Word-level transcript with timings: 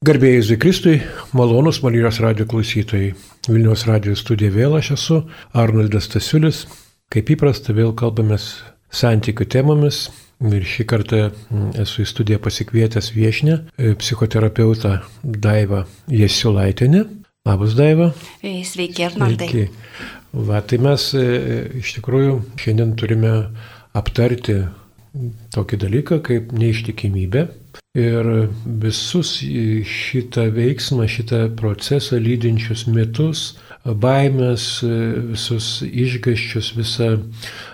Garbėjai 0.00 0.40
Zikristui, 0.48 0.94
malonus 1.36 1.82
Marijos 1.84 2.22
radio 2.24 2.46
klausytojai. 2.48 3.10
Vilniaus 3.44 3.82
radio 3.84 4.14
studija 4.16 4.48
vėl 4.54 4.78
aš 4.78 4.88
esu, 4.94 5.18
Arnoldas 5.52 6.08
Tasiulis. 6.08 6.62
Kaip 7.12 7.28
įprasta, 7.34 7.74
vėl 7.76 7.92
kalbamės 7.92 8.46
santykių 8.96 9.44
temomis. 9.52 9.98
Ir 10.40 10.64
šį 10.64 10.88
kartą 10.88 11.20
mm, 11.26 11.68
esu 11.84 12.00
į 12.00 12.08
studiją 12.14 12.40
pasikvietęs 12.40 13.12
viešinę, 13.12 13.58
e, 13.76 13.92
psichoterapeutą 14.00 14.96
Daivą 15.20 15.82
Jesiulaitinę. 16.08 17.04
Labas, 17.44 17.76
Daiva. 17.76 18.14
E, 18.40 18.56
sveiki, 18.64 19.04
Arnoldai. 19.04 19.52
Sveiki. 19.52 19.68
Va, 20.48 20.64
tai 20.64 20.80
mes 20.80 21.10
e, 21.12 21.26
iš 21.84 21.98
tikrųjų 21.98 22.40
šiandien 22.56 22.96
turime 22.96 23.36
aptarti 23.92 24.62
tokį 25.52 25.84
dalyką 25.84 26.24
kaip 26.24 26.56
neištikimybė. 26.56 27.50
Ir 27.98 28.26
visus 28.64 29.32
šitą 29.42 30.44
veiksmą, 30.54 31.08
šitą 31.10 31.40
procesą 31.58 32.20
lydinčius 32.22 32.84
mitus, 32.86 33.40
baimės, 33.82 34.66
visus 35.32 35.80
išgaščius, 35.82 36.68
visą 36.76 37.08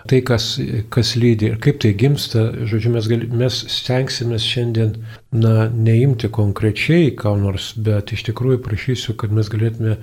tai, 0.08 0.22
kas, 0.24 0.54
kas 0.94 1.12
lydi. 1.20 1.50
Ir 1.50 1.60
kaip 1.60 1.82
tai 1.84 1.92
gimsta, 1.98 2.46
žodžiu, 2.64 2.94
mes, 2.94 3.10
gal, 3.12 3.26
mes 3.42 3.60
stengsime 3.74 4.40
šiandien, 4.40 4.96
na, 5.36 5.68
neimti 5.68 6.30
konkrečiai 6.32 7.10
ką 7.18 7.34
nors, 7.42 7.74
bet 7.76 8.14
iš 8.16 8.24
tikrųjų 8.30 8.62
prašysiu, 8.64 9.18
kad 9.20 9.34
mes 9.36 9.52
galėtume 9.52 9.98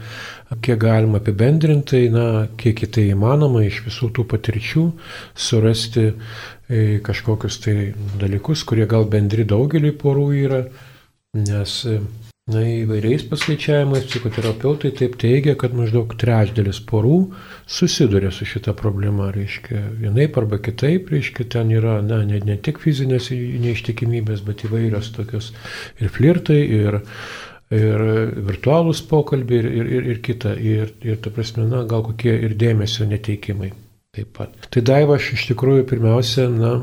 kiek 0.62 0.78
galima 0.78 1.24
apibendrintai, 1.24 2.06
na, 2.14 2.28
kiek 2.60 2.86
tai 2.94 3.10
įmanoma 3.16 3.64
iš 3.66 3.82
visų 3.88 4.14
tų 4.14 4.28
patirčių 4.30 4.90
surasti 5.34 6.12
kažkokius 7.06 7.60
tai 7.64 7.78
dalykus, 8.22 8.66
kurie 8.68 8.88
gal 8.90 9.08
bendri 9.10 9.46
daugelį 9.48 9.94
porų 10.00 10.28
yra, 10.40 10.62
nes 11.38 11.80
na, 12.52 12.62
įvairiais 12.68 13.24
paskaičiavimais 13.30 14.08
psichoterapeutai 14.10 14.92
taip 14.98 15.16
teigia, 15.22 15.56
kad 15.60 15.76
maždaug 15.78 16.12
trečdalis 16.20 16.82
porų 16.90 17.20
susiduria 17.70 18.34
su 18.36 18.48
šita 18.50 18.76
problema, 18.78 19.30
reiškia, 19.36 19.86
vienaip 20.02 20.38
arba 20.42 20.60
kitaip, 20.64 21.14
reiškia, 21.14 21.48
ten 21.56 21.72
yra 21.72 22.00
na, 22.06 22.20
ne, 22.28 22.42
ne 22.44 22.58
tik 22.60 22.82
fizinės 22.84 23.32
neištikimybės, 23.32 24.44
bet 24.48 24.66
įvairios 24.68 25.14
tokios 25.16 25.54
ir 26.02 26.14
flirtai, 26.14 26.62
ir 26.84 27.02
ir 27.74 28.02
virtualūs 28.46 29.00
pokalbiai 29.10 29.64
ir, 29.64 29.70
ir, 29.72 29.88
ir, 29.98 30.10
ir 30.14 30.20
kita. 30.22 30.52
Ir, 30.62 30.92
ir 31.02 31.18
ta 31.24 31.32
prasme, 31.34 31.66
na, 31.66 31.82
gal 31.90 32.04
kokie 32.06 32.36
ir 32.46 32.54
dėmesio 32.60 33.08
neteikimai 33.10 33.72
taip 34.14 34.30
pat. 34.38 34.68
Tai 34.70 34.82
daiva 34.86 35.16
aš 35.18 35.32
iš 35.34 35.44
tikrųjų 35.50 35.88
pirmiausia, 35.90 36.44
na, 36.54 36.76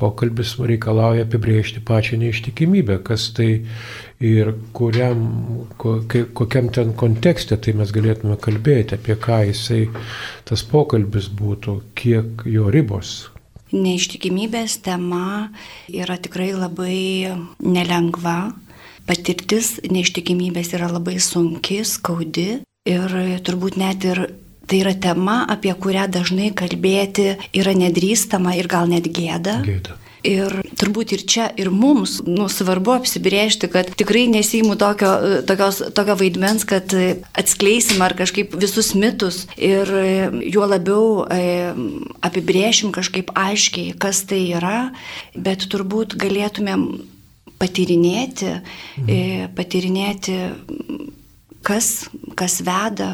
pokalbis 0.00 0.56
reikalauja 0.58 1.22
apibriežti 1.22 1.78
pačią 1.86 2.18
neištikimybę, 2.18 2.96
kas 3.06 3.28
tai 3.36 3.62
ir 4.18 4.50
kuriam, 4.74 5.20
kokiam 5.78 6.72
ten 6.74 6.90
kontekste 6.98 7.60
tai 7.62 7.76
mes 7.78 7.92
galėtume 7.94 8.34
kalbėti, 8.42 8.98
apie 8.98 9.14
ką 9.14 9.44
jisai 9.52 9.84
tas 10.50 10.66
pokalbis 10.66 11.28
būtų, 11.30 11.76
kiek 11.94 12.42
jo 12.50 12.66
ribos. 12.74 13.28
Neištikimybės 13.70 14.80
tema 14.82 15.52
yra 15.92 16.18
tikrai 16.18 16.50
labai 16.56 17.38
nelengva. 17.62 18.50
Patirtis 19.06 19.76
neištikimybės 19.86 20.74
yra 20.74 20.90
labai 20.90 21.20
sunki, 21.22 21.84
skaudi 21.86 22.48
ir 22.88 23.18
turbūt 23.46 23.78
net 23.78 24.10
ir 24.10 24.24
Tai 24.68 24.82
yra 24.82 24.92
tema, 24.92 25.38
apie 25.48 25.72
kurią 25.72 26.04
dažnai 26.12 26.50
kalbėti 26.56 27.32
yra 27.56 27.72
nedrįstama 27.76 28.52
ir 28.58 28.68
gal 28.68 28.90
net 28.90 29.08
gėda. 29.08 29.62
Gėda. 29.64 29.96
Ir 30.26 30.50
turbūt 30.76 31.12
ir 31.14 31.22
čia, 31.30 31.46
ir 31.56 31.70
mums 31.70 32.18
nu, 32.26 32.48
svarbu 32.50 32.96
apsibriežti, 32.96 33.68
kad 33.70 33.92
tikrai 33.96 34.26
nesijimu 34.28 34.74
tokio, 34.78 35.12
tokios, 35.46 35.78
tokio 35.94 36.16
vaidmens, 36.18 36.66
kad 36.68 36.90
atskleisim 37.38 38.02
ar 38.02 38.16
kažkaip 38.18 38.56
visus 38.58 38.92
mitus 38.98 39.44
ir 39.54 39.92
juo 40.42 40.66
labiau 40.66 41.22
e, 41.30 41.70
apibriešim 42.26 42.90
kažkaip 42.96 43.30
aiškiai, 43.38 43.94
kas 43.94 44.24
tai 44.28 44.42
yra, 44.58 44.90
bet 45.38 45.68
turbūt 45.70 46.18
galėtumėm 46.18 46.88
patyrinėti, 47.62 48.50
mhm. 48.58 49.06
e, 49.06 49.46
patyrinėti 49.54 50.40
kas, 51.68 52.08
kas 52.38 52.60
veda 52.64 53.12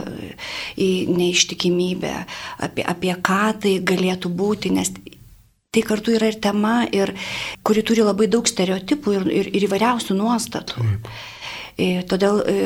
į 0.78 1.06
neištikimybę, 1.10 2.14
apie, 2.62 2.86
apie 2.86 3.14
ką 3.24 3.42
tai 3.64 3.76
galėtų 3.82 4.30
būti, 4.30 4.72
nes 4.74 4.92
tai 5.74 5.82
kartu 5.82 6.14
yra 6.14 6.30
ir 6.30 6.38
tema, 6.42 6.84
ir, 6.94 7.10
kuri 7.66 7.82
turi 7.86 8.04
labai 8.06 8.28
daug 8.30 8.46
stereotipų 8.46 9.14
ir, 9.16 9.30
ir, 9.40 9.48
ir 9.58 9.66
įvairiausių 9.66 10.18
nuostatų. 10.18 10.84
Taip. 10.84 11.08
Ir 11.74 12.04
e, 12.04 12.04
todėl 12.06 12.42
e, 12.46 12.58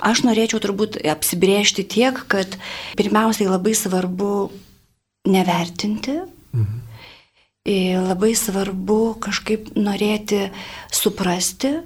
aš 0.00 0.24
norėčiau 0.24 0.62
turbūt 0.64 0.96
apsibriežti 1.12 1.84
tiek, 1.84 2.16
kad 2.32 2.56
pirmiausiai 2.96 3.50
labai 3.50 3.74
svarbu 3.76 4.32
nevertinti. 5.28 6.16
Mhm. 6.56 6.80
Ir 7.68 7.98
e, 7.98 8.06
labai 8.08 8.32
svarbu 8.38 9.02
kažkaip 9.22 9.74
norėti 9.76 10.46
suprasti, 10.88 11.76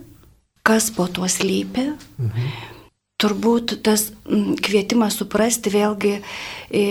kas 0.67 0.93
po 0.95 1.11
tuo 1.11 1.27
slypi. 1.31 1.91
Mhm 2.23 2.76
turbūt 3.21 3.79
tas 3.87 4.11
kvietimas 4.27 5.17
suprasti 5.21 5.73
vėlgi 5.73 6.15
e, 6.19 6.85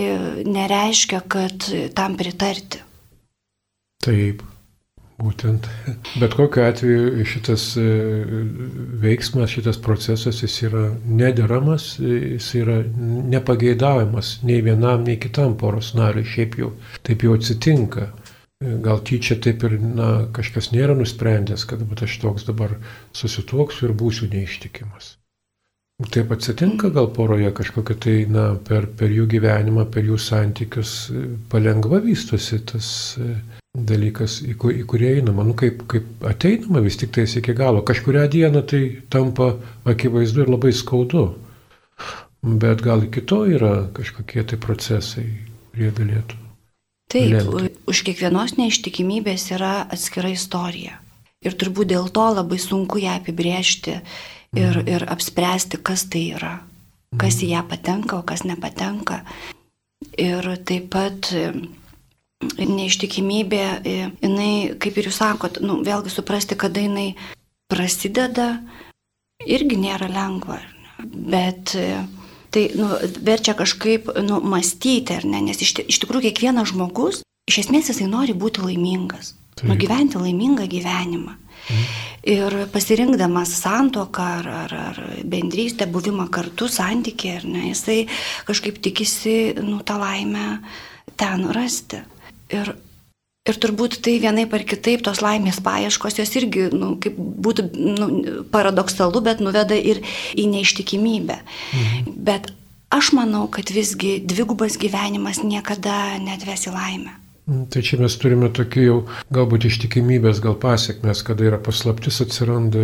nereiškia, 0.46 1.22
kad 1.30 1.68
tam 1.96 2.18
pritarti. 2.18 2.82
Taip, 4.02 4.42
būtent. 5.22 5.66
Bet 6.20 6.36
kokiu 6.38 6.64
atveju 6.66 7.24
šitas 7.26 7.68
e, 7.80 7.86
veiksmas, 9.02 9.52
šitas 9.54 9.80
procesas, 9.82 10.42
jis 10.44 10.58
yra 10.68 10.84
nederamas, 11.06 11.94
jis 12.02 12.52
yra 12.60 12.82
nepageidaujamas 13.32 14.38
nei 14.46 14.62
vienam, 14.66 15.06
nei 15.06 15.18
kitam 15.22 15.56
poros 15.60 15.94
nariui, 15.98 16.26
šiaip 16.26 16.58
jau 16.62 16.72
taip 17.06 17.26
jau 17.26 17.36
atsitinka. 17.38 18.10
Gal 18.56 19.02
tyčia 19.04 19.36
taip 19.44 19.66
ir 19.68 19.74
na, 19.84 20.08
kažkas 20.32 20.70
nėra 20.72 20.94
nusprendęs, 20.96 21.66
kad 21.68 21.82
aš 22.06 22.14
toks 22.22 22.46
dabar 22.48 22.78
susituoksiu 23.12 23.90
ir 23.90 23.92
būsiu 24.00 24.30
neištikimas. 24.32 25.12
Taip 25.96 26.32
atsitinka 26.34 26.90
gal 26.92 27.06
poroje 27.08 27.48
kažkokia 27.56 27.94
tai, 27.96 28.16
na, 28.28 28.50
per, 28.68 28.84
per 28.98 29.08
jų 29.08 29.24
gyvenimą, 29.32 29.86
per 29.88 30.04
jų 30.04 30.18
santykius 30.20 30.90
palengva 31.48 32.02
vystosi 32.04 32.58
tas 32.68 32.88
e, 33.16 33.30
dalykas, 33.72 34.42
į, 34.44 34.58
kur, 34.60 34.74
į 34.76 34.84
kurį 34.92 35.08
einama. 35.14 35.46
Nu, 35.48 35.54
kaip, 35.56 35.86
kaip 35.88 36.26
ateinama 36.28 36.82
vis 36.84 37.00
tik 37.00 37.14
tais 37.16 37.38
iki 37.40 37.54
galo. 37.56 37.80
Kažkuria 37.80 38.26
diena 38.28 38.60
tai 38.60 38.82
tampa 39.08 39.54
akivaizdu 39.88 40.44
ir 40.44 40.52
labai 40.52 40.74
skaudu. 40.76 41.30
Bet 42.44 42.84
gal 42.84 43.08
iki 43.08 43.24
to 43.24 43.46
yra 43.56 43.88
kažkokie 43.96 44.44
tai 44.52 44.60
procesai, 44.60 45.24
kurie 45.72 45.94
galėtų. 45.96 46.42
Taip, 47.08 47.32
lemti. 47.32 47.72
už 47.88 48.04
kiekvienos 48.04 48.58
neištikimybės 48.60 49.48
yra 49.56 49.86
atskira 49.88 50.28
istorija. 50.34 51.00
Ir 51.40 51.56
turbūt 51.56 51.88
dėl 51.88 52.12
to 52.12 52.28
labai 52.36 52.60
sunku 52.60 53.00
ją 53.00 53.16
apibriežti 53.16 54.02
ir, 54.54 54.78
mhm. 54.78 54.88
ir 54.88 55.06
apspręsti, 55.12 55.80
kas 55.82 56.06
tai 56.12 56.28
yra, 56.36 56.54
kas 57.20 57.40
į 57.42 57.52
ją 57.54 57.64
patenka, 57.70 58.20
o 58.20 58.26
kas 58.26 58.44
nepatenka. 58.46 59.22
Ir 60.20 60.44
taip 60.68 60.90
pat 60.92 61.30
e, 61.32 61.48
neištikimybė, 62.60 63.64
e, 63.80 63.96
jinai, 64.22 64.52
kaip 64.80 64.98
ir 65.00 65.08
jūs 65.08 65.20
sakot, 65.22 65.60
nu, 65.64 65.80
vėlgi 65.86 66.12
suprasti, 66.12 66.58
kada 66.58 66.84
jinai 66.84 67.14
prasideda, 67.72 68.58
irgi 69.46 69.78
nėra 69.80 70.10
lengva. 70.12 70.60
Bet 71.02 71.74
e, 71.76 72.04
tai 72.52 72.68
nu, 72.76 72.90
verčia 73.24 73.56
kažkaip 73.56 74.12
nu, 74.24 74.40
mąstyti, 74.44 75.16
ar 75.16 75.26
ne, 75.28 75.42
nes 75.48 75.60
iš, 75.64 75.74
iš 75.84 76.00
tikrųjų 76.04 76.30
kiekvienas 76.30 76.72
žmogus, 76.72 77.24
iš 77.50 77.64
esmės 77.66 77.90
jisai 77.92 78.08
nori 78.10 78.36
būti 78.36 78.64
laimingas, 78.64 79.34
nugyventi 79.62 80.18
laimingą 80.18 80.66
gyvenimą. 80.68 81.32
Mhm. 81.70 81.84
Ir 82.26 82.54
pasirinkdamas 82.72 83.52
santoką 83.62 84.22
ar, 84.22 84.48
ar, 84.48 84.74
ar 84.74 84.96
bendrystę, 85.24 85.86
buvimą 85.86 86.26
kartu, 86.30 86.68
santykį, 86.68 87.30
ar 87.36 87.44
ne, 87.46 87.62
jisai 87.70 88.00
kažkaip 88.48 88.80
tikisi, 88.82 89.54
nu, 89.62 89.78
tą 89.86 89.98
laimę 90.00 90.58
ten 91.16 91.46
rasti. 91.54 92.02
Ir, 92.50 92.72
ir 93.46 93.60
turbūt 93.62 94.00
tai 94.02 94.18
vienaip 94.22 94.52
ar 94.58 94.66
kitaip 94.66 95.04
tos 95.06 95.22
laimės 95.22 95.62
paieškos, 95.62 96.18
jos 96.18 96.34
irgi, 96.38 96.66
nu, 96.74 96.96
kaip 97.02 97.14
būtų 97.16 97.68
nu, 97.78 98.08
paradoksalu, 98.50 99.22
bet 99.22 99.42
nuveda 99.42 99.78
ir 99.78 100.02
į 100.34 100.48
neištikimybę. 100.50 101.38
Mhm. 101.38 102.16
Bet 102.26 102.50
aš 102.90 103.14
manau, 103.14 103.46
kad 103.46 103.70
visgi 103.70 104.18
dvigubas 104.18 104.78
gyvenimas 104.82 105.44
niekada 105.46 106.18
netves 106.18 106.66
į 106.66 106.74
laimę. 106.74 107.14
Tai 107.46 107.78
čia 107.86 107.94
mes 108.00 108.14
turime 108.18 108.48
tokį 108.50 108.84
jau 108.84 108.94
galbūt 109.36 109.68
ištikimybės 109.68 110.40
gal 110.42 110.56
pasiekmes, 110.58 111.20
kada 111.28 111.44
yra 111.46 111.60
paslaptis 111.62 112.18
atsiranda, 112.24 112.80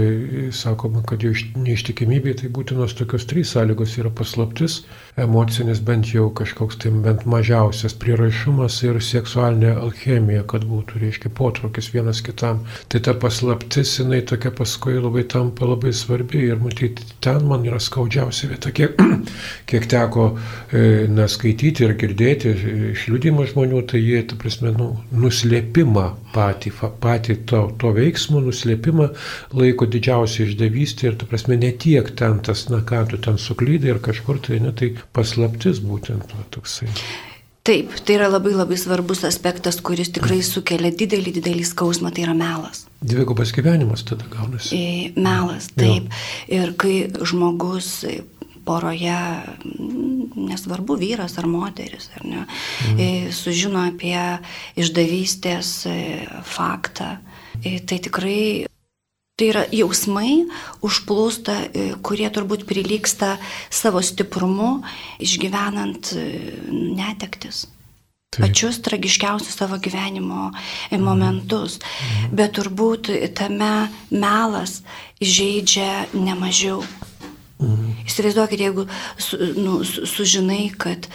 sakoma, 0.55 1.03
kad 1.09 1.25
jau 1.27 1.33
neištikimybė 1.59 2.37
tai 2.39 2.51
būtinos 2.55 2.95
tokios 2.95 3.27
trys 3.27 3.57
sąlygos 3.57 3.97
yra 3.99 4.13
paslaptis, 4.15 4.85
emocinis 5.17 5.81
bent 5.85 6.09
jau 6.09 6.31
kažkoks 6.33 6.79
tai 6.81 6.91
bent 7.05 7.27
mažiausias 7.29 7.93
prieraišumas 8.01 8.79
ir 8.87 8.97
seksualinė 9.05 9.75
alchemija, 9.75 10.47
kad 10.49 10.65
būtų, 10.69 11.03
reiškia, 11.03 11.33
potraukis 11.37 11.91
vienas 11.93 12.23
kitam. 12.25 12.63
Tai 12.89 13.03
ta 13.05 13.13
paslaptis, 13.21 13.99
jinai 14.01 14.23
tokia 14.25 14.55
paskui 14.57 14.97
labai 14.97 15.27
tampa 15.29 15.69
labai 15.69 15.93
svarbi 15.93 16.47
ir 16.49 16.63
matyti, 16.63 17.05
ten 17.21 17.45
man 17.49 17.67
yra 17.69 17.81
skaudžiausia 17.83 18.49
vieta, 18.55 18.73
kiek, 18.73 18.97
kiek 19.71 19.89
teko 19.93 20.31
e, 20.33 21.05
neskaityti 21.13 21.85
ir 21.85 21.95
girdėti 22.01 22.55
iš 22.95 23.05
liūdimo 23.13 23.45
žmonių, 23.53 23.85
tai 23.93 24.01
jie, 24.01 24.23
ta 24.25 24.41
prasme, 24.41 24.73
nu, 24.79 24.95
nuslėpimą 25.13 26.07
patį, 26.33 26.73
patį 27.05 27.39
to, 27.53 27.67
to 27.77 27.93
veiksmo, 27.93 28.41
nuslėpimą 28.41 29.11
laiko 29.61 29.85
didžiausia 29.93 30.49
išdavystė 30.49 31.11
ir, 31.11 31.21
ta 31.21 31.29
prasme, 31.29 31.61
ne 31.61 31.75
tiek 31.77 32.09
ten 32.17 32.41
tas, 32.41 32.65
na 32.73 32.81
ką 32.81 33.05
tu 33.13 33.21
ten 33.21 33.37
suklydai 33.37 33.93
ir 33.93 34.01
kažkur 34.09 34.41
tai, 34.41 34.63
ne, 34.65 34.73
tai 34.73 34.95
paslaptis 35.17 35.83
būtent 35.85 36.35
va, 36.35 36.47
toksai. 36.55 36.91
Taip, 37.63 37.93
tai 38.03 38.17
yra 38.17 38.27
labai 38.27 38.57
labai 38.57 38.75
svarbus 38.81 39.21
aspektas, 39.23 39.79
kuris 39.87 40.11
tikrai 40.11 40.41
sukelia 40.43 40.91
didelį, 40.91 41.37
didelį 41.39 41.67
skausmą, 41.69 42.11
tai 42.11 42.25
yra 42.25 42.35
melas. 42.35 42.89
Dvigubas 42.99 43.53
gyvenimas 43.55 44.03
tada 44.07 44.27
gaunasi. 44.33 44.79
Melas, 45.15 45.69
taip. 45.79 46.11
Jo. 46.11 46.59
Ir 46.59 46.73
kai 46.79 46.97
žmogus 47.23 47.93
poroje, 48.67 49.15
nesvarbu 50.35 50.97
vyras 50.99 51.39
ar 51.39 51.47
moteris, 51.51 52.11
ar 52.19 52.27
ne, 52.27 52.43
mm. 52.93 53.31
sužino 53.35 53.83
apie 53.91 54.19
išdavystės 54.79 55.73
e, 55.91 55.97
faktą, 56.47 57.17
e, 57.63 57.79
tai 57.87 57.99
tikrai 58.03 58.43
Tai 59.41 59.47
yra 59.49 59.63
jausmai 59.73 60.45
užplūsta, 60.85 61.55
kurie 62.05 62.29
turbūt 62.29 62.67
prilyksta 62.69 63.39
savo 63.73 64.03
stiprumu, 64.05 64.83
išgyvenant 65.25 66.13
netektis. 66.69 67.65
Taip. 68.33 68.47
Pačius 68.47 68.79
tragiškiausius 68.81 69.57
savo 69.57 69.77
gyvenimo 69.77 70.53
momentus. 70.99 71.79
Mhm. 71.79 72.37
Bet 72.37 72.55
turbūt 72.57 73.11
tame 73.37 73.89
melas 74.11 74.81
žaidžia 75.21 76.07
nemažiau. 76.17 76.81
Mhm. 77.61 77.91
Įsivaizduokit, 78.09 78.61
jeigu 78.61 78.87
su, 79.19 79.37
nu, 79.57 79.85
su, 79.85 80.07
sužinai, 80.09 80.73
kad 80.77 81.07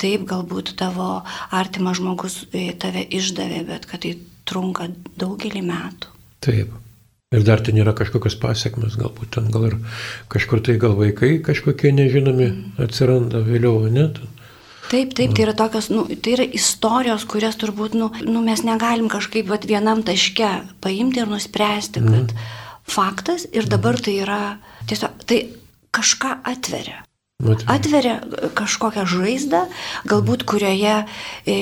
taip 0.00 0.24
galbūt 0.26 0.72
tavo 0.80 1.22
artimas 1.50 2.00
žmogus 2.00 2.46
e, 2.52 2.72
tave 2.72 3.04
išdavė, 3.04 3.60
bet 3.68 3.86
kad 3.86 4.02
tai 4.02 4.16
trunka 4.48 4.88
daugelį 5.20 5.62
metų. 5.68 6.08
Taip. 6.42 6.72
Ir 7.32 7.44
dar 7.46 7.62
ten 7.64 7.78
yra 7.80 7.94
kažkokios 7.96 8.36
pasiekmes, 8.40 8.98
galbūt 9.00 9.32
ten 9.38 9.48
gal 9.52 9.70
ir 9.70 9.78
kažkur 10.32 10.60
tai 10.64 10.76
gal 10.80 10.96
vaikai 10.98 11.38
kažkokie 11.44 11.94
nežinomi 11.96 12.48
mhm. 12.50 12.84
atsiranda 12.84 13.40
vėliau, 13.46 13.88
net. 13.92 14.20
Taip, 14.92 15.14
taip, 15.16 15.32
tai 15.32 15.46
yra 15.46 15.54
tokios, 15.56 15.88
nu, 15.88 16.04
tai 16.20 16.34
yra 16.34 16.44
istorijos, 16.44 17.24
kurias 17.24 17.56
turbūt, 17.56 17.94
nu, 17.96 18.10
nu 18.28 18.42
mes 18.44 18.60
negalim 18.66 19.08
kažkaip 19.08 19.48
vat, 19.48 19.64
vienam 19.64 20.02
taške 20.04 20.50
paimti 20.84 21.22
ir 21.22 21.30
nuspręsti, 21.30 22.02
kad 22.04 22.34
mm. 22.34 22.50
faktas 22.92 23.46
ir 23.56 23.70
dabar 23.72 23.96
tai 23.96 24.18
yra 24.20 24.40
tiesiog, 24.90 25.24
tai 25.24 25.38
kažką 25.96 26.34
atveria. 26.52 27.00
Atveria 27.72 28.20
kažkokią 28.54 29.06
žaizdą, 29.08 29.64
galbūt 30.06 30.44
kurioje 30.46 31.00
e, 31.48 31.56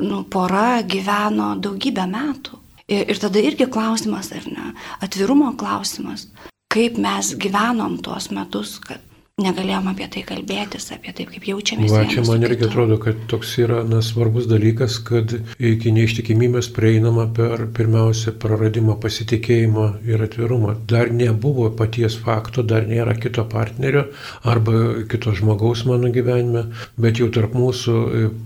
nu, 0.00 0.22
pora 0.24 0.78
gyveno 0.86 1.54
daugybę 1.60 2.06
metų. 2.08 2.60
Ir, 2.88 3.16
tada 3.16 3.40
irgi 3.40 3.64
klausimas, 3.72 4.28
ar 4.36 4.44
ne, 4.50 4.72
atvirumo 5.04 5.54
klausimas, 5.56 6.26
kaip 6.72 6.98
mes 7.00 7.32
gyvenom 7.40 7.96
tuos 8.04 8.28
metus, 8.34 8.76
kad 8.84 9.00
negalėjom 9.42 9.88
apie 9.90 10.06
tai 10.14 10.20
kalbėtis, 10.22 10.84
apie 10.94 11.10
tai, 11.10 11.24
kaip 11.26 11.46
jaučiamės. 11.48 11.90
Va, 11.90 12.04
čia 12.06 12.22
man 12.22 12.44
irgi 12.46 12.68
atrodo, 12.68 13.00
kad 13.02 13.18
toks 13.26 13.56
yra 13.58 13.80
na, 13.82 13.98
svarbus 14.04 14.46
dalykas, 14.46 15.00
kad 15.02 15.34
iki 15.58 15.90
neištikimybės 15.96 16.68
prieinama 16.76 17.24
per 17.34 17.64
pirmiausia 17.74 18.30
praradimą 18.38 18.94
pasitikėjimo 19.02 19.88
ir 20.06 20.22
atvirumą. 20.28 20.76
Dar 20.86 21.10
nebuvo 21.10 21.66
paties 21.74 22.14
fakto, 22.14 22.62
dar 22.62 22.86
nėra 22.86 23.16
kito 23.18 23.42
partnerio 23.50 24.04
arba 24.46 25.02
kito 25.10 25.34
žmogaus 25.34 25.82
mano 25.90 26.12
gyvenime, 26.14 26.68
bet 26.94 27.18
jau 27.18 27.26
tarp 27.34 27.58
mūsų 27.58 27.98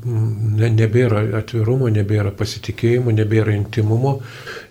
ne, 0.09 0.73
nebėra 0.73 1.27
atvirumo, 1.43 1.93
nebėra 1.93 2.33
pasitikėjimo, 2.33 3.13
nebėra 3.21 3.53
intimumo. 3.61 4.23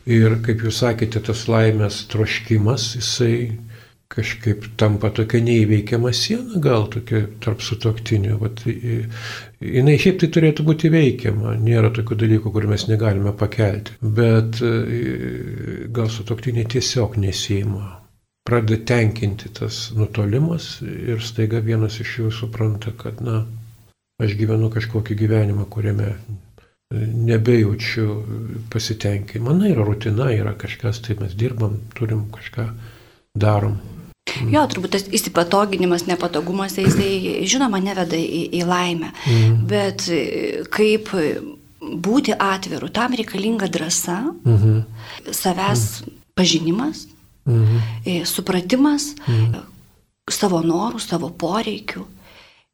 Ir 0.09 0.39
kaip 0.41 0.65
jūs 0.65 0.81
sakėte, 0.81 1.21
tas 1.29 1.45
laimės 1.51 2.07
troškimas, 2.09 2.95
jisai 2.97 3.66
kažkaip 4.11 4.65
tampa 4.79 5.09
tokia 5.13 5.41
neįveikiama 5.43 6.13
siena, 6.15 6.61
gal 6.63 6.87
tokia 6.91 7.25
tarp 7.43 7.61
sutoktinių. 7.65 8.37
Vat, 8.41 8.63
jinai 8.67 9.97
šiaip 10.01 10.21
tai 10.21 10.29
turėtų 10.37 10.65
būti 10.67 10.91
veikiama, 10.93 11.57
nėra 11.61 11.91
tokių 11.95 12.17
dalykų, 12.23 12.53
kur 12.55 12.67
mes 12.71 12.87
negalime 12.89 13.33
pakelti, 13.37 13.97
bet 14.01 14.61
gal 15.93 16.11
sutoktiniai 16.13 16.67
tiesiog 16.77 17.19
nesijima. 17.21 17.93
Pradeda 18.47 18.79
tenkinti 18.93 19.51
tas 19.51 19.89
nutolimas 19.91 20.77
ir 20.87 21.19
staiga 21.19 21.59
vienas 21.59 21.99
iš 21.99 22.13
jų 22.21 22.29
supranta, 22.31 22.93
kad, 22.95 23.19
na, 23.19 23.41
aš 24.23 24.37
gyvenu 24.39 24.71
kažkokį 24.71 25.17
gyvenimą, 25.19 25.67
kuriame 25.67 26.13
nebejaučiu 26.95 28.23
pasitenkinimo. 28.71 29.51
Na, 29.53 29.67
yra 29.67 29.83
rutina, 29.83 30.31
yra 30.31 30.55
kažkas, 30.55 31.03
tai 31.03 31.17
mes 31.19 31.35
dirbam, 31.35 31.75
turim 31.97 32.29
kažką 32.31 32.69
darom. 33.35 33.75
Jo, 34.51 34.63
turbūt 34.69 34.95
tas 34.95 35.05
įsipatoginimas, 35.13 36.05
nepatogumas, 36.07 36.77
jisai 36.77 37.45
žinoma 37.47 37.79
neveda 37.83 38.17
į, 38.17 38.41
į 38.59 38.65
laimę. 38.67 39.13
Mm. 39.25 39.55
Bet 39.69 40.07
e, 40.13 40.21
kaip 40.73 41.11
būti 41.81 42.35
atviru, 42.35 42.89
tam 42.93 43.15
reikalinga 43.17 43.69
drąsa, 43.71 44.19
mm 44.43 44.57
-hmm. 44.57 45.31
savęs 45.31 45.83
mm. 46.01 46.13
pažinimas, 46.35 47.07
mm 47.45 47.65
-hmm. 47.65 48.25
supratimas 48.25 49.15
mm. 49.27 49.55
savo 50.29 50.61
norų, 50.61 50.99
savo 50.99 51.29
poreikių. 51.29 52.05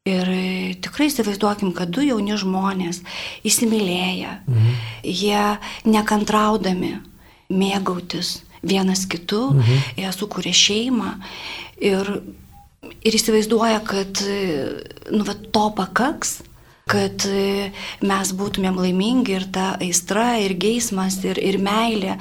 Ir 0.04 0.28
e, 0.28 0.74
tikrai 0.80 1.06
įsivaizduokim, 1.06 1.72
kad 1.72 1.88
du 1.88 2.02
jauni 2.04 2.36
žmonės 2.36 3.00
įsimylėję, 3.44 4.32
mm. 4.46 4.74
jie 5.02 5.58
nekantraudami 5.84 6.98
mėgautis 7.48 8.42
vienas 8.64 9.04
kitu, 9.10 9.50
mhm. 9.54 9.84
jie 10.00 10.14
sukuria 10.16 10.54
šeimą 10.56 11.12
ir, 11.84 12.10
ir 13.04 13.20
įsivaizduoja, 13.20 13.84
kad 13.86 14.24
nu, 15.12 15.22
va, 15.26 15.36
to 15.54 15.68
pakaks 15.76 16.40
kad 16.84 17.24
e, 17.24 17.70
mes 18.04 18.30
būtumėm 18.36 18.76
laimingi 18.76 19.32
ir 19.38 19.46
ta 19.52 19.70
aistra, 19.80 20.34
ir 20.44 20.52
geismas, 20.60 21.16
ir, 21.24 21.40
ir 21.40 21.56
meilė, 21.62 22.18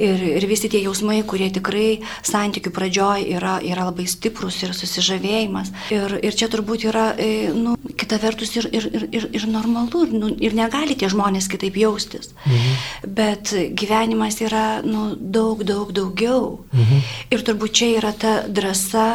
ir, 0.00 0.22
ir 0.38 0.46
visi 0.48 0.70
tie 0.72 0.80
jausmai, 0.86 1.18
kurie 1.28 1.50
tikrai 1.52 2.00
santykių 2.24 2.72
pradžioj 2.72 3.26
yra, 3.36 3.58
yra 3.60 3.84
labai 3.90 4.08
stiprus 4.08 4.62
ir 4.64 4.72
susižavėjimas. 4.76 5.72
Ir, 5.92 6.16
ir 6.24 6.38
čia 6.38 6.48
turbūt 6.52 6.88
yra, 6.88 7.10
e, 7.20 7.52
nu, 7.52 7.76
kita 7.92 8.16
vertus, 8.22 8.56
ir, 8.56 8.70
ir, 8.72 8.88
ir, 9.04 9.28
ir, 9.36 9.46
normalu, 9.52 10.06
ir, 10.08 10.16
nu, 10.16 10.32
ir 10.40 10.56
negali 10.56 10.96
tie 10.96 11.12
žmonės 11.12 11.50
kitaip 11.52 11.76
jaustis. 11.76 12.32
Mhm. 12.48 12.74
Bet 13.20 13.52
gyvenimas 13.76 14.40
yra 14.40 14.80
nu, 14.86 15.10
daug, 15.20 15.60
daug 15.68 15.92
daugiau. 15.92 16.62
Mhm. 16.72 17.08
Ir 17.36 17.44
turbūt 17.44 17.76
čia 17.76 17.92
yra 18.00 18.16
ta 18.16 18.38
drąsa, 18.48 19.08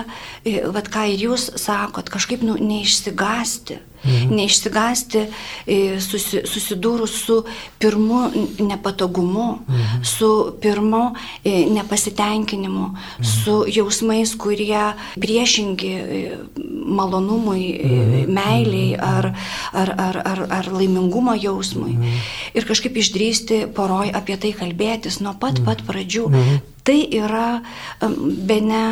e, 0.46 0.60
vad 0.70 0.94
ką 0.94 1.10
ir 1.10 1.26
jūs 1.32 1.56
sakot, 1.58 2.14
kažkaip 2.14 2.46
nu, 2.46 2.62
neišsigasti. 2.62 3.82
Mhm. 4.04 4.34
Neišsigasti 4.34 5.20
e, 5.68 5.78
susi, 6.02 6.42
susidūrus 6.50 7.14
su 7.26 7.38
pirmu 7.80 8.22
nepatogumu, 8.60 9.48
mhm. 9.68 10.04
su 10.04 10.30
pirmu 10.62 11.04
e, 11.44 11.66
nepasitenkinimu, 11.70 12.88
mhm. 12.88 13.24
su 13.24 13.64
jausmais, 13.70 14.34
kurie 14.36 14.94
priešingi 15.22 15.92
e, 15.94 16.24
malonumui, 16.98 17.66
mhm. 17.78 18.34
meiliai 18.34 18.98
mhm. 18.98 19.04
ar, 19.06 19.32
ar, 19.74 19.94
ar, 19.98 20.22
ar, 20.26 20.44
ar 20.50 20.72
laimingumo 20.74 21.36
jausmui. 21.38 21.94
Mhm. 21.94 22.20
Ir 22.58 22.68
kažkaip 22.68 22.98
išdrysti 22.98 23.64
poroj 23.76 24.12
apie 24.18 24.38
tai 24.42 24.56
kalbėtis 24.58 25.22
nuo 25.22 25.36
pat 25.40 25.62
pat 25.66 25.86
pradžių. 25.86 26.28
Mhm. 26.30 26.62
Tai 26.82 27.00
yra 27.14 27.62
be 28.50 28.58
ne 28.66 28.86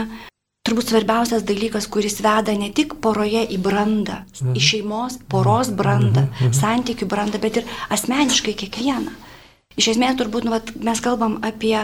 turbūt 0.67 0.91
svarbiausias 0.91 1.45
dalykas, 1.47 1.87
kuris 1.91 2.19
veda 2.23 2.53
ne 2.57 2.69
tik 2.75 2.97
poroje 3.03 3.45
į 3.47 3.57
brandą, 3.63 4.23
mhm. 4.41 4.53
į 4.57 4.65
šeimos, 4.69 5.17
poros 5.31 5.71
brandą, 5.71 6.27
mhm. 6.27 6.49
mhm. 6.49 6.55
santykių 6.59 7.09
brandą, 7.09 7.41
bet 7.41 7.61
ir 7.61 7.73
asmeniškai 7.95 8.55
kiekvieną. 8.63 9.15
Iš 9.79 9.93
esmės, 9.93 10.17
turbūt, 10.19 10.43
nu, 10.43 10.51
vat, 10.51 10.73
mes 10.83 10.99
kalbam 10.99 11.37
apie 11.45 11.77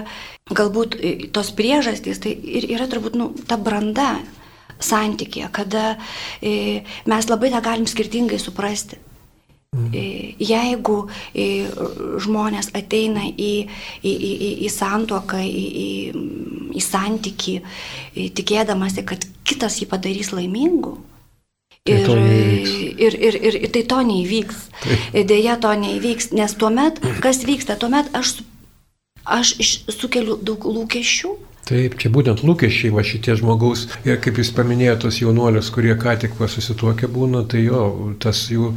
galbūt 0.51 0.97
tos 1.35 1.53
priežastys, 1.55 2.19
tai 2.19 2.33
ir 2.35 2.65
yra 2.75 2.89
turbūt 2.91 3.15
nu, 3.15 3.29
ta 3.47 3.55
branda 3.61 4.17
santykė, 4.83 5.47
kada 5.55 5.93
e, 6.43 6.81
mes 7.07 7.29
labai 7.29 7.53
tą 7.53 7.61
galim 7.63 7.87
skirtingai 7.87 8.41
suprasti. 8.41 8.99
Mhm. 9.75 10.35
Jeigu 10.39 10.97
žmonės 12.23 12.71
ateina 12.77 13.25
į, 13.27 13.53
į, 14.01 14.13
į, 14.13 14.51
į 14.65 14.69
santuoką, 14.71 15.41
į, 15.43 15.65
į, 15.85 15.89
į 16.79 16.83
santyki, 16.83 17.57
tikėdamasi, 18.15 19.03
kad 19.07 19.27
kitas 19.43 19.81
jį 19.81 19.89
padarys 19.91 20.31
laimingu, 20.35 20.95
Tai 21.85 21.93
ir, 22.01 22.17
ir, 22.97 23.13
ir, 23.13 23.35
ir, 23.45 23.55
ir 23.61 23.69
tai 23.69 23.83
to 23.85 23.99
neįvyks. 24.01 24.61
Taip. 24.81 25.17
Dėja, 25.29 25.53
to 25.61 25.69
neįvyks, 25.77 26.31
nes 26.33 26.55
tuomet, 26.57 26.97
kas 27.21 27.43
vyksta, 27.45 27.75
tuomet 27.77 28.09
aš, 28.17 28.39
aš 29.21 29.51
sukeliu 29.93 30.39
daug 30.41 30.65
lūkesčių. 30.65 31.35
Taip, 31.69 31.99
čia 32.01 32.09
būtent 32.13 32.41
lūkesčiai 32.41 32.89
va 32.93 33.05
šitie 33.05 33.37
žmogaus, 33.37 33.85
ir 34.05 34.17
kaip 34.21 34.41
jūs 34.41 34.49
paminėjote, 34.57 35.03
tos 35.05 35.21
jaunuolius, 35.21 35.69
kurie 35.73 35.93
ką 36.01 36.17
tik 36.25 36.33
susituokia 36.41 37.05
būna, 37.05 37.43
tai 37.49 37.67
jo, 37.67 37.85
tas 38.17 38.47
jų 38.49 38.73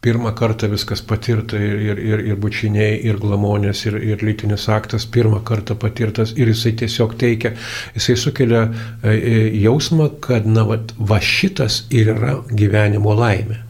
pirmą 0.00 0.32
kartą 0.32 0.68
viskas 0.72 1.02
patirta 1.04 1.58
ir, 1.60 1.76
ir, 1.84 1.98
ir, 2.00 2.22
ir 2.32 2.38
bučiniai, 2.40 2.94
ir 3.04 3.18
glamonės, 3.20 3.84
ir, 3.90 3.98
ir 4.12 4.24
lytinis 4.24 4.66
aktas 4.72 5.04
pirmą 5.06 5.42
kartą 5.44 5.76
patirtas 5.80 6.32
ir 6.36 6.48
jisai 6.52 6.72
tiesiog 6.80 7.16
teikia, 7.20 7.52
jisai 7.96 8.16
sukelia 8.16 8.62
e, 8.66 9.12
e, 9.12 9.34
jausmą, 9.60 10.08
kad 10.24 10.48
na, 10.48 10.64
va, 10.68 10.80
va 10.96 11.20
šitas 11.20 11.84
ir 11.90 12.14
yra 12.14 12.38
gyvenimo 12.48 13.12
laimė. 13.16 13.60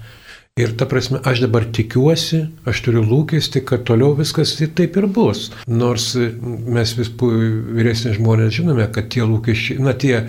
Ir 0.59 0.73
ta 0.76 0.85
prasme, 0.85 1.21
aš 1.25 1.45
dabar 1.45 1.64
tikiuosi, 1.73 2.40
aš 2.69 2.80
turiu 2.83 3.04
lūkesti, 3.07 3.62
kad 3.64 3.85
toliau 3.87 4.16
viskas 4.19 4.57
taip 4.59 4.99
ir 4.99 5.07
bus. 5.07 5.45
Nors 5.71 6.09
mes 6.19 6.95
vis 6.99 7.11
vyresni 7.21 8.16
žmonės 8.16 8.57
žinome, 8.59 8.88
kad 8.92 9.09
tie 9.14 9.23
lūkesčiai, 9.23 9.78
na 9.87 9.95
tie 9.95 10.25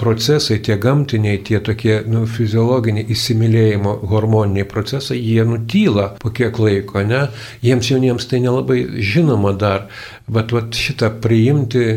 procesai, 0.00 0.58
tie 0.64 0.78
gamtiniai, 0.80 1.42
tie 1.44 1.60
tokie 1.60 2.00
nu, 2.08 2.24
fiziologiniai 2.26 3.06
įsimylėjimo 3.12 3.94
hormoniniai 4.08 4.66
procesai, 4.72 5.20
jie 5.20 5.44
nutyla 5.46 6.14
po 6.18 6.32
kiek 6.34 6.58
laiko, 6.64 7.04
ne? 7.04 7.26
Jiems 7.62 7.92
jauniems 7.92 8.26
tai 8.26 8.40
nelabai 8.42 8.82
žinoma 8.98 9.52
dar, 9.52 9.90
bet 10.26 10.56
vat, 10.56 10.72
šitą 10.74 11.12
priimti 11.22 11.90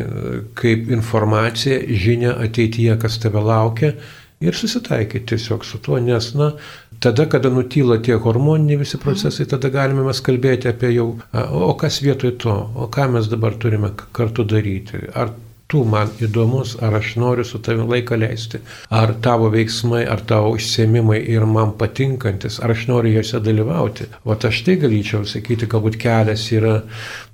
kaip 0.60 0.92
informaciją, 0.92 1.86
žinią 1.88 2.36
ateityje, 2.50 3.00
kas 3.00 3.22
tave 3.24 3.42
laukia 3.48 3.96
ir 4.42 4.58
susitaikyti 4.58 5.36
tiesiog 5.36 5.66
su 5.66 5.80
tuo, 5.82 6.00
nes, 6.02 6.32
na, 6.38 6.52
tada, 7.02 7.26
kada 7.30 7.50
nutyla 7.50 7.98
tie 8.06 8.18
hormoniniai 8.22 8.80
visi 8.82 9.00
procesai, 9.02 9.48
tada 9.50 9.72
galime 9.74 10.06
mes 10.06 10.22
kalbėti 10.24 10.70
apie 10.72 10.94
jau, 10.96 11.08
o 11.34 11.72
kas 11.80 12.02
vietoj 12.06 12.36
to, 12.44 12.58
o 12.76 12.90
ką 12.94 13.08
mes 13.16 13.30
dabar 13.32 13.58
turime 13.62 13.94
kartu 14.14 14.46
daryti. 14.46 15.02
Ar 15.18 15.34
tu 15.72 15.84
man 15.88 16.10
įdomus, 16.20 16.76
ar 16.84 16.98
aš 17.00 17.14
noriu 17.22 17.46
su 17.48 17.62
tavimi 17.64 17.88
laiką 17.94 18.18
leisti, 18.20 18.60
ar 19.02 19.14
tavo 19.24 19.48
veiksmai, 19.54 20.04
ar 20.14 20.24
tavo 20.28 20.52
užsiemimai 20.58 21.22
yra 21.36 21.48
man 21.48 21.72
patinkantis, 21.80 22.60
ar 22.60 22.76
aš 22.76 22.90
noriu 22.92 23.16
juose 23.18 23.40
dalyvauti. 23.40 24.10
O 24.28 24.36
aš 24.36 24.64
tai 24.68 24.76
galėčiau 24.82 25.24
sakyti, 25.26 25.70
galbūt 25.72 25.98
kelias 26.02 26.50
yra 26.58 26.82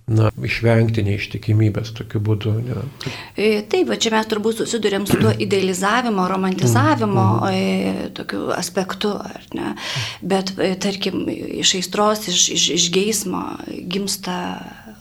na, 0.07 0.31
išvengti 0.47 1.03
neištikimybės 1.03 1.91
tokiu 1.97 2.21
būdu. 2.23 2.53
Ne. 2.63 2.83
E, 3.35 3.49
taip, 3.67 3.91
čia 3.99 4.13
mes 4.15 4.29
turbūt 4.31 4.61
susidurėm 4.61 5.07
su 5.09 5.19
tuo 5.19 5.33
idealizavimo, 5.35 6.27
romantizavimo 6.31 7.27
mm. 7.41 7.51
mm. 7.51 8.15
tokiu 8.17 8.47
aspektu, 8.55 9.13
ar 9.19 9.47
ne? 9.57 9.75
Bet, 10.21 10.55
e, 10.63 10.73
tarkim, 10.79 11.25
iš 11.27 11.77
aistros, 11.81 12.27
iš, 12.31 12.47
iš, 12.55 12.69
iš 12.77 12.89
geismo 12.95 13.43
gimsta 13.67 14.39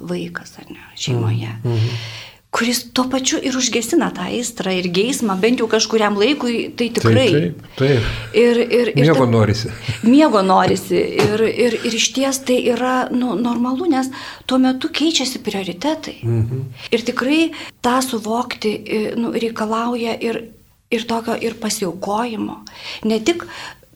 vaikas, 0.01 0.57
ar 0.63 0.71
ne, 0.75 0.83
šeimoje. 0.99 1.55
Mm. 1.63 1.81
Mm 1.81 2.25
kuris 2.57 2.81
tuo 2.97 3.05
pačiu 3.13 3.39
ir 3.45 3.57
užgesina 3.59 4.09
tą 4.17 4.27
aistrą 4.31 4.73
ir 4.73 4.89
geismą, 4.89 5.37
bent 5.41 5.61
jau 5.61 5.69
kažkuriam 5.69 6.17
laikui, 6.17 6.71
tai 6.79 6.89
tikrai. 6.97 7.27
Taip, 7.35 7.59
taip. 7.77 7.77
taip. 7.81 8.07
Ir, 8.33 8.61
ir, 8.65 8.91
ir 8.95 9.03
miego 9.03 9.27
ta, 9.27 9.31
norisi. 9.35 9.73
Miego 10.15 10.43
norisi. 10.47 10.97
Ir, 11.27 11.45
ir, 11.51 11.79
ir 11.85 11.97
iš 12.01 12.09
ties 12.17 12.41
tai 12.49 12.59
yra 12.73 12.97
nu, 13.13 13.35
normalu, 13.37 13.91
nes 13.93 14.09
tuo 14.49 14.61
metu 14.63 14.89
keičiasi 14.89 15.43
prioritetai. 15.45 16.19
Mhm. 16.25 16.67
Ir 16.97 17.07
tikrai 17.07 17.41
tą 17.85 17.99
suvokti 18.05 18.77
nu, 19.21 19.35
reikalauja 19.37 20.17
ir, 20.25 20.43
ir 20.91 21.09
tokio 21.09 21.37
ir 21.37 21.59
pasiaukojimo. 21.61 22.63
Ne 23.05 23.21
tik 23.21 23.45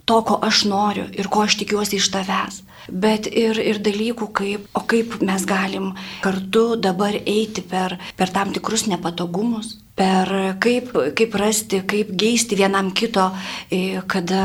to, 0.05 0.21
ko 0.27 0.41
aš 0.43 0.67
noriu 0.69 1.09
ir 1.17 1.33
ko 1.33 1.47
aš 1.47 1.57
tikiuosi 1.63 2.01
iš 2.01 2.11
tavęs, 2.13 2.65
bet 2.89 3.29
ir, 3.31 3.59
ir 3.61 3.83
dalykų, 3.83 4.31
kaip, 4.37 4.67
o 4.75 4.85
kaip 4.89 5.21
mes 5.27 5.45
galim 5.49 5.93
kartu 6.25 6.75
dabar 6.81 7.17
eiti 7.21 7.65
per, 7.67 7.99
per 8.17 8.33
tam 8.33 8.55
tikrus 8.55 8.87
nepatogumus, 8.91 9.77
per 10.01 10.31
kaip, 10.63 10.93
kaip 11.17 11.35
rasti, 11.37 11.83
kaip 11.89 12.13
geisti 12.19 12.57
vienam 12.59 12.91
kito, 12.97 13.27
e, 13.69 14.01
kada 14.11 14.45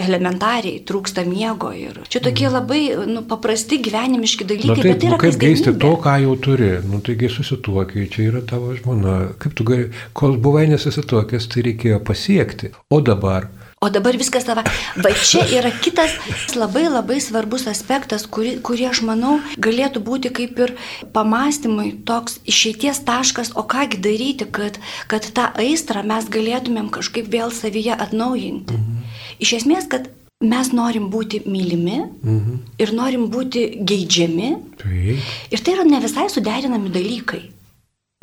elementariai 0.00 0.80
trūksta 0.88 1.26
miego. 1.28 1.72
Ir 1.76 2.00
čia 2.08 2.22
tokie 2.24 2.48
mhm. 2.48 2.54
labai 2.54 2.82
nu, 3.10 3.24
paprasti 3.28 3.80
gyvenimiški 3.84 4.48
dalykai. 4.48 4.70
Na, 4.70 4.78
taip, 4.80 4.90
bet 4.90 5.02
tai 5.02 5.10
yra 5.10 5.18
nu, 5.18 5.22
kaip 5.26 5.40
geisti 5.42 5.74
to, 5.84 5.92
ką 6.04 6.16
jau 6.24 6.38
turi. 6.46 6.70
Nu, 6.88 7.02
taigi 7.04 7.32
susituokiai, 7.32 8.08
čia 8.12 8.30
yra 8.30 8.44
tavo 8.48 8.72
žmona. 8.78 9.18
Kaip 9.42 9.58
tu 9.58 9.68
gali, 9.68 9.90
kol 10.16 10.38
buvai 10.40 10.66
nesusituokęs, 10.72 11.50
tai 11.52 11.68
reikėjo 11.68 12.00
pasiekti. 12.06 12.72
O 12.88 13.02
dabar 13.04 13.50
O 13.84 13.90
dabar 13.92 14.16
viskas 14.16 14.46
tava. 14.48 14.62
Va 14.96 15.10
čia 15.12 15.42
yra 15.52 15.68
kitas 15.84 16.14
labai 16.56 16.86
labai 16.88 17.18
svarbus 17.20 17.66
aspektas, 17.68 18.24
kurį, 18.24 18.54
kurį 18.64 18.86
aš 18.88 19.02
manau 19.04 19.34
galėtų 19.60 20.00
būti 20.06 20.32
kaip 20.32 20.62
ir 20.64 20.72
pamastymui 21.12 21.90
toks 22.08 22.38
išeities 22.48 23.02
taškas, 23.04 23.52
o 23.60 23.66
kągi 23.68 24.00
daryti, 24.00 24.48
kad, 24.48 24.78
kad 25.10 25.28
tą 25.36 25.50
aistrą 25.60 26.00
mes 26.08 26.30
galėtumėm 26.32 26.88
kažkaip 26.94 27.28
vėl 27.28 27.52
savyje 27.52 27.92
atnaujinti. 28.06 28.78
Mhm. 28.78 29.02
Iš 29.44 29.52
esmės, 29.60 29.90
kad 29.92 30.08
mes 30.40 30.72
norim 30.72 31.10
būti 31.12 31.42
mylimi 31.44 31.98
mhm. 32.06 32.62
ir 32.80 32.94
norim 32.96 33.28
būti 33.32 33.66
geidžiami. 33.84 34.54
Taip. 34.80 35.28
Ir 35.52 35.66
tai 35.66 35.76
yra 35.76 35.84
ne 35.88 36.00
visai 36.04 36.30
suderinami 36.32 36.92
dalykai. 36.94 37.44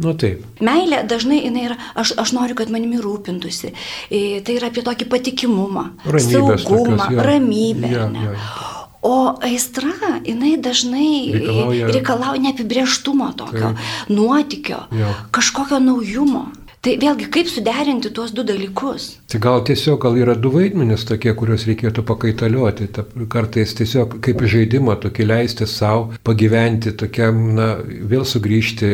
Nu 0.02 0.14
taip. 0.18 0.44
Meilė 0.64 1.04
dažnai 1.10 1.42
jinai 1.44 1.68
yra, 1.70 1.78
aš, 2.00 2.16
aš 2.22 2.34
noriu, 2.38 2.58
kad 2.58 2.72
manimi 2.74 3.00
rūpintųsi. 3.02 3.74
E, 4.10 4.42
tai 4.46 4.58
yra 4.58 4.72
apie 4.72 4.84
tokį 4.86 5.08
patikimumą, 5.12 5.88
Ramybės 6.06 6.66
saugumą, 6.66 6.98
tokios, 6.98 7.18
ja. 7.18 7.26
ramybę. 7.28 7.92
Ja, 7.92 8.08
ja, 8.10 8.32
ja. 8.32 8.70
O 9.02 9.34
aistra, 9.42 10.20
jinai 10.22 10.56
dažnai 10.62 11.34
reikalauja, 11.34 11.88
reikalauja 11.90 12.42
neapibrieštumo 12.44 13.32
tokio, 13.40 13.72
taip. 13.74 14.12
nuotykio, 14.14 14.84
ja. 14.94 15.14
kažkokio 15.34 15.80
naujumo. 15.82 16.44
Tai 16.82 16.96
vėlgi, 16.98 17.28
kaip 17.30 17.46
suderinti 17.46 18.10
tuos 18.10 18.32
du 18.34 18.42
dalykus? 18.42 19.04
Tai 19.30 19.38
gal 19.44 19.60
tiesiog 19.70 20.00
gal 20.02 20.16
yra 20.18 20.34
du 20.34 20.50
vaidmenys 20.50 21.04
tokie, 21.06 21.30
kuriuos 21.38 21.68
reikėtų 21.70 22.02
pakaitalioti. 22.10 22.88
Ta, 22.96 23.04
kartais 23.30 23.76
tiesiog 23.78 24.16
kaip 24.26 24.42
žaidimą 24.50 24.96
tokį 25.04 25.28
leisti 25.30 25.68
savo 25.70 26.18
pagyventi, 26.26 26.96
tokiam, 26.98 27.38
na, 27.54 27.68
vėl 27.86 28.26
sugrįžti, 28.26 28.90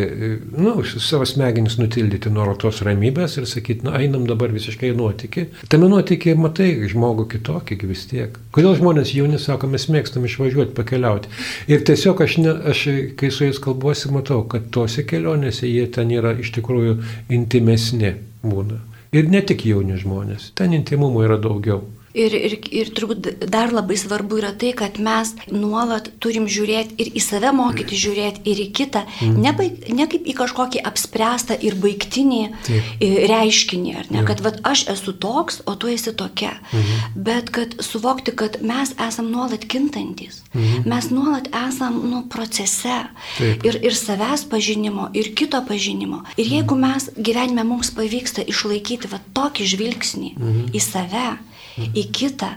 na, 0.57 0.65
nu, 0.65 0.73
savo 0.83 1.23
smegenis 1.31 1.77
nutildyti 1.79 2.27
nuo 2.35 2.49
tos 2.59 2.81
ramybės 2.83 3.37
ir 3.39 3.47
sakyti, 3.47 3.87
na, 3.87 3.95
einam 4.01 4.27
dabar 4.27 4.51
visiškai 4.51 4.91
nuotykį. 4.97 5.45
Tame 5.71 5.87
nuotykį 5.87 6.35
matai 6.43 6.73
žmogų 6.91 7.29
kitokį 7.37 7.79
vis 7.87 8.03
tiek. 8.11 8.35
Kodėl 8.51 8.75
žmonės 8.81 9.15
jauni 9.15 9.39
sako, 9.39 9.71
mes 9.71 9.87
mėgstam 9.87 10.27
išvažiuoti, 10.27 10.75
pakeliauti. 10.75 11.31
Ir 11.71 11.87
tiesiog 11.87 12.27
aš, 12.27 12.37
ne, 12.43 12.57
aš 12.75 12.83
kai 13.15 13.31
su 13.31 13.47
jais 13.47 13.63
kalbuosi, 13.63 14.11
matau, 14.11 14.43
kad 14.51 14.67
tose 14.75 15.07
kelionėse 15.07 15.71
jie 15.71 15.87
ten 15.87 16.11
yra 16.11 16.35
iš 16.35 16.51
tikrųjų 16.59 16.99
intimesni 17.31 17.76
jaunesni 17.77 18.15
būna. 18.43 18.81
Ir 19.13 19.29
ne 19.29 19.41
tik 19.41 19.65
jauni 19.65 19.97
žmonės, 19.97 20.51
ten 20.55 20.73
intimumo 20.73 21.23
yra 21.23 21.37
daugiau. 21.37 21.85
Ir, 22.17 22.33
ir, 22.33 22.55
ir 22.73 22.89
turbūt 22.97 23.27
dar 23.51 23.69
labai 23.73 23.97
svarbu 23.99 24.39
yra 24.39 24.49
tai, 24.57 24.71
kad 24.77 24.97
mes 25.03 25.33
nuolat 25.53 26.09
turim 26.23 26.47
žiūrėti 26.49 26.97
ir 27.01 27.11
į 27.13 27.21
save 27.21 27.51
mokyti 27.53 27.97
žiūrėti, 27.99 28.41
ir 28.49 28.61
į 28.63 28.67
kitą, 28.79 29.03
mm. 29.05 29.35
ne, 29.43 29.53
baig, 29.57 29.83
ne 29.93 30.07
kaip 30.09 30.25
į 30.25 30.33
kažkokį 30.39 30.81
apspręstą 30.89 31.57
ir 31.67 31.77
baigtinį 31.81 32.41
Taip. 32.67 33.03
reiškinį, 33.31 33.93
ar 34.01 34.09
ne, 34.09 34.21
ja. 34.21 34.25
kad 34.29 34.41
vat, 34.45 34.59
aš 34.67 34.87
esu 34.95 35.13
toks, 35.13 35.61
o 35.69 35.75
tu 35.79 35.91
esi 35.93 36.13
tokia, 36.17 36.55
mm. 36.71 37.17
bet 37.27 37.51
kad 37.53 37.77
suvokti, 37.85 38.33
kad 38.37 38.59
mes 38.65 38.95
esam 39.07 39.29
nuolat 39.33 39.67
kintantis, 39.69 40.41
mm. 40.55 40.87
mes 40.89 41.09
nuolat 41.13 41.51
esam 41.67 41.99
nu, 42.09 42.23
procese 42.31 43.03
Taip. 43.37 43.65
ir, 43.67 43.79
ir 43.85 43.97
savęs 43.97 44.47
pažinimo, 44.49 45.11
ir 45.17 45.33
kito 45.37 45.61
pažinimo. 45.67 46.23
Ir 46.37 46.49
jeigu 46.57 46.77
mm. 46.77 46.87
mes 46.87 47.11
gyvenime 47.17 47.67
mums 47.67 47.93
pavyksta 47.95 48.45
išlaikyti 48.47 49.11
vat, 49.11 49.25
tokį 49.37 49.69
žvilgsnį 49.75 50.33
mm. 50.37 50.65
į 50.73 50.83
save, 50.83 51.29
į 51.77 52.03
kitą, 52.13 52.51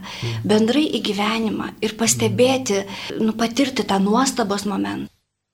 bendrai 0.45 0.87
į 0.99 1.03
gyvenimą 1.11 1.73
ir 1.85 1.97
pastebėti, 2.01 2.85
nu, 3.21 3.35
patirti 3.39 3.87
tą 3.87 4.01
nuostabos 4.03 4.67
momentą. 4.69 5.11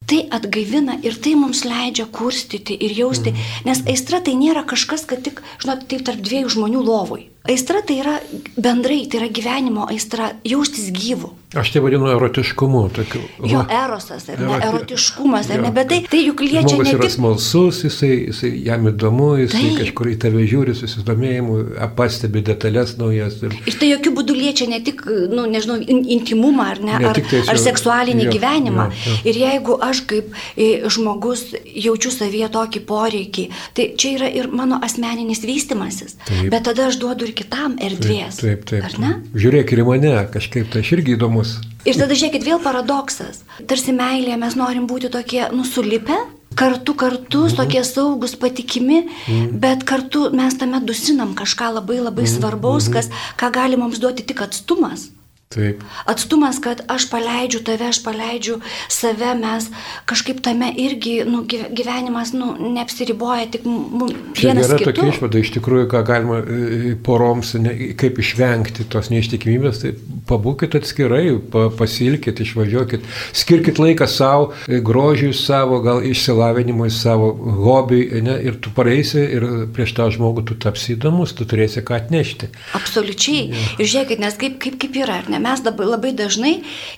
Tai 0.07 0.21
atgaivina 0.31 1.01
ir 1.03 1.17
tai 1.19 1.33
mums 1.35 1.65
leidžia 1.67 2.05
kurstyti 2.15 2.77
ir 2.87 2.93
jausti, 2.95 3.33
nes 3.67 3.81
aistra 3.91 4.21
tai 4.23 4.37
nėra 4.39 4.63
kažkas, 4.63 5.03
kad 5.11 5.25
tik, 5.27 5.43
žinot, 5.63 5.89
taip 5.91 6.05
tarp 6.07 6.23
dviejų 6.23 6.53
žmonių 6.55 6.83
lovoj. 6.87 7.25
Aistra 7.49 7.83
tai 7.87 8.01
yra 8.03 8.17
bendrai, 8.57 9.05
tai 9.11 9.21
yra 9.23 9.29
gyvenimo 9.33 9.87
aistra, 9.91 10.33
jaustis 10.47 10.91
gyvu. 10.95 11.33
Aš 11.57 11.71
tai 11.73 11.81
vadinu 11.81 12.09
erotiškumu. 12.11 12.81
Tokiu, 12.97 13.21
jo 13.49 13.63
erosas, 13.73 14.27
ar 14.33 14.41
ne, 14.43 14.57
erotiškumas, 14.67 15.49
ar 15.55 15.63
ne, 15.63 15.71
bet 15.73 15.89
tai, 15.89 16.01
tai 16.11 16.21
juk 16.27 16.43
liečia 16.43 16.75
Žmogus 16.75 16.91
yra 16.91 17.07
tik... 17.07 17.15
smalsus, 17.15 17.79
jisai, 17.87 18.11
jisai 18.27 18.51
jam 18.67 18.89
įdomu, 18.91 19.29
jisai 19.41 19.63
Taip. 19.63 19.79
kažkur 19.81 20.11
į 20.11 20.17
tave 20.25 20.43
žiūri 20.51 20.75
susidomėjimu, 20.77 21.59
pastebi 21.97 22.43
detalės 22.45 22.97
naujas. 23.01 23.39
Ir... 23.47 23.55
Ir 23.71 23.79
tai 23.79 23.91
jokių 23.93 24.13
būdų 24.19 24.37
liečia 24.37 24.67
ne 24.73 24.81
tik, 24.85 25.05
nu, 25.33 25.47
nežinau, 25.53 25.79
in, 25.81 26.03
intimumą 26.19 26.67
ar 26.75 26.83
ne, 26.83 26.99
Ne 27.01 27.11
ar, 27.13 27.23
tai 27.31 27.45
ar 27.53 27.63
seksualinį 27.63 28.27
jo, 28.27 28.35
gyvenimą. 28.37 28.89
jo, 28.91 29.15
jo. 29.15 29.17
Ir 29.31 29.41
jeigu 29.45 29.79
aš 29.87 30.03
kaip 30.11 30.37
e, 30.59 30.69
žmogus 30.93 31.47
jaučiu 31.87 32.13
savyje 32.15 32.51
tokį 32.59 32.85
poreikį, 32.91 33.47
tai 33.77 33.89
čia 33.95 34.13
yra 34.19 34.33
ir 34.43 34.51
mano 34.51 34.81
asmeninis 34.83 35.47
vystimasis. 35.47 36.19
Taip. 36.27 36.51
Bet 36.53 36.67
tada 36.69 36.91
aš 36.91 36.99
duodu 37.03 37.29
ir 37.29 37.36
kitam 37.37 37.77
erdvės. 37.83 38.41
Taip, 38.43 38.65
taip. 38.69 38.85
Ar 38.89 38.97
ne? 39.03 39.11
Žiūrėk 39.37 39.73
ir 39.77 39.83
į 39.85 39.87
mane, 39.91 40.15
kažkaip 40.35 40.71
tai 40.73 40.83
aš 40.85 40.93
irgi 40.97 41.17
įdomus. 41.17 41.57
Ir 41.87 41.95
tada 42.01 42.17
žiūrėkit, 42.19 42.43
vėl 42.49 42.59
paradoksas. 42.65 43.45
Tarsi 43.71 43.93
meilėje 43.95 44.39
mes 44.43 44.57
norim 44.59 44.89
būti 44.91 45.11
tokie 45.15 45.45
nusulipę, 45.55 46.17
kartu, 46.57 46.95
kartu, 46.97 47.45
Mhm. 47.47 47.57
tokie 47.57 47.83
saugus, 47.85 48.35
patikimi, 48.35 49.05
bet 49.53 49.85
kartu 49.85 50.31
mes 50.33 50.55
tame 50.57 50.81
dusinam 50.81 51.35
kažką 51.35 51.75
labai 51.79 52.01
labai 52.01 52.25
Mhm. 52.25 52.33
svarbaus, 52.41 52.89
kas, 52.93 53.09
ką 53.37 53.53
gali 53.53 53.77
mums 53.77 53.99
duoti 53.99 54.25
tik 54.27 54.41
atstumas. 54.41 55.11
Taip. 55.49 55.79
Atstumas, 56.11 56.59
kad 56.59 56.81
aš 56.91 57.05
paleidžiu 57.07 57.61
tave, 57.63 57.87
aš 57.93 58.01
paleidžiu 58.03 58.57
save, 58.91 59.29
mes 59.39 59.69
kažkaip 60.11 60.41
tame 60.43 60.73
irgi, 60.75 61.21
nu, 61.25 61.45
gy- 61.47 61.69
gyvenimas, 61.71 62.33
nu, 62.35 62.49
neapsiriboja 62.75 63.47
tik 63.55 63.63
mu- 63.65 64.09
Čia 64.35 64.51
vienas 64.51 64.67
yra 64.73 64.79
kitu. 64.81 64.91
tokia 64.91 65.13
išvada, 65.13 65.39
iš 65.39 65.53
tikrųjų, 65.55 65.87
ką 65.93 66.01
galima 66.09 66.41
e, 66.43 66.97
poroms, 66.99 67.55
ne, 67.63 67.77
kaip 67.95 68.19
išvengti 68.19 68.89
tos 68.91 69.07
neištikimybės, 69.15 69.79
tai 69.85 69.93
pabūkit 70.27 70.75
atskirai, 70.81 71.39
pa, 71.55 71.69
pasilkit, 71.79 72.43
išvažiuokit, 72.43 73.07
skirkit 73.33 73.79
laiką 73.79 74.11
savo, 74.11 74.51
e, 74.67 74.83
grožiui 74.83 75.31
savo, 75.33 75.79
gal 75.87 76.03
išsilavinimui 76.03 76.91
savo, 76.91 77.31
hobiui, 77.63 78.21
ne, 78.27 78.35
ir 78.51 78.59
tu 78.59 78.75
pareisi 78.75 79.23
ir 79.39 79.47
prieš 79.71 79.95
tą 79.95 80.11
žmogų 80.11 80.45
tu 80.51 80.59
tapsi 80.67 80.99
įdomus, 80.99 81.37
tu 81.39 81.47
turėsi 81.47 81.87
ką 81.87 82.01
atnešti. 82.03 82.51
Absoliučiai. 82.75 83.47
Ir 83.79 83.87
žiūrėkit, 83.87 84.19
nes 84.27 84.35
kaip, 84.43 84.59
kaip, 84.59 84.83
kaip 84.83 85.01
yra, 85.07 85.23
ar 85.23 85.31
ne? 85.31 85.36
Mes 85.43 85.63
dabar 85.65 85.91
labai 85.97 86.13
dažnai 86.17 86.55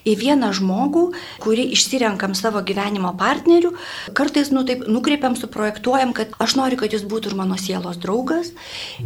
į 0.09 0.15
vieną 0.21 0.51
žmogų, 0.57 1.05
kurį 1.43 1.69
išsirenkam 1.77 2.35
savo 2.39 2.63
gyvenimo 2.67 3.13
partnerių, 3.19 3.73
kartais 4.17 4.53
nu, 4.55 4.65
taip 4.69 4.87
nukreipiam, 4.89 5.37
suprojektuojam, 5.39 6.15
kad 6.17 6.35
aš 6.43 6.57
noriu, 6.61 6.79
kad 6.81 6.95
jis 6.95 7.05
būtų 7.09 7.33
ir 7.33 7.39
mano 7.39 7.59
sielos 7.61 8.01
draugas, 8.03 8.53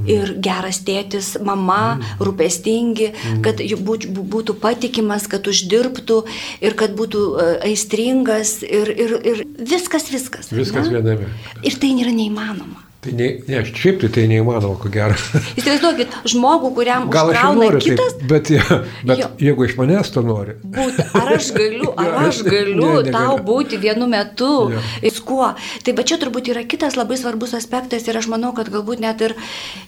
ir 0.06 0.36
geras 0.42 0.82
tėtis, 0.86 1.34
mama, 1.42 1.98
rūpestingi, 2.22 3.12
kad 3.44 3.62
jų 3.62 3.80
būt- 3.82 4.08
būtų 4.12 4.56
patikimas, 4.62 5.28
kad 5.30 5.46
uždirbtų 5.48 6.22
ir 6.60 6.78
kad 6.78 6.96
būtų 6.98 7.24
e, 7.32 7.50
aistringas 7.72 8.60
ir, 8.62 8.92
ir, 8.92 9.18
ir 9.24 9.44
viskas, 9.58 10.10
viskas. 10.12 10.52
Viskas 10.52 10.88
ne? 10.88 11.00
viename. 11.00 11.32
Ir 11.62 11.78
tai 11.80 11.94
nėra 11.96 12.14
neįmanoma. 12.14 12.91
Tai 13.02 13.10
ne, 13.18 13.26
ne, 13.50 13.60
šiaip 13.66 13.96
tai 13.98 14.08
tai 14.14 14.22
neįmanoma, 14.30 14.76
ko 14.78 14.86
gero. 14.94 15.16
Įsivaizduokit, 15.58 16.12
žmogų, 16.30 16.68
kuriam 16.76 17.08
Gal 17.10 17.32
aš 17.32 17.40
noriu, 17.56 17.80
kitas, 17.82 18.12
taip, 18.14 18.28
bet, 18.30 18.50
ja, 18.54 18.76
bet 19.02 19.18
Jo. 19.18 19.26
jeigu 19.42 19.64
iš 19.66 19.72
manęs 19.80 20.12
to 20.14 20.22
nori. 20.22 20.52
būti. 20.62 21.06
Ar 21.18 21.32
aš 21.34 21.48
galiu, 21.56 21.88
ar 21.98 22.06
Jo, 22.12 22.20
aš 22.28 22.38
galiu 22.46 22.76
ne, 22.78 22.92
negaliu. 23.00 23.14
tau 23.16 23.40
būti 23.48 23.80
vienu 23.82 24.06
metu, 24.06 24.50
Jo. 24.70 24.82
viskuo. 25.02 25.48
Tai 25.82 25.94
bet 25.98 26.12
čia 26.12 26.18
turbūt 26.22 26.52
yra 26.54 26.62
kitas 26.62 26.94
labai 26.94 27.18
svarbus 27.18 27.56
aspektas 27.58 28.06
ir 28.06 28.20
aš 28.20 28.28
manau, 28.30 28.52
kad 28.54 28.70
galbūt 28.70 29.02
net 29.02 29.26
ir 29.26 29.34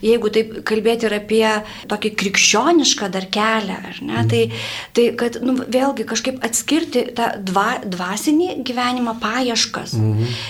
jeigu 0.03 0.33
taip 0.35 0.51
kalbėti 0.67 1.07
ir 1.07 1.15
apie 1.21 1.45
tokį 1.93 2.11
krikščionišką 2.19 3.09
dar 3.15 3.29
kelią, 3.31 3.79
ne, 4.11 4.25
tai, 4.27 4.43
tai 4.91 5.07
kad 5.15 5.39
nu, 5.39 5.55
vėlgi 5.63 6.03
kažkaip 6.11 6.43
atskirti 6.43 7.05
tą 7.15 7.31
dva, 7.47 7.77
dvasinį 7.87 8.59
gyvenimą 8.67 9.15
paieškas 9.23 9.95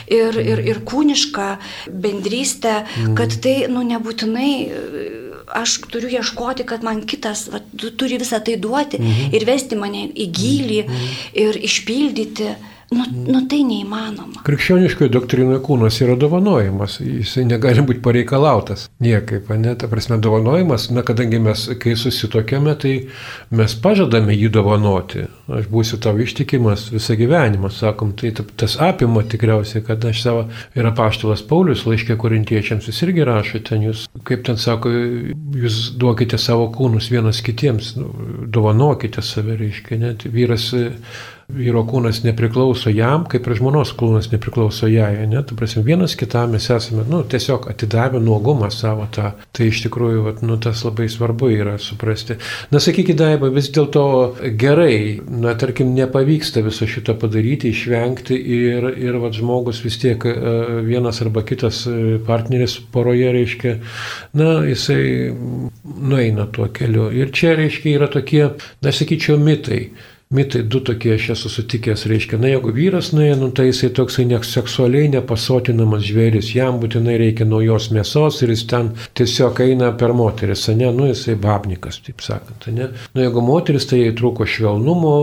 ir, 0.10 0.42
ir, 0.42 0.66
ir 0.74 0.82
kūnišką 0.90 1.48
bendrystę, 1.94 2.54
kad 3.18 3.36
tai 3.42 3.68
nu, 3.70 3.84
nebūtinai 3.84 4.52
e, 4.68 5.06
aš 5.56 5.80
turiu 5.92 6.10
ieškoti, 6.10 6.66
kad 6.66 6.84
man 6.84 7.04
kitas 7.06 7.48
va, 7.54 7.60
tu- 7.78 7.92
turi 7.92 8.18
visą 8.22 8.40
tai 8.44 8.56
duoti 8.58 8.98
ir 9.32 9.46
vesti 9.46 9.76
mane 9.76 10.08
į 10.10 10.30
gilį 10.32 10.80
ir 11.34 11.60
išpildyti. 11.70 12.56
Nu, 12.94 13.06
nu 13.26 13.40
tai 13.50 13.64
neįmanoma. 13.66 14.44
Krikščioniškoje 14.46 15.10
doktrinoje 15.10 15.58
kūnas 15.66 15.96
yra 16.06 16.14
dovanojimas, 16.22 17.00
jisai 17.02 17.46
negali 17.50 17.82
būti 17.86 18.04
pareikalautas. 18.06 18.86
Niekaip, 19.02 19.50
ne, 19.58 19.74
ta 19.80 19.90
prasme, 19.90 20.20
dovanojimas, 20.22 20.92
na, 20.94 21.02
kadangi 21.08 21.40
mes, 21.42 21.64
kai 21.82 21.96
susitokėme, 21.98 22.76
tai 22.82 22.94
mes 23.58 23.76
pažadame 23.82 24.38
jį 24.38 24.52
dovanoti. 24.60 25.26
Aš 25.50 25.66
būsiu 25.74 25.98
tau 26.02 26.14
ištikimas 26.22 26.88
visą 26.94 27.18
gyvenimą, 27.18 27.74
sakom, 27.74 28.14
tai 28.14 28.32
ta- 28.38 28.46
tas 28.56 28.78
apima 28.82 29.26
tikriausiai, 29.26 29.82
kad 29.86 30.06
aš 30.06 30.22
savo, 30.22 30.46
yra 30.78 30.94
paštalas 30.96 31.42
Paulius, 31.42 31.88
laiškė 31.90 32.18
korintiečiams, 32.22 32.86
jis 32.92 33.02
irgi 33.08 33.26
rašo 33.26 33.64
ten, 33.66 33.82
jūs, 33.90 34.06
kaip 34.30 34.46
ten 34.46 34.62
sako, 34.62 34.94
jūs 35.58 35.96
duokite 35.98 36.38
savo 36.38 36.70
kūnus 36.74 37.10
vienas 37.10 37.42
kitiems, 37.46 37.96
nu, 37.98 38.12
dovanokite 38.46 39.26
save, 39.26 39.58
reiškia, 39.58 39.98
net 40.06 40.30
vyras 40.30 40.70
vyro 41.46 41.84
kūnas 41.86 42.24
nepriklauso 42.26 42.90
jam, 42.90 43.26
kaip 43.30 43.46
ir 43.46 43.58
žmonos 43.60 43.92
kūnas 43.98 44.32
nepriklauso 44.32 44.88
jai. 44.90 45.28
Ne? 45.30 45.44
Tu 45.46 45.58
prasme, 45.58 45.84
vienas 45.86 46.16
kitam 46.18 46.56
mes 46.56 46.66
esame, 46.74 47.04
nu, 47.10 47.22
tiesiog 47.22 47.68
atidavę 47.70 48.20
nuogumą 48.24 48.72
savo 48.74 49.06
tą. 49.14 49.32
Tai 49.56 49.68
iš 49.70 49.84
tikrųjų, 49.86 50.24
vat, 50.26 50.42
nu, 50.46 50.58
tas 50.62 50.82
labai 50.86 51.06
svarbu 51.12 51.52
yra 51.54 51.76
suprasti. 51.82 52.40
Na, 52.74 52.82
sakykit, 52.82 53.18
Daiba, 53.20 53.52
vis 53.54 53.70
dėlto 53.76 54.06
gerai, 54.58 55.22
na, 55.30 55.54
tarkim, 55.60 55.94
nepavyksta 55.98 56.66
viso 56.66 56.90
šito 56.90 57.14
padaryti, 57.22 57.70
išvengti 57.70 58.40
ir, 58.58 58.90
ir 59.06 59.20
vat, 59.22 59.38
žmogus 59.38 59.84
vis 59.86 60.00
tiek 60.02 60.26
e, 60.26 60.34
vienas 60.88 61.22
arba 61.22 61.46
kitas 61.46 61.84
e, 61.90 62.18
partneris 62.26 62.80
poroje, 62.92 63.30
reiškia, 63.38 63.78
na, 64.42 64.58
jisai 64.66 65.30
nueina 65.86 66.50
tuo 66.50 66.72
keliu. 66.74 67.12
Ir 67.14 67.30
čia, 67.36 67.54
reiškia, 67.62 67.96
yra 68.00 68.10
tokie, 68.12 68.50
na, 68.82 68.96
sakyčiau, 68.96 69.38
mitai. 69.38 69.84
Mitai 70.34 70.64
du 70.66 70.80
tokie 70.82 71.12
aš 71.14 71.28
esu 71.36 71.50
sutikęs, 71.54 72.08
reiškia, 72.10 72.40
na 72.42 72.50
jeigu 72.50 72.72
vyras 72.74 73.12
nuėjo, 73.14 73.36
nu, 73.44 73.50
tai 73.54 73.68
jisai 73.68 73.92
toksai 73.94 74.26
seksualiai 74.42 75.12
nepasotinamas 75.14 76.02
žvėris, 76.08 76.50
jam 76.58 76.80
būtinai 76.82 77.20
reikia 77.22 77.46
naujos 77.46 77.92
mėsos 77.94 78.42
ir 78.42 78.50
jis 78.50 78.64
ten 78.66 78.90
tiesiog 79.14 79.62
eina 79.68 79.92
per 79.94 80.16
moteris, 80.18 80.66
ne, 80.74 80.90
nu 80.90 81.12
jisai 81.12 81.38
babnikas, 81.38 82.02
taip 82.02 82.26
sakant, 82.26 82.66
ne. 82.74 82.90
Nu 83.14 83.22
jeigu 83.22 83.46
moteris, 83.46 83.86
tai 83.86 84.02
jai 84.02 84.16
trūko 84.18 84.50
švelnumo, 84.50 85.14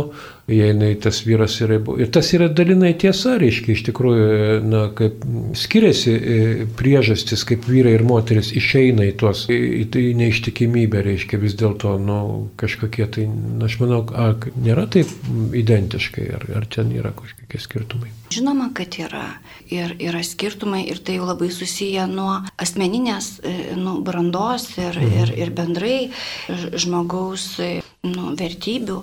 jei 0.50 0.94
tas 1.00 1.22
vyras 1.26 1.60
yra. 1.62 1.78
Ir 2.02 2.10
tas 2.12 2.32
yra 2.34 2.48
dalinai 2.50 2.92
tiesa, 2.98 3.36
reiškia, 3.40 3.76
iš 3.76 3.84
tikrųjų, 3.88 4.26
na, 4.66 4.82
kaip 4.98 5.22
skiriasi 5.58 6.12
e, 6.12 6.38
priežastis, 6.78 7.44
kaip 7.48 7.66
vyrai 7.68 7.94
ir 7.96 8.04
moteris 8.06 8.52
išeina 8.58 9.06
į 9.06 9.14
tuos, 9.20 9.44
į, 9.52 9.58
į 9.82 9.84
tai 9.94 10.04
neištikimybę, 10.18 11.02
reiškia, 11.06 11.40
vis 11.42 11.54
dėlto, 11.58 11.94
nu, 12.02 12.18
kažkokie 12.60 13.06
tai, 13.14 13.28
na, 13.30 13.68
aš 13.70 13.78
manau, 13.82 14.02
ar 14.18 14.38
nėra 14.58 14.88
taip 14.90 15.10
identiškai, 15.56 16.26
ar, 16.38 16.48
ar 16.58 16.66
ten 16.72 16.90
yra 16.96 17.14
kažkokie 17.16 17.62
skirtumai. 17.62 18.10
Žinoma, 18.32 18.70
kad 18.74 18.96
yra. 18.98 19.26
Ir 19.72 19.94
yra 20.00 20.22
skirtumai 20.24 20.86
ir 20.90 20.98
tai 21.04 21.18
jau 21.18 21.26
labai 21.28 21.50
susiję 21.52 22.06
nuo 22.10 22.40
asmeninės 22.60 23.34
e, 23.44 23.54
nu, 23.78 24.00
brandos 24.04 24.66
ir, 24.80 24.98
ir, 25.04 25.34
ir 25.38 25.52
bendrai 25.54 26.10
žmogaus 26.48 27.46
e, 27.62 27.70
nu, 28.08 28.32
vertybių. 28.38 28.98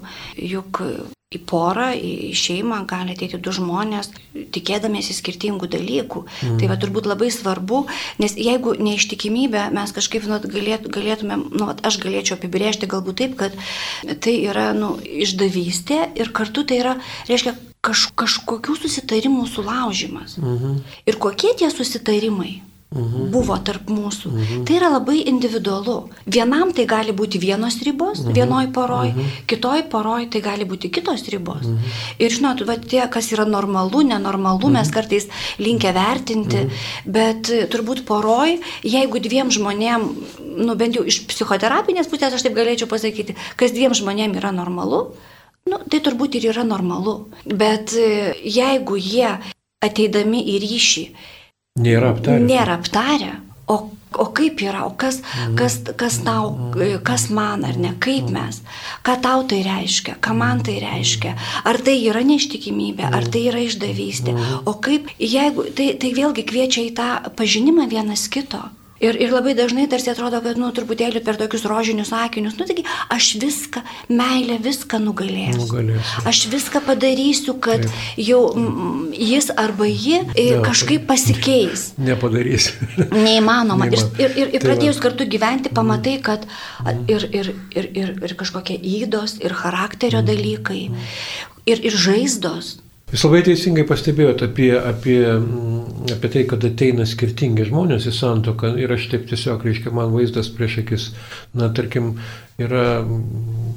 Juk 0.50 0.84
į 1.30 1.44
porą, 1.46 1.92
į 1.94 2.32
šeimą 2.34 2.80
gali 2.90 3.14
ateiti 3.14 3.38
du 3.38 3.52
žmonės, 3.54 4.08
tikėdamėsi 4.50 5.14
skirtingų 5.14 5.68
dalykų. 5.70 6.24
Mm. 6.26 6.56
Tai 6.58 6.70
va 6.72 6.78
turbūt 6.82 7.06
labai 7.06 7.28
svarbu, 7.30 7.84
nes 8.18 8.34
jeigu 8.34 8.74
neištikimybė, 8.82 9.68
mes 9.76 9.94
kažkaip 9.94 10.26
nu, 10.26 10.40
galėt, 10.42 10.88
galėtumėm, 10.90 11.44
nu, 11.54 11.68
aš 11.86 12.00
galėčiau 12.02 12.34
apibrėžti 12.40 12.90
galbūt 12.90 13.22
taip, 13.22 13.36
kad 13.38 13.54
tai 14.26 14.34
yra 14.40 14.72
nu, 14.74 14.96
išdavystė 15.06 16.00
ir 16.18 16.34
kartu 16.34 16.66
tai 16.66 16.82
yra, 16.82 16.96
reiškia, 17.30 17.54
kaž, 17.86 18.08
kažkokių 18.18 18.80
susitarimų 18.82 19.46
sulaužimas. 19.54 20.40
Mhm. 20.42 20.82
Ir 21.06 21.22
kokie 21.22 21.54
tie 21.62 21.70
susitarimai? 21.70 22.56
Mhm. 22.90 23.28
buvo 23.30 23.54
tarp 23.62 23.86
mūsų. 23.94 24.32
Mhm. 24.34 24.62
Tai 24.66 24.76
yra 24.80 24.88
labai 24.90 25.20
individualu. 25.30 26.10
Vienam 26.26 26.72
tai 26.74 26.88
gali 26.90 27.14
būti 27.14 27.38
vienos 27.38 27.78
ribos, 27.86 28.24
mhm. 28.24 28.34
vienoj 28.34 28.72
poroj, 28.74 29.12
mhm. 29.14 29.28
kitoj 29.46 29.84
poroj 29.92 30.26
tai 30.34 30.42
gali 30.42 30.66
būti 30.66 30.90
kitos 30.90 31.22
ribos. 31.30 31.68
Mhm. 31.70 31.94
Ir 32.18 32.34
žinot, 32.34 32.66
va, 32.66 32.80
tie, 32.82 33.04
kas 33.14 33.30
yra 33.36 33.46
normalu, 33.46 34.02
nenormalu, 34.10 34.66
mhm. 34.66 34.74
mes 34.80 34.90
kartais 34.90 35.30
linkę 35.62 35.94
vertinti, 35.94 36.66
mhm. 36.66 36.82
bet 37.06 37.54
e, 37.54 37.62
turbūt 37.70 38.08
poroj, 38.10 38.58
jeigu 38.82 39.22
dviem 39.22 39.54
žmonėm, 39.54 40.10
nu 40.58 40.76
bent 40.76 40.98
jau 40.98 41.06
iš 41.06 41.28
psichoterapinės 41.30 42.10
pusės 42.10 42.34
aš 42.34 42.50
taip 42.50 42.58
galėčiau 42.58 42.90
pasakyti, 42.90 43.38
kas 43.56 43.70
dviem 43.70 43.94
žmonėm 43.94 44.34
yra 44.42 44.50
normalu, 44.50 45.12
nu, 45.70 45.78
tai 45.86 46.02
turbūt 46.02 46.42
ir 46.42 46.56
yra 46.56 46.66
normalu. 46.66 47.20
Bet 47.46 47.94
e, 47.94 48.34
jeigu 48.42 48.98
jie 48.98 49.36
ateidami 49.78 50.42
į 50.58 50.64
ryšį 50.66 51.12
Nėra 51.78 52.16
aptarę. 52.16 52.44
Nėra 52.50 52.80
aptarę. 52.80 53.36
o, 53.70 53.92
o 54.18 54.26
kaip 54.34 54.62
yra, 54.66 54.82
o 54.88 54.94
kas, 54.98 55.22
kas, 55.58 55.78
kas 55.98 56.18
tau, 56.26 56.50
kas 57.06 57.28
man 57.30 57.64
ar 57.68 57.78
ne, 57.78 57.94
kaip 58.02 58.32
mes, 58.34 58.64
ką 59.06 59.16
tau 59.22 59.46
tai 59.50 59.62
reiškia, 59.68 60.18
ką 60.24 60.34
man 60.38 60.64
tai 60.66 60.80
reiškia, 60.82 61.36
ar 61.70 61.78
tai 61.86 62.00
yra 62.10 62.24
neištikimybė, 62.26 63.06
ar 63.14 63.30
tai 63.30 63.46
yra 63.52 63.62
išdavystė, 63.68 64.34
o 64.66 64.74
kaip, 64.82 65.14
jeigu, 65.22 65.70
tai, 65.78 65.92
tai 66.02 66.14
vėlgi 66.18 66.48
kviečia 66.50 66.88
į 66.88 66.92
tą 66.98 67.10
pažinimą 67.38 67.86
vienas 67.94 68.26
kito. 68.34 68.66
Ir, 69.00 69.16
ir 69.16 69.32
labai 69.32 69.54
dažnai 69.56 69.86
tarsi 69.92 70.12
atrodo, 70.12 70.42
kad, 70.44 70.58
nu, 70.60 70.70
truputėlį 70.76 71.22
per 71.24 71.38
tokius 71.40 71.64
rožinius 71.70 72.12
akinius, 72.16 72.58
nu, 72.60 72.66
taigi, 72.68 72.84
aš 73.16 73.30
viską, 73.40 73.84
meilė 74.12 74.58
viską 74.64 75.00
nugalėsiu. 75.04 75.62
Nugalėsiu. 75.62 76.24
Aš 76.28 76.42
viską 76.52 76.82
padarysiu, 76.84 77.56
kad 77.64 77.86
Taip. 77.86 78.02
jau 78.20 78.42
mm, 78.52 79.14
jis 79.16 79.48
arba 79.56 79.88
ji 79.88 80.20
ja, 80.20 80.60
kažkaip 80.66 81.08
pasikeis. 81.08 81.94
Nepadarysi. 82.10 82.76
Neįmanoma. 83.28 83.88
Ir, 83.88 84.04
ir, 84.20 84.36
ir, 84.44 84.54
ir 84.58 84.68
pradėjus 84.68 85.00
kartu 85.04 85.28
gyventi, 85.32 85.72
pamatai, 85.72 86.18
kad 86.26 86.44
ir, 87.08 87.24
ir, 87.32 87.54
ir, 87.72 87.90
ir, 88.04 88.14
ir 88.20 88.36
kažkokie 88.40 88.76
įdos, 89.00 89.40
ir 89.40 89.56
charakterio 89.56 90.26
dalykai, 90.28 90.84
ir, 91.70 91.88
ir 91.88 91.96
žaizdos 91.96 92.78
Jūs 93.10 93.24
labai 93.26 93.40
teisingai 93.48 93.88
pastebėjote 93.90 94.46
apie, 94.52 94.70
apie, 94.78 95.18
mm, 95.26 96.12
apie 96.14 96.30
tai, 96.36 96.44
kad 96.50 96.66
ateina 96.68 97.08
skirtingi 97.10 97.66
žmonės 97.66 98.06
į 98.06 98.14
santoką 98.14 98.76
ir 98.78 98.94
aš 98.94 99.08
taip 99.10 99.26
tiesiog, 99.32 99.66
reiškia, 99.66 99.94
man 99.98 100.14
vaizdas 100.14 100.52
prieš 100.54 100.84
akis, 100.84 101.10
na, 101.58 101.72
tarkim, 101.74 102.12
yra 102.62 103.00
mm, 103.02 103.74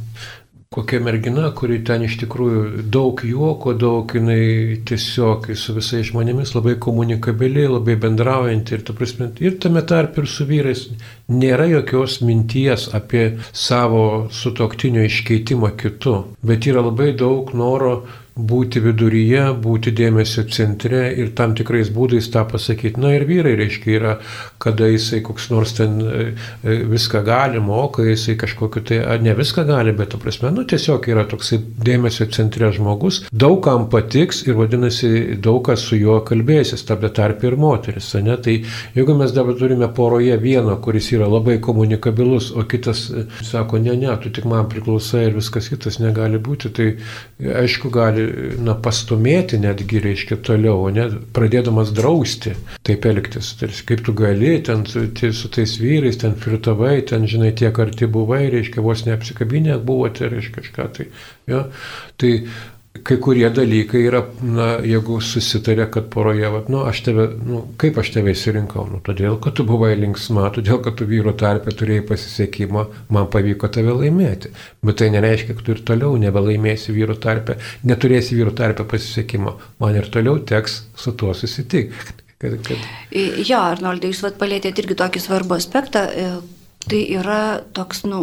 kokia 0.72 1.00
mergina, 1.00 1.50
kuri 1.56 1.78
ten 1.84 2.04
iš 2.06 2.18
tikrųjų 2.22 2.84
daug 2.92 3.20
juoko, 3.24 3.74
daug 3.76 4.12
jinai 4.16 4.78
tiesiog 4.88 5.50
su 5.58 5.74
visais 5.76 6.08
žmonėmis 6.08 6.54
labai 6.56 6.76
komunikabili, 6.80 7.66
labai 7.68 7.96
bendraujanti. 8.00 8.76
Ir, 8.76 8.84
ta 8.88 8.96
prasme, 8.96 9.28
ir 9.44 9.58
tame 9.62 9.84
tarp 9.88 10.20
ir 10.20 10.28
su 10.28 10.46
vyrais 10.48 10.86
nėra 11.32 11.68
jokios 11.72 12.20
minties 12.24 12.88
apie 12.96 13.30
savo 13.52 14.28
sutoktinio 14.32 15.04
iškeitimą 15.08 15.74
kitu, 15.80 16.18
bet 16.44 16.68
yra 16.68 16.84
labai 16.88 17.12
daug 17.16 17.52
noro 17.56 18.02
būti 18.32 18.80
viduryje, 18.80 19.44
būti 19.60 19.92
dėmesio 19.92 20.46
centre 20.48 21.04
ir 21.20 21.32
tam 21.36 21.52
tikrais 21.56 21.90
būdais 21.92 22.30
tą 22.32 22.46
pasakyti. 22.48 23.00
Na 23.00 23.12
ir 23.12 23.26
vyrai, 23.28 23.52
reiškia, 23.60 23.92
yra, 23.98 24.14
kada 24.62 24.88
jisai 24.88 25.20
koks 25.24 25.50
nors 25.52 25.74
ten 25.76 25.98
e, 26.00 26.22
e, 26.64 26.76
viską 26.88 27.20
gali, 27.26 27.60
moka, 27.60 28.04
jisai 28.06 28.38
kažkokiu 28.40 28.84
tai, 28.88 29.02
ar 29.04 29.20
ne 29.20 29.34
viską 29.36 29.66
gali, 29.68 29.92
bet, 29.96 30.14
ta 30.14 30.20
prasme, 30.22 30.52
nu 30.54 30.64
tiesiog 30.68 31.08
yra 31.12 31.26
toksai 31.28 31.58
dėmesio 31.60 32.28
centre 32.32 32.70
žmogus, 32.72 33.22
daugam 33.32 33.88
patiks 33.92 34.42
ir 34.46 34.56
vadinasi, 34.56 35.36
daug 35.42 35.60
kas 35.68 35.84
su 35.84 36.00
juo 36.00 36.22
kalbėsis, 36.24 36.86
tada 36.88 37.12
tarp 37.12 37.44
ir 37.44 37.58
moteris, 37.60 38.14
ne? 38.24 38.38
Tai 38.42 38.56
jeigu 38.96 39.18
mes 39.18 39.36
dabar 39.36 39.58
turime 39.60 39.90
poroje 39.92 40.38
vieną, 40.40 40.78
kuris 40.82 41.10
yra 41.12 41.28
labai 41.28 41.58
komunikabilus, 41.60 42.48
o 42.56 42.64
kitas 42.64 43.04
e, 43.12 43.26
sako, 43.44 43.82
ne, 43.84 43.98
ne, 44.00 44.16
tu 44.24 44.32
tik 44.32 44.48
man 44.48 44.72
priklausai 44.72 45.26
ir 45.28 45.36
viskas 45.36 45.68
kitas 45.68 46.00
negali 46.00 46.40
būti, 46.40 46.72
tai 46.72 46.90
aišku, 47.60 47.92
gali 47.92 48.22
na, 48.62 48.74
pastumėti 48.78 49.58
netgi, 49.62 50.00
reiškia, 50.02 50.38
toliau, 50.46 50.86
ne, 50.94 51.06
pradėdamas 51.36 51.92
drausti 51.96 52.54
taip 52.86 53.06
elgtis. 53.08 53.52
Tai, 53.60 53.70
kaip 53.88 54.04
tu 54.06 54.14
gali, 54.16 54.54
ten 54.64 54.84
su, 54.88 55.04
su 55.36 55.50
tais 55.52 55.76
vyrais, 55.80 56.18
ten 56.20 56.36
flirtavai, 56.38 56.96
ten, 57.08 57.26
žinai, 57.30 57.52
tiek 57.58 57.78
arti 57.82 58.08
buvai, 58.10 58.44
reiškia, 58.52 58.84
vos 58.84 59.04
neapsikabinę 59.08 59.78
buvote, 59.84 60.28
reiškia 60.32 60.58
kažką. 60.60 60.88
Tai, 60.98 61.08
jo, 61.50 61.64
tai 62.20 62.32
kai 63.06 63.16
kurie 63.22 63.48
dalykai 63.54 64.02
yra, 64.06 64.22
na, 64.44 64.66
jeigu 64.86 65.18
susitarė, 65.24 65.86
kad 65.92 66.08
poroje, 66.12 66.48
va, 66.52 66.62
nu, 66.72 66.82
aš 66.88 67.02
tave, 67.06 67.26
nu, 67.48 67.62
kaip 67.80 67.98
aš 68.02 68.12
tave 68.14 68.34
įsirinkau, 68.36 68.86
nu, 68.90 69.00
todėl, 69.04 69.36
kad 69.42 69.56
tu 69.58 69.66
buvai 69.68 69.92
linksma, 69.98 70.48
todėl, 70.54 70.80
kad 70.84 70.96
tu 70.98 71.08
vyro 71.10 71.34
tarpę 71.38 71.74
turėjai 71.78 72.06
pasisekimą, 72.12 72.86
man 73.14 73.28
pavyko 73.32 73.70
tave 73.72 73.94
laimėti. 73.98 74.52
Bet 74.86 75.00
tai 75.02 75.10
nereiškia, 75.14 75.56
kad 75.58 75.66
tu 75.66 75.76
ir 75.76 75.84
toliau 75.92 76.16
nebelaimėsi 76.22 76.94
vyro 76.94 77.18
tarpę, 77.18 77.58
neturėsi 77.88 78.38
vyro 78.38 78.54
tarpę 78.56 78.86
pasisekimo, 78.88 79.58
man 79.82 79.98
ir 79.98 80.10
toliau 80.12 80.38
teks 80.46 80.82
su 80.98 81.14
tuo 81.18 81.34
susitikti. 81.36 82.18
Kad, 82.42 82.58
kad... 82.66 82.90
Jo, 83.46 83.60
Arnoldai, 83.62 84.10
jūs 84.10 84.24
vat 84.24 84.40
palėtėte 84.40 84.82
irgi 84.82 84.98
tokį 84.98 85.20
svarbų 85.22 85.60
aspektą, 85.60 86.08
Tai 86.88 86.98
yra 87.14 87.62
toks, 87.76 88.02
nu, 88.08 88.18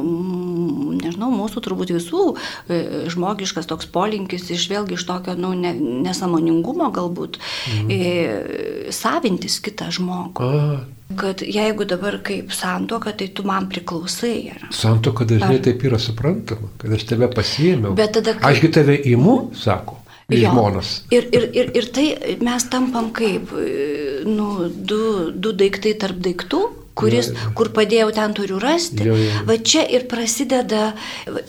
nežinau, 0.99 1.29
mūsų 1.31 1.61
turbūt 1.63 1.93
visų 1.95 2.23
e, 2.67 2.79
žmogiškas 3.11 3.69
toks 3.69 3.87
polinkis 3.93 4.49
iš 4.51 4.67
vėlgi 4.71 4.97
iš 4.97 5.05
tokio, 5.07 5.35
nu, 5.39 5.53
ne, 5.55 5.71
nesamoningumo 6.05 6.89
galbūt, 6.95 7.39
mhm. 7.71 7.91
e, 7.93 8.91
savintis 8.95 9.59
kitą 9.63 9.91
žmogų. 9.95 10.49
A. 10.49 10.79
Kad 11.17 11.41
jeigu 11.41 11.87
dabar 11.89 12.19
kaip 12.21 12.51
santoka, 12.53 13.15
tai 13.17 13.31
tu 13.33 13.41
man 13.47 13.65
priklausai. 13.71 14.51
Ar... 14.53 14.67
Santoka 14.75 15.25
dažnai 15.25 15.55
Ar... 15.55 15.63
taip 15.65 15.81
yra 15.89 15.97
suprantama, 16.01 16.69
kad 16.77 16.93
aš 16.99 17.07
tave 17.09 17.31
pasiėmiau. 17.33 17.95
Bet 17.97 18.13
tada... 18.19 18.35
Kaip... 18.37 18.45
Ašgi 18.51 18.69
tave 18.75 18.99
įimu, 18.99 19.39
sako. 19.57 19.97
Žmonas. 20.29 20.91
Ir, 21.09 21.25
ir, 21.33 21.47
ir, 21.57 21.71
ir 21.79 21.87
tai 21.89 22.05
mes 22.45 22.65
tampam 22.69 23.09
kaip, 23.15 23.49
e, 23.57 24.19
nu, 24.29 24.67
du, 24.69 24.99
du 25.33 25.55
daiktai 25.57 25.95
tarp 25.97 26.19
daiktų, 26.21 26.61
kuris, 26.97 27.29
ja, 27.31 27.37
ja. 27.37 27.51
kur 27.55 27.71
padėjau, 27.75 28.09
ten 28.15 28.33
turiu 28.37 28.59
rasti. 28.61 29.05
Ja, 29.07 29.15
ja. 29.15 29.43
Va 29.47 29.57
čia 29.63 29.83
ir 29.87 30.05
prasideda, 30.11 30.91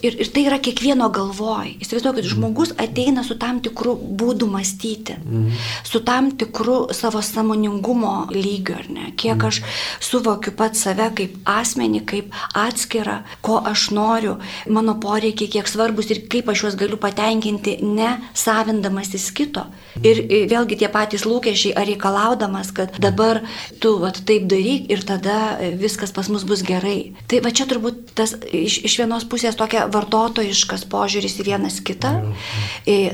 ir, 0.05 0.18
ir 0.22 0.31
tai 0.33 0.44
yra 0.46 0.61
kiekvieno 0.62 1.11
galvoj. 1.14 1.74
Įsivaizduokit, 1.83 2.24
mm. 2.24 2.35
žmogus 2.35 2.74
ateina 2.81 3.24
su 3.26 3.37
tam 3.40 3.61
tikru 3.64 3.96
būdu 3.96 4.48
mąstyti, 4.50 5.18
mm. 5.18 5.64
su 5.87 6.03
tam 6.07 6.31
tikru 6.40 6.79
savo 6.96 7.22
samoningumo 7.24 8.31
lygiu, 8.35 8.79
ar 8.79 8.90
ne? 8.92 9.11
Kiek 9.18 9.37
mm. 9.37 9.48
aš 9.50 9.62
suvokiu 10.11 10.55
pat 10.59 10.79
save 10.79 11.11
kaip 11.18 11.38
asmenį, 11.50 12.05
kaip 12.09 12.37
atskirą, 12.59 13.20
ko 13.44 13.61
aš 13.66 13.90
noriu, 13.96 14.38
mano 14.70 14.96
poreikiai 15.03 15.50
kiek 15.59 15.70
svarbus 15.70 16.12
ir 16.14 16.24
kaip 16.31 16.50
aš 16.53 16.66
juos 16.66 16.79
galiu 16.81 17.00
patenkinti, 17.00 17.79
ne 17.83 18.16
savindamasis 18.38 19.31
kito. 19.35 19.66
Ir 20.07 20.22
vėlgi 20.50 20.79
tie 20.81 20.88
patys 20.92 21.26
lūkesčiai, 21.26 21.74
ar 21.76 21.88
reikalaudamas, 21.88 22.70
kad 22.76 22.94
dabar 23.03 23.42
tu 23.83 23.96
vat, 24.00 24.20
taip 24.26 24.46
daryk 24.50 24.87
ir 24.92 25.03
tada 25.07 25.39
viskas 25.81 26.12
pas 26.16 26.29
mus 26.33 26.44
bus 26.48 26.64
gerai. 26.66 27.12
Tai 27.31 27.42
va 27.44 27.53
čia 27.55 27.66
turbūt 27.70 28.12
tas 28.18 28.35
iš, 28.46 28.81
iš 28.88 28.98
vienos 29.03 29.26
pusės 29.31 29.59
tokia 29.59 29.87
vartotojiškas 29.92 30.87
požiūris 30.90 31.38
į 31.40 31.48
vienas 31.53 31.81
kitą, 31.85 32.12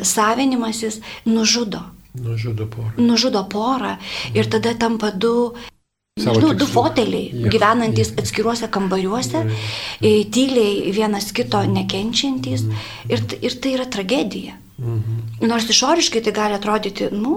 savinimasis 0.06 1.00
nužudo. 1.28 1.84
Nužudo 2.16 2.66
porą. 2.72 2.92
Nužudo 2.96 3.42
porą 3.52 3.96
ir 4.34 4.48
tada 4.52 4.74
tampa 4.78 5.10
du 5.12 5.54
Nežinau, 6.16 6.54
du 6.56 6.64
foteliai, 6.64 7.26
ja, 7.28 7.50
gyvenantis 7.52 8.08
ja. 8.14 8.22
atskiruose 8.22 8.70
kambariuose, 8.72 9.42
ja, 9.44 9.56
ja. 10.00 10.12
tyliai 10.32 10.94
vienas 10.96 11.28
kito 11.36 11.60
nekenčiantys. 11.68 12.62
Ja. 12.64 12.84
Ir, 13.12 13.24
ir 13.44 13.56
tai 13.60 13.74
yra 13.76 13.84
tragedija. 13.84 14.56
Mhm. 14.78 15.46
Nors 15.48 15.64
išoriškai 15.70 16.20
tai 16.20 16.32
gali 16.36 16.54
atrodyti, 16.54 17.06
nu, 17.12 17.36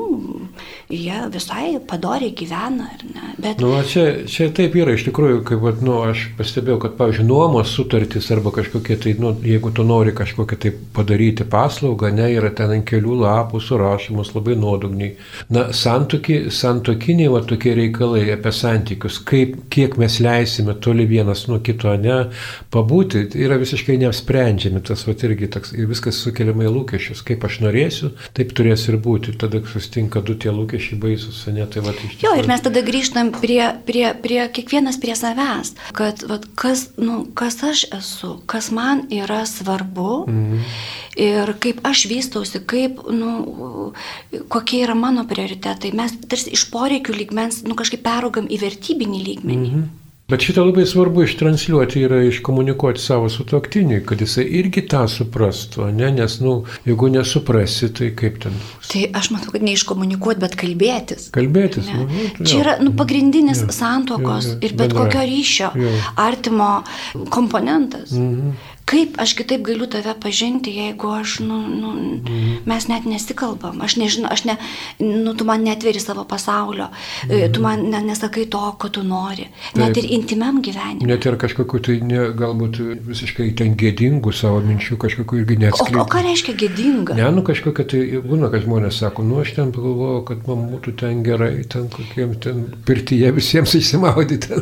jie 0.91 1.19
visai 1.31 1.77
padoriai 1.87 2.33
gyvena, 2.35 2.89
ar 2.91 3.03
ne? 3.07 3.29
Bet... 3.39 3.61
Nu, 3.63 3.69
čia, 3.87 4.25
čia 4.27 4.49
taip 4.55 4.75
yra, 4.75 4.91
iš 4.97 5.05
tikrųjų, 5.07 5.37
kaip, 5.47 5.63
nu, 5.85 5.93
aš 6.09 6.25
pastebėjau, 6.35 6.81
kad, 6.83 6.97
pavyzdžiui, 6.99 7.27
nuomos 7.29 7.71
sutartys 7.71 8.27
arba 8.35 8.51
kažkokie, 8.57 8.97
tai, 8.99 9.13
nu, 9.23 9.31
jeigu 9.45 9.71
tu 9.71 9.85
nori 9.87 10.11
kažkokią 10.17 10.57
tai 10.65 10.71
padaryti 10.97 11.45
paslaugą, 11.47 12.11
ne, 12.17 12.27
yra 12.35 12.51
ten 12.55 12.73
ant 12.75 12.87
kelių 12.89 13.21
lapų 13.21 13.63
surašymus 13.63 14.33
labai 14.35 14.57
nuodugniai. 14.59 15.13
Na, 15.55 15.69
santoki, 15.71 16.41
santokiniai, 16.51 17.31
va, 17.31 17.39
tokie 17.47 17.71
reikalai 17.79 18.25
apie 18.35 18.51
santykius, 18.51 19.21
kaip, 19.31 19.55
kiek 19.71 19.95
mes 20.01 20.19
leisime 20.19 20.75
toli 20.83 21.07
vienas 21.07 21.45
nuo 21.47 21.61
kito, 21.63 21.95
ne, 22.03 22.19
pabūti, 22.75 23.29
yra 23.39 23.61
visiškai 23.63 23.95
neapsprendžiami, 24.03 24.83
tas, 24.91 25.07
va, 25.07 25.15
irgi 25.29 25.51
toks, 25.55 25.71
ir 25.79 25.87
viskas 25.87 26.19
sukeliama 26.25 26.67
į 26.67 26.75
lūkesčius 26.75 27.23
kaip 27.29 27.45
aš 27.45 27.59
norėsiu, 27.63 28.11
taip 28.37 28.53
turės 28.57 28.87
ir 28.89 28.97
būti. 29.01 29.35
Tada 29.39 29.61
sustinka 29.69 30.23
du 30.25 30.35
tie 30.39 30.51
lūkesčiai 30.53 30.99
baisus, 31.01 31.41
ne 31.53 31.65
tai 31.69 31.83
va 31.85 31.93
iš 31.93 32.01
tikrųjų. 32.01 32.25
Jo, 32.25 32.33
ir 32.39 32.49
mes 32.49 32.63
tada 32.65 32.83
grįžtam 32.85 33.31
prie, 33.37 33.61
prie, 33.87 34.05
prie 34.23 34.41
kiekvienas 34.55 34.99
prie 35.01 35.15
savęs, 35.19 35.75
kad 35.97 36.23
va, 36.29 36.39
kas, 36.59 36.87
nu, 37.01 37.21
kas 37.37 37.59
aš 37.65 37.85
esu, 37.99 38.33
kas 38.49 38.71
man 38.75 39.05
yra 39.13 39.43
svarbu 39.49 40.23
mhm. 40.25 40.65
ir 41.19 41.53
kaip 41.61 41.83
aš 41.87 42.07
vystausi, 42.11 42.63
kaip, 42.65 43.03
nu, 43.13 43.93
kokie 44.51 44.83
yra 44.85 44.97
mano 44.97 45.25
prioritetai. 45.29 45.93
Mes 45.97 46.15
tarsi 46.29 46.53
iš 46.57 46.67
poreikių 46.73 47.15
lygmens, 47.21 47.63
nu, 47.67 47.77
kažkaip 47.79 48.03
peraugam 48.05 48.49
į 48.49 48.61
vertybinį 48.65 49.25
lygmenį. 49.31 49.71
Mhm. 49.71 49.98
Bet 50.29 50.43
šitą 50.45 50.61
labai 50.67 50.85
svarbu 50.85 51.23
ištransliuoti 51.25 52.03
yra 52.05 52.19
iškomunikuoti 52.27 53.01
savo 53.01 53.29
sutoktiniui, 53.33 54.03
kad 54.05 54.21
jisai 54.21 54.45
irgi 54.59 54.83
tą 54.91 55.07
suprastų, 55.09 55.87
ne? 55.97 56.11
nes, 56.13 56.35
nu, 56.45 56.53
jeigu 56.85 57.09
nesuprasi, 57.09 57.89
tai 57.97 58.11
kaip 58.17 58.37
ten. 58.43 58.59
Tai 58.85 59.01
aš 59.17 59.31
matau, 59.33 59.55
kad 59.55 59.65
neiškomunikuoti, 59.65 60.43
bet 60.45 60.57
kalbėtis. 60.59 61.29
Kalbėtis. 61.33 61.89
Ne. 61.89 62.05
Nu, 62.05 62.27
tai 62.37 62.49
Čia 62.51 62.59
yra 62.61 62.75
nu, 62.83 62.93
pagrindinis 62.99 63.63
ja, 63.65 63.71
santokos 63.73 64.51
ja, 64.51 64.57
ja, 64.57 64.59
ir 64.67 64.75
bet 64.75 64.93
bendra. 64.93 65.07
kokio 65.07 65.25
ryšio, 65.31 65.71
ja. 65.81 65.95
artimo 66.29 66.73
komponentas. 67.33 68.13
Mhm 68.13 68.77
kaip 68.89 69.19
aš 69.21 69.35
kitaip 69.37 69.61
galiu 69.67 69.85
tave 69.91 70.13
pažinti, 70.21 70.73
jeigu 70.73 71.11
aš, 71.13 71.39
nu, 71.45 71.59
nu, 71.67 71.93
mhm. 71.93 72.63
mes 72.69 72.87
net 72.89 73.05
nesikalbam, 73.09 73.81
aš 73.85 73.99
nežinau, 74.01 74.31
aš 74.33 74.45
ne, 74.49 74.55
nu, 74.99 75.33
tu 75.37 75.45
man 75.47 75.63
netveri 75.65 76.01
savo 76.01 76.25
pasaulio, 76.29 76.89
mhm. 77.27 77.53
tu 77.53 77.63
man 77.63 77.85
ne, 77.91 78.01
nesakai 78.09 78.47
to, 78.49 78.63
ko 78.81 78.89
tu 78.89 79.03
nori, 79.05 79.45
Taip. 79.73 79.81
net 79.83 79.99
ir 80.01 80.09
intimiam 80.17 80.61
gyvenimui. 80.65 81.09
Net 81.09 81.27
ir 81.29 81.37
kažkokiu 81.39 81.81
tai 81.85 81.99
ne, 82.05 82.25
galbūt 82.39 82.81
visiškai 83.09 83.51
ten 83.59 83.75
gėdingų 83.79 84.33
savo 84.35 84.63
minčių, 84.65 84.97
kažkokiu 85.01 85.43
irgi 85.43 85.59
neatskleidžiu. 85.65 86.01
O, 86.01 86.05
o 86.07 86.09
ką 86.09 86.23
reiškia 86.25 86.57
gėdinga? 86.57 87.17
Ne, 87.19 87.29
nu 87.35 87.45
kažkokia 87.45 87.85
tai 87.93 88.01
būna, 88.25 88.49
kad 88.53 88.65
žmonės 88.65 89.01
sako, 89.03 89.25
nu 89.27 89.41
aš 89.43 89.53
ten 89.59 89.73
pagalvojau, 89.75 90.23
kad 90.31 90.49
man 90.49 90.65
būtų 90.73 90.95
ten 91.03 91.21
gerai, 91.25 91.51
ten 91.69 91.87
kokiem 91.93 92.35
ten 92.41 92.65
pirtyje 92.87 93.31
visiems 93.37 93.75
išsimaudyti. 93.77 94.61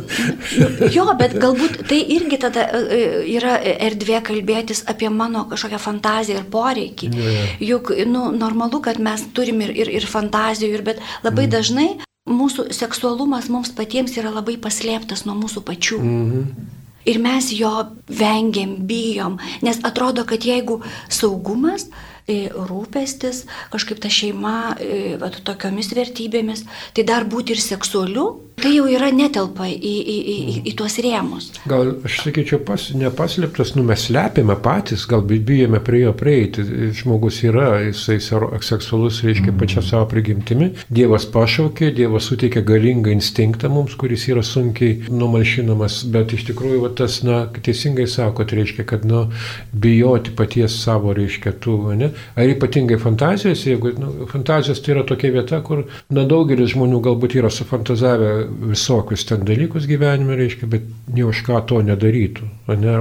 jo, 0.96 1.08
bet 1.18 1.38
galbūt 1.40 1.82
tai 1.88 2.02
irgi 2.18 2.40
tada 2.44 2.68
e, 2.68 2.84
e, 2.84 3.02
yra 3.38 3.56
erdvė 3.88 4.17
erdvė 4.18 4.48
kalbėtis 4.48 4.84
apie 4.86 5.08
mano 5.10 5.46
kažkokią 5.48 5.78
fantaziją 5.78 6.38
ir 6.40 6.50
poreikį. 6.50 7.08
Yeah. 7.12 7.60
Juk 7.60 7.92
nu, 8.06 8.32
normalu, 8.32 8.80
kad 8.80 8.98
mes 8.98 9.22
turim 9.34 9.60
ir, 9.60 9.70
ir, 9.70 9.88
ir 9.88 10.06
fantazijų, 10.06 10.74
ir, 10.74 10.82
bet 10.82 11.00
labai 11.22 11.46
mm. 11.46 11.50
dažnai 11.50 11.88
mūsų 12.28 12.72
seksualumas 12.72 13.48
mums 13.48 13.70
patiems 13.72 14.16
yra 14.18 14.30
labai 14.30 14.58
paslėptas 14.58 15.24
nuo 15.26 15.34
mūsų 15.34 15.62
pačių. 15.64 15.98
Mm 15.98 16.32
-hmm. 16.32 16.74
Ir 17.06 17.18
mes 17.18 17.52
jo 17.52 17.86
vengiam, 18.08 18.76
bijom, 18.86 19.38
nes 19.62 19.78
atrodo, 19.82 20.24
kad 20.24 20.44
jeigu 20.44 20.82
saugumas, 21.08 21.86
rūpestis, 22.28 23.46
kažkaip 23.70 23.98
ta 24.00 24.08
šeima, 24.08 24.76
va, 25.18 25.30
tokiomis 25.30 25.88
vertybėmis, 25.96 26.66
tai 26.92 27.04
dar 27.04 27.24
būti 27.24 27.52
ir 27.52 27.60
seksualiu, 27.60 28.47
tai 28.62 28.74
jau 28.74 28.86
yra 28.90 29.10
netelpa 29.14 29.66
į, 29.68 29.76
į, 29.78 30.16
į, 30.18 30.36
į 30.70 30.74
tuos 30.78 30.98
rėmus. 31.02 31.50
Gal 31.68 31.92
aš 32.06 32.20
sakyčiau, 32.24 32.60
pas, 32.66 32.88
nepaslėptas, 32.96 33.74
nu 33.76 33.84
mes 33.86 34.08
slepiame 34.08 34.56
patys, 34.62 35.06
gal 35.08 35.22
bijome 35.22 35.80
prie 35.84 36.02
jo 36.04 36.14
prieiti. 36.16 36.64
Žmogus 36.98 37.40
yra, 37.46 37.68
jisai 37.86 38.18
seksualus, 38.20 39.22
reiškia 39.26 39.54
pačia 39.58 39.82
savo 39.84 40.08
prigimtimi. 40.10 40.72
Dievas 40.92 41.26
pašaukė, 41.32 41.92
Dievas 41.96 42.28
suteikė 42.30 42.64
galingą 42.66 43.12
instinktą 43.14 43.70
mums, 43.72 43.96
kuris 43.98 44.26
yra 44.30 44.44
sunkiai 44.46 45.08
numalšinamas, 45.12 46.00
bet 46.12 46.34
iš 46.36 46.48
tikrųjų 46.50 46.82
va, 46.84 46.92
tas, 46.98 47.20
na, 47.26 47.40
teisingai 47.64 48.08
sako, 48.10 48.46
tai 48.48 48.60
reiškia, 48.62 48.86
kad, 48.88 49.06
nu, 49.08 49.26
bijoti 49.72 50.34
paties 50.38 50.76
savo, 50.82 51.14
reiškia, 51.16 51.54
tų, 51.62 51.78
ne, 51.98 52.12
ar 52.38 52.52
ypatingai 52.54 52.98
fantazijos, 53.02 53.64
jeigu 53.68 53.94
nu, 53.98 54.28
fantazijos 54.30 54.82
tai 54.84 54.96
yra 54.96 55.06
tokia 55.08 55.32
vieta, 55.34 55.60
kur 55.64 55.86
na, 56.10 56.24
daugelis 56.28 56.74
žmonių 56.74 57.02
galbūt 57.08 57.38
yra 57.38 57.52
sufantazavę 57.52 58.47
visokius 58.48 59.24
ten 59.28 59.44
dalykus 59.46 59.86
gyvenime, 59.88 60.36
reiškia, 60.38 60.68
bet 60.70 60.86
ne 61.14 61.24
už 61.28 61.42
ką 61.46 61.60
to 61.70 61.80
nedarytų. 61.86 62.48
Ne, 62.78 62.94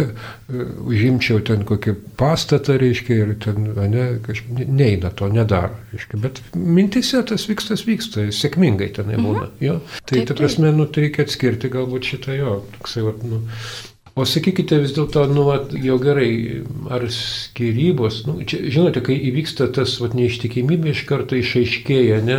užimčiau 0.90 1.40
ten 1.46 1.64
kokį 1.68 1.96
pastatą, 2.20 2.76
reiškia, 2.80 3.18
ir 3.22 3.32
ten 3.42 3.70
ne, 3.92 4.04
kažkaip 4.24 4.68
neina 4.68 5.10
to, 5.14 5.30
nedaro. 5.32 5.74
Reiškia, 5.94 6.20
bet 6.26 6.42
mintise 6.54 7.22
tas 7.26 7.48
vyksta, 7.50 7.78
vyksta, 7.88 8.28
sėkmingai 8.34 8.92
tenai 8.98 9.18
būna. 9.18 9.48
Mhm. 9.48 9.64
Jo? 9.64 9.80
Tai, 10.04 10.22
ta 10.28 10.38
prasme, 10.38 10.74
nu, 10.76 10.86
tai 10.86 11.08
reikia 11.08 11.26
atskirti 11.26 11.72
galbūt 11.72 12.12
šitą 12.12 12.38
jo, 12.38 12.60
toksai, 12.78 13.06
va, 13.08 13.16
nu, 13.26 13.42
O 14.14 14.22
sakykite 14.30 14.76
vis 14.78 14.92
dėlto, 14.94 15.24
nu, 15.34 15.42
vat, 15.48 15.72
jau 15.82 15.96
gerai, 15.98 16.62
ar 16.94 17.02
skirybos, 17.10 18.20
nu, 18.28 18.36
čia, 18.46 18.60
žinote, 18.70 19.00
kai 19.02 19.16
įvyksta 19.30 19.66
tas 19.74 19.96
vat, 19.98 20.12
neištikimybė, 20.14 20.92
iš 20.92 21.00
karto 21.08 21.34
išaiškėja, 21.34 22.20
ne, 22.22 22.36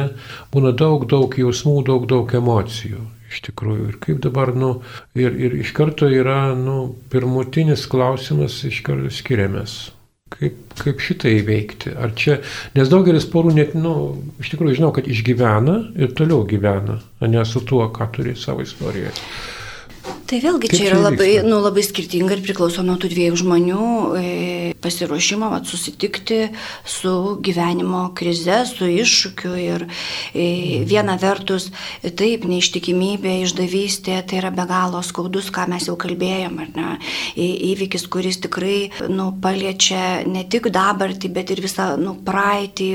būna 0.54 0.72
daug, 0.80 1.04
daug 1.12 1.36
jausmų, 1.36 1.82
daug, 1.90 2.06
daug 2.08 2.32
emocijų. 2.40 3.02
Iš 3.28 3.42
tikrųjų, 3.50 3.90
ir 3.92 3.98
kaip 4.06 4.22
dabar, 4.24 4.54
nu, 4.56 4.70
ir, 5.20 5.36
ir 5.36 5.58
iš 5.60 5.74
karto 5.76 6.08
yra, 6.08 6.54
nu, 6.56 6.94
pirmutinis 7.12 7.84
klausimas, 7.92 8.62
iš 8.70 8.80
karto 8.86 9.12
skiriamės. 9.12 9.76
Kaip, 10.32 10.56
kaip 10.80 11.04
šitą 11.04 11.28
įveikti? 11.42 11.92
Ar 12.00 12.16
čia, 12.16 12.40
nes 12.78 12.88
daugelis 12.92 13.28
porų 13.36 13.52
net, 13.60 13.76
nu, 13.76 14.16
iš 14.40 14.56
tikrųjų 14.56 14.80
žinau, 14.80 14.94
kad 14.96 15.12
išgyvena 15.12 15.76
ir 16.00 16.16
toliau 16.16 16.48
gyvena, 16.48 17.02
o 17.20 17.28
ne 17.28 17.44
su 17.44 17.66
tuo, 17.68 17.84
ką 17.92 18.08
turi 18.16 18.40
savo 18.40 18.64
istorijoje. 18.64 19.12
Tai 20.26 20.40
vėlgi 20.42 20.70
Kaip 20.72 20.80
čia 20.80 20.86
yra 20.90 20.98
labai, 21.04 21.28
nu, 21.46 21.60
labai 21.62 21.84
skirtinga 21.86 22.34
ir 22.34 22.42
priklauso 22.42 22.82
nuo 22.86 22.96
tų 22.98 23.12
dviejų 23.12 23.36
žmonių 23.44 23.90
e, 24.18 24.24
pasiruošimo 24.82 25.52
vat, 25.52 25.68
susitikti 25.70 26.40
su 26.90 27.14
gyvenimo 27.46 28.08
krize, 28.18 28.64
su 28.70 28.90
iššūkiu. 28.90 29.52
Ir 29.62 29.86
e, 29.86 30.48
viena 30.90 31.20
vertus, 31.22 31.70
taip, 32.02 32.48
neištikimybė, 32.50 33.36
išdavystė, 33.46 34.18
tai 34.26 34.42
yra 34.42 34.50
be 34.56 34.66
galo 34.70 35.04
skaudus, 35.06 35.52
ką 35.54 35.68
mes 35.70 35.86
jau 35.92 35.98
kalbėjom, 36.02 36.58
ar 36.66 36.74
ne? 36.74 36.98
Į, 37.38 37.48
įvykis, 37.76 38.10
kuris 38.10 38.42
tikrai 38.48 38.80
nu, 39.14 39.30
paliečia 39.46 40.26
ne 40.26 40.46
tik 40.50 40.72
dabartį, 40.74 41.34
bet 41.38 41.54
ir 41.54 41.62
visą 41.66 41.94
nu, 42.02 42.18
praeitį, 42.26 42.92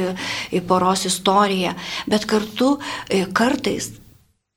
poros 0.66 1.07
istoriją. 1.11 1.79
Bet 2.11 2.27
kartu 2.31 2.75
e, 3.07 3.29
kartais 3.31 3.92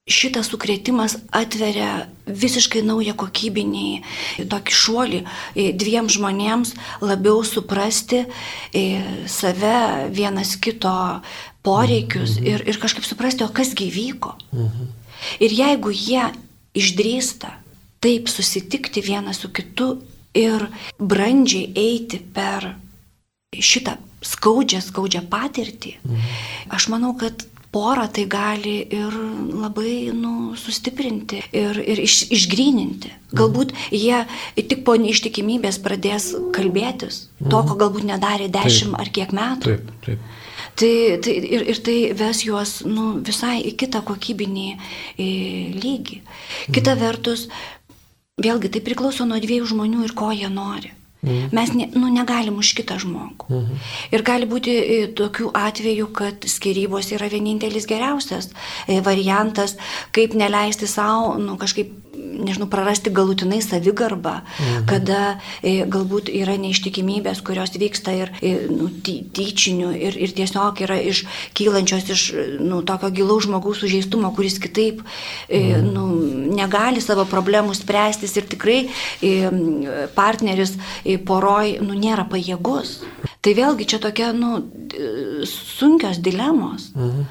šitas 0.07 0.49
sukretimas 0.51 1.15
atveria 1.31 2.07
visiškai 2.27 2.81
naują 2.83 3.15
kokybinį 3.15 3.87
tokį 4.51 4.75
šuolį 4.75 5.21
dviem 5.79 6.09
žmonėms 6.11 6.73
labiau 7.03 7.43
suprasti 7.47 8.25
save, 9.31 9.77
vienas 10.11 10.57
kito 10.59 10.93
poreikius 11.63 12.35
mhm. 12.35 12.47
ir, 12.51 12.65
ir 12.67 12.79
kažkaip 12.81 13.07
suprasti, 13.07 13.45
o 13.47 13.51
kasgi 13.51 13.87
vyko. 13.93 14.35
Mhm. 14.51 14.91
Ir 15.39 15.55
jeigu 15.55 15.93
jie 15.95 16.25
išdrįsta 16.75 17.53
taip 18.03 18.27
susitikti 18.27 18.99
vienas 18.99 19.39
su 19.39 19.53
kitu 19.55 20.01
ir 20.35 20.67
brandžiai 20.99 21.71
eiti 21.79 22.19
per 22.19 22.73
šitą 23.53 23.95
skaudžią, 24.23 24.81
skaudžią 24.83 25.23
patirtį, 25.31 25.95
mhm. 26.03 26.37
aš 26.75 26.91
manau, 26.91 27.15
kad 27.15 27.47
porą 27.73 28.05
tai 28.13 28.27
gali 28.29 28.75
ir 28.93 29.15
labai 29.63 30.11
nu, 30.13 30.53
sustiprinti 30.59 31.41
ir, 31.51 31.79
ir 31.81 32.01
iš, 32.03 32.27
išgryninti. 32.33 33.11
Galbūt 33.33 33.73
jie 33.89 34.21
tik 34.55 34.83
po 34.85 34.93
neištikimybės 35.01 35.79
pradės 35.81 36.31
kalbėtis, 36.53 37.27
to, 37.41 37.63
ko 37.65 37.77
galbūt 37.79 38.05
nedarė 38.11 38.51
dešimt 38.53 38.99
ar 39.01 39.09
kiek 39.13 39.33
metų. 39.33 39.73
Taip, 39.73 39.93
taip. 40.05 40.31
Tai, 40.73 40.93
tai, 41.21 41.33
ir, 41.37 41.67
ir 41.69 41.79
tai 41.85 41.97
ves 42.17 42.41
juos 42.45 42.79
nu, 42.85 43.19
visai 43.25 43.59
į 43.69 43.75
kitą 43.77 44.01
kokybinį 44.05 44.67
į 45.21 45.29
lygį. 45.77 46.19
Kita 46.73 46.95
vertus, 46.97 47.45
vėlgi 48.41 48.71
tai 48.73 48.81
priklauso 48.85 49.27
nuo 49.29 49.37
dviejų 49.41 49.69
žmonių 49.73 50.07
ir 50.07 50.15
ko 50.17 50.31
jie 50.33 50.49
nori. 50.49 50.93
Mhm. 51.23 51.55
Mes 51.55 51.73
ne, 51.73 51.87
nu, 51.95 52.09
negalim 52.11 52.59
už 52.59 52.73
kitą 52.77 52.99
žmogų. 52.99 53.47
Mhm. 53.49 53.81
Ir 54.11 54.23
gali 54.27 54.47
būti 54.49 54.75
e, 54.75 54.99
tokių 55.15 55.53
atvejų, 55.55 56.09
kad 56.15 56.47
skirybos 56.51 57.13
yra 57.15 57.29
vienintelis 57.31 57.87
geriausias 57.87 58.51
e, 58.87 58.99
variantas, 59.01 59.77
kaip 60.15 60.35
neleisti 60.35 60.89
savo 60.89 61.37
nu, 61.39 61.55
kažkaip 61.61 61.91
nežinau, 62.13 62.67
prarasti 62.69 63.09
galutinai 63.09 63.61
savigarbą, 63.61 64.35
mhm. 64.43 64.85
kada 64.89 65.21
e, 65.61 65.83
galbūt 65.89 66.29
yra 66.33 66.55
neištikimybės, 66.61 67.41
kurios 67.45 67.73
vyksta 67.79 68.13
ir 68.17 68.31
e, 68.41 68.53
nu, 68.71 68.89
ty, 69.05 69.19
tyčinių 69.33 69.91
ir, 69.97 70.17
ir 70.27 70.35
tiesiog 70.37 70.83
yra 70.85 70.99
iš 71.01 71.23
kylančios 71.57 72.09
iš 72.13 72.25
nu, 72.61 72.81
tokio 72.87 73.11
gilaus 73.13 73.47
žmogaus 73.47 73.81
sužeistumo, 73.83 74.33
kuris 74.35 74.59
kitaip 74.61 75.01
e, 75.47 75.61
mhm. 75.61 75.89
nu, 75.95 76.07
negali 76.53 77.03
savo 77.03 77.25
problemų 77.29 77.75
spręstis 77.77 78.37
ir 78.39 78.49
tikrai 78.51 78.79
e, 78.85 79.33
partneris 80.15 80.77
e, 81.03 81.17
poroj 81.17 81.77
nu, 81.83 81.97
nėra 81.97 82.27
pajėgus. 82.29 83.01
Tai 83.43 83.51
vėlgi 83.57 83.87
čia 83.91 83.99
tokia 83.99 84.31
nu, 84.35 84.55
sunkios 85.49 86.21
dilemos, 86.23 86.91
mhm. 86.95 87.27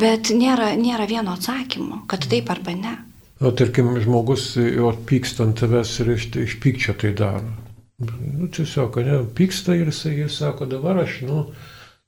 bet 0.00 0.34
nėra, 0.34 0.74
nėra 0.76 1.08
vieno 1.08 1.36
atsakymo, 1.38 2.04
kad 2.10 2.26
taip 2.28 2.50
arba 2.52 2.76
ne. 2.76 2.96
O 3.40 3.50
tarkim, 3.50 3.90
žmogus 4.00 4.54
jo 4.56 4.92
pyksta 5.08 5.42
ant 5.44 5.58
tavęs 5.58 5.94
ir 6.04 6.12
iš, 6.14 6.28
iš 6.38 6.58
pykčio 6.62 6.94
tai 7.00 7.10
daro. 7.18 7.50
Nu, 7.98 8.46
tiesiog, 8.50 8.98
ne, 9.06 9.20
pyksta 9.38 9.74
ir 9.78 9.90
jisai 9.90 10.14
jis 10.20 10.38
sako, 10.38 10.68
dabar 10.70 11.02
aš, 11.02 11.20
nu, 11.26 11.40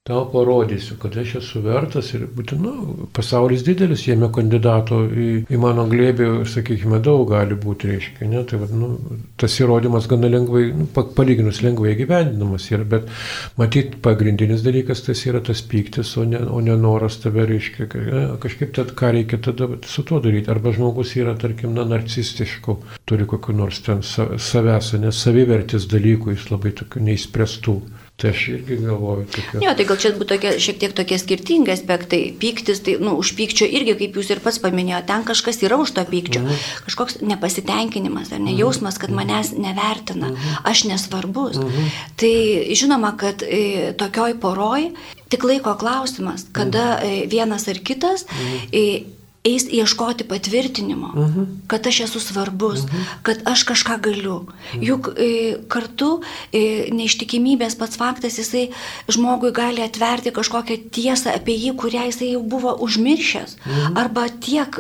tau 0.07 0.23
parodysiu, 0.31 0.95
kad 1.03 1.17
aš 1.19 1.33
esu 1.41 1.61
vertas 1.65 2.13
ir 2.15 2.29
būtent, 2.31 2.63
nu, 2.63 3.07
pasaulis 3.17 3.65
didelis, 3.67 4.05
jame 4.07 4.29
kandidato 4.35 5.01
į, 5.11 5.27
į 5.51 5.59
mano 5.59 5.89
glėbį, 5.91 6.29
sakykime, 6.47 7.01
daug 7.03 7.25
gali 7.33 7.57
būti, 7.59 7.91
reiškia, 7.91 8.29
ne, 8.31 8.45
tai, 8.47 8.61
nu, 8.71 8.93
tas 9.41 9.57
įrodymas 9.59 10.07
gana 10.11 10.31
lengvai, 10.31 10.63
nu, 10.79 10.87
palyginus 10.95 11.59
lengvai 11.67 11.97
gyvendinamas 11.99 12.69
yra, 12.71 12.87
bet 12.95 13.11
matyt, 13.59 13.99
pagrindinis 14.05 14.63
dalykas 14.63 15.03
tas 15.09 15.25
yra 15.27 15.43
tas 15.43 15.65
pyktis, 15.67 16.15
o 16.23 16.29
ne, 16.29 16.45
o 16.47 16.63
ne 16.63 16.79
noras 16.79 17.19
tave, 17.25 17.49
reiškia, 17.51 17.91
ne, 18.07 18.25
kažkaip 18.47 18.79
tad, 18.79 18.95
ką 18.95 19.11
reikia 19.19 19.43
tada 19.43 19.73
su 19.91 20.07
tuo 20.07 20.23
daryti, 20.23 20.53
arba 20.55 20.71
žmogus 20.77 21.17
yra, 21.19 21.35
tarkim, 21.35 21.75
na, 21.75 21.83
narcistiškų, 21.97 22.79
turi 23.11 23.27
kokiu 23.27 23.59
nors 23.59 23.83
ten 23.83 24.07
savęs, 24.07 24.95
nes 25.03 25.27
savivertis 25.27 25.91
dalykų, 25.91 26.37
jis 26.39 26.51
labai 26.55 26.77
tokių 26.79 27.09
neįspręstų 27.11 27.81
Tai 28.17 28.31
aš 28.33 28.47
irgi 28.49 28.77
galvoju, 28.81 29.27
kad... 29.29 29.61
Jo, 29.61 29.73
tai 29.77 29.85
gal 29.85 29.99
čia 30.01 30.11
būtų 30.17 30.29
tokie, 30.31 30.53
šiek 30.65 30.79
tiek 30.81 30.93
tokie 30.97 31.19
skirtingi 31.21 31.73
aspektai. 31.75 32.21
Pyktis, 32.41 32.81
tai, 32.87 32.95
nu, 32.97 33.13
už 33.21 33.35
pykčio 33.37 33.69
irgi, 33.69 33.93
kaip 33.99 34.17
jūs 34.17 34.31
ir 34.33 34.41
pats 34.41 34.57
paminėjote, 34.63 35.05
ten 35.11 35.27
kažkas 35.29 35.61
yra 35.67 35.77
už 35.83 35.93
to 35.99 36.05
pykčio. 36.09 36.41
Mhm. 36.41 36.63
Kažkoks 36.87 37.19
nepasitenkinimas 37.21 38.33
ar 38.33 38.41
nejausmas, 38.41 38.97
kad 39.03 39.13
manęs 39.13 39.53
nevertina. 39.61 40.33
Mhm. 40.33 40.57
Aš 40.65 40.87
nesvarbus. 40.89 41.61
Mhm. 41.61 41.93
Tai 42.17 42.33
žinoma, 42.81 43.13
kad 43.21 43.45
e, 43.45 43.93
tokioj 44.01 44.39
poroj 44.41 44.89
tik 45.29 45.45
laiko 45.45 45.77
klausimas, 45.77 46.47
kada 46.57 46.97
mhm. 46.97 47.13
e, 47.13 47.29
vienas 47.29 47.69
ar 47.69 47.85
kitas 47.85 48.25
mhm. 48.33 49.13
Eis 49.47 49.67
ieškoti 49.71 50.25
patvirtinimo, 50.25 51.13
uh 51.15 51.29
mhm. 51.29 51.41
-huh. 51.41 51.47
kad 51.67 51.87
aš 51.87 52.01
esu 52.01 52.21
svarbus, 52.21 52.79
uh 52.79 52.85
mhm. 52.85 52.97
-huh. 52.97 53.23
kad 53.23 53.39
aš 53.45 53.63
kažką 53.63 54.01
galiu. 54.01 54.37
Uh 54.37 54.43
mhm. 54.43 54.81
-huh. 54.81 54.89
Juk 54.89 55.09
e, 55.17 55.57
kartu 55.69 56.21
e, 56.53 56.59
neištikimybės 56.93 57.79
pats 57.79 57.97
faktas, 57.97 58.39
jisai 58.39 58.71
žmogui 59.09 59.53
gali 59.53 59.83
atverti 59.83 60.31
kažkokią 60.31 60.77
tiesą 60.91 61.35
apie 61.35 61.55
jį, 61.55 61.77
kurią 61.77 62.07
jisai 62.07 62.33
jau 62.33 62.43
buvo 62.43 62.77
užmiršęs. 62.81 63.57
Uh 63.57 63.73
-huh. 63.73 63.99
Arba 64.01 64.29
tiek 64.29 64.79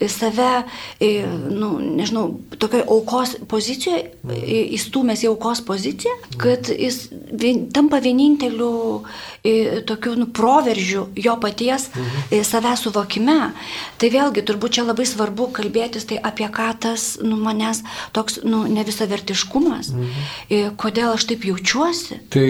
e, 0.00 0.08
save, 0.08 0.64
e, 1.00 1.26
nu, 1.50 1.78
nežinau, 1.96 2.40
tokioje 2.58 2.84
aukos 2.88 3.36
pozicijoje, 3.48 4.10
e, 4.28 4.68
įstumęs 4.76 5.24
į 5.24 5.26
aukos 5.28 5.60
poziciją, 5.60 6.12
kad 6.36 6.68
jis 6.68 7.08
vien, 7.32 7.68
tampa 7.72 7.98
vieninteliu 7.98 9.02
e, 9.44 9.80
tokiu 9.86 10.14
nu, 10.16 10.26
proveržiu 10.26 11.06
jo 11.16 11.36
paties 11.40 11.88
uh 11.88 11.96
-huh. 11.96 12.40
e, 12.40 12.44
savęs 12.44 12.80
suvokime. 12.80 13.52
Tai 14.00 14.10
vėlgi 14.10 14.44
turbūt 14.46 14.78
čia 14.78 14.86
labai 14.86 15.06
svarbu 15.08 15.50
kalbėtis 15.54 16.08
tai 16.10 16.18
apie 16.18 16.48
ką 16.52 16.70
tas 16.86 17.06
nu, 17.22 17.38
manęs 17.40 17.82
toks 18.16 18.40
nu, 18.44 18.64
nevisavertiškumas, 18.70 19.92
mhm. 19.94 20.74
kodėl 20.80 21.14
aš 21.14 21.28
taip 21.30 21.46
jaučiuosi. 21.48 22.20
Tai 22.34 22.48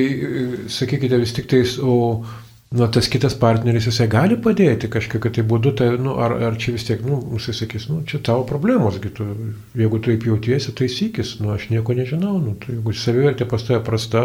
sakykite 0.72 1.20
vis 1.20 1.36
tik 1.36 1.50
tais, 1.50 1.76
o 1.78 2.24
nu, 2.74 2.88
tas 2.90 3.06
kitas 3.08 3.36
partneris 3.38 3.86
jisai 3.86 4.08
gali 4.10 4.36
padėti 4.40 4.88
kažkokiu 4.90 5.30
tai 5.36 5.44
būdu, 5.46 5.72
tai, 5.78 5.88
nu, 6.02 6.16
ar, 6.18 6.34
ar 6.48 6.56
čia 6.58 6.74
vis 6.74 6.86
tiek, 6.88 7.04
nu, 7.06 7.20
jisai 7.36 7.54
sakys, 7.60 7.86
nu, 7.90 8.00
čia 8.08 8.18
tavo 8.26 8.42
problemos, 8.48 8.98
tu, 9.04 9.26
jeigu 9.78 10.00
tu 10.00 10.10
taip 10.10 10.26
jautiesi, 10.26 10.74
taisykis, 10.74 11.36
nu, 11.44 11.52
aš 11.54 11.68
nieko 11.70 11.94
nežinau, 11.94 12.34
nu, 12.42 12.56
tu, 12.58 12.74
jeigu 12.74 12.96
savivertė 12.98 13.46
pas 13.50 13.62
tave 13.62 13.78
prasta, 13.86 14.24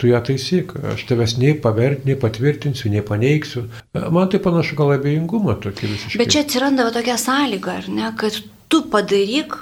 tu 0.00 0.10
ją 0.10 0.18
taisyk, 0.26 0.74
aš 0.94 1.06
tavęs 1.10 1.36
nei 1.38 1.54
pavert, 1.54 2.02
nei 2.08 2.18
patvirtinsiu, 2.18 2.90
nei 2.90 3.04
paneigsiu. 3.06 3.68
Man 3.94 4.30
tai 4.32 4.42
panašu 4.42 4.78
gal 4.80 4.96
abejingumą 4.98 5.58
tokį 5.62 5.92
visiškai. 5.94 6.22
Bet 6.24 6.34
čia 6.34 6.42
atsiranda 6.48 6.90
tokia 6.94 7.14
sąlyga, 7.20 7.78
ar 7.84 7.90
ne, 7.94 8.10
kad 8.18 8.42
tu 8.72 8.82
padaryk, 8.90 9.60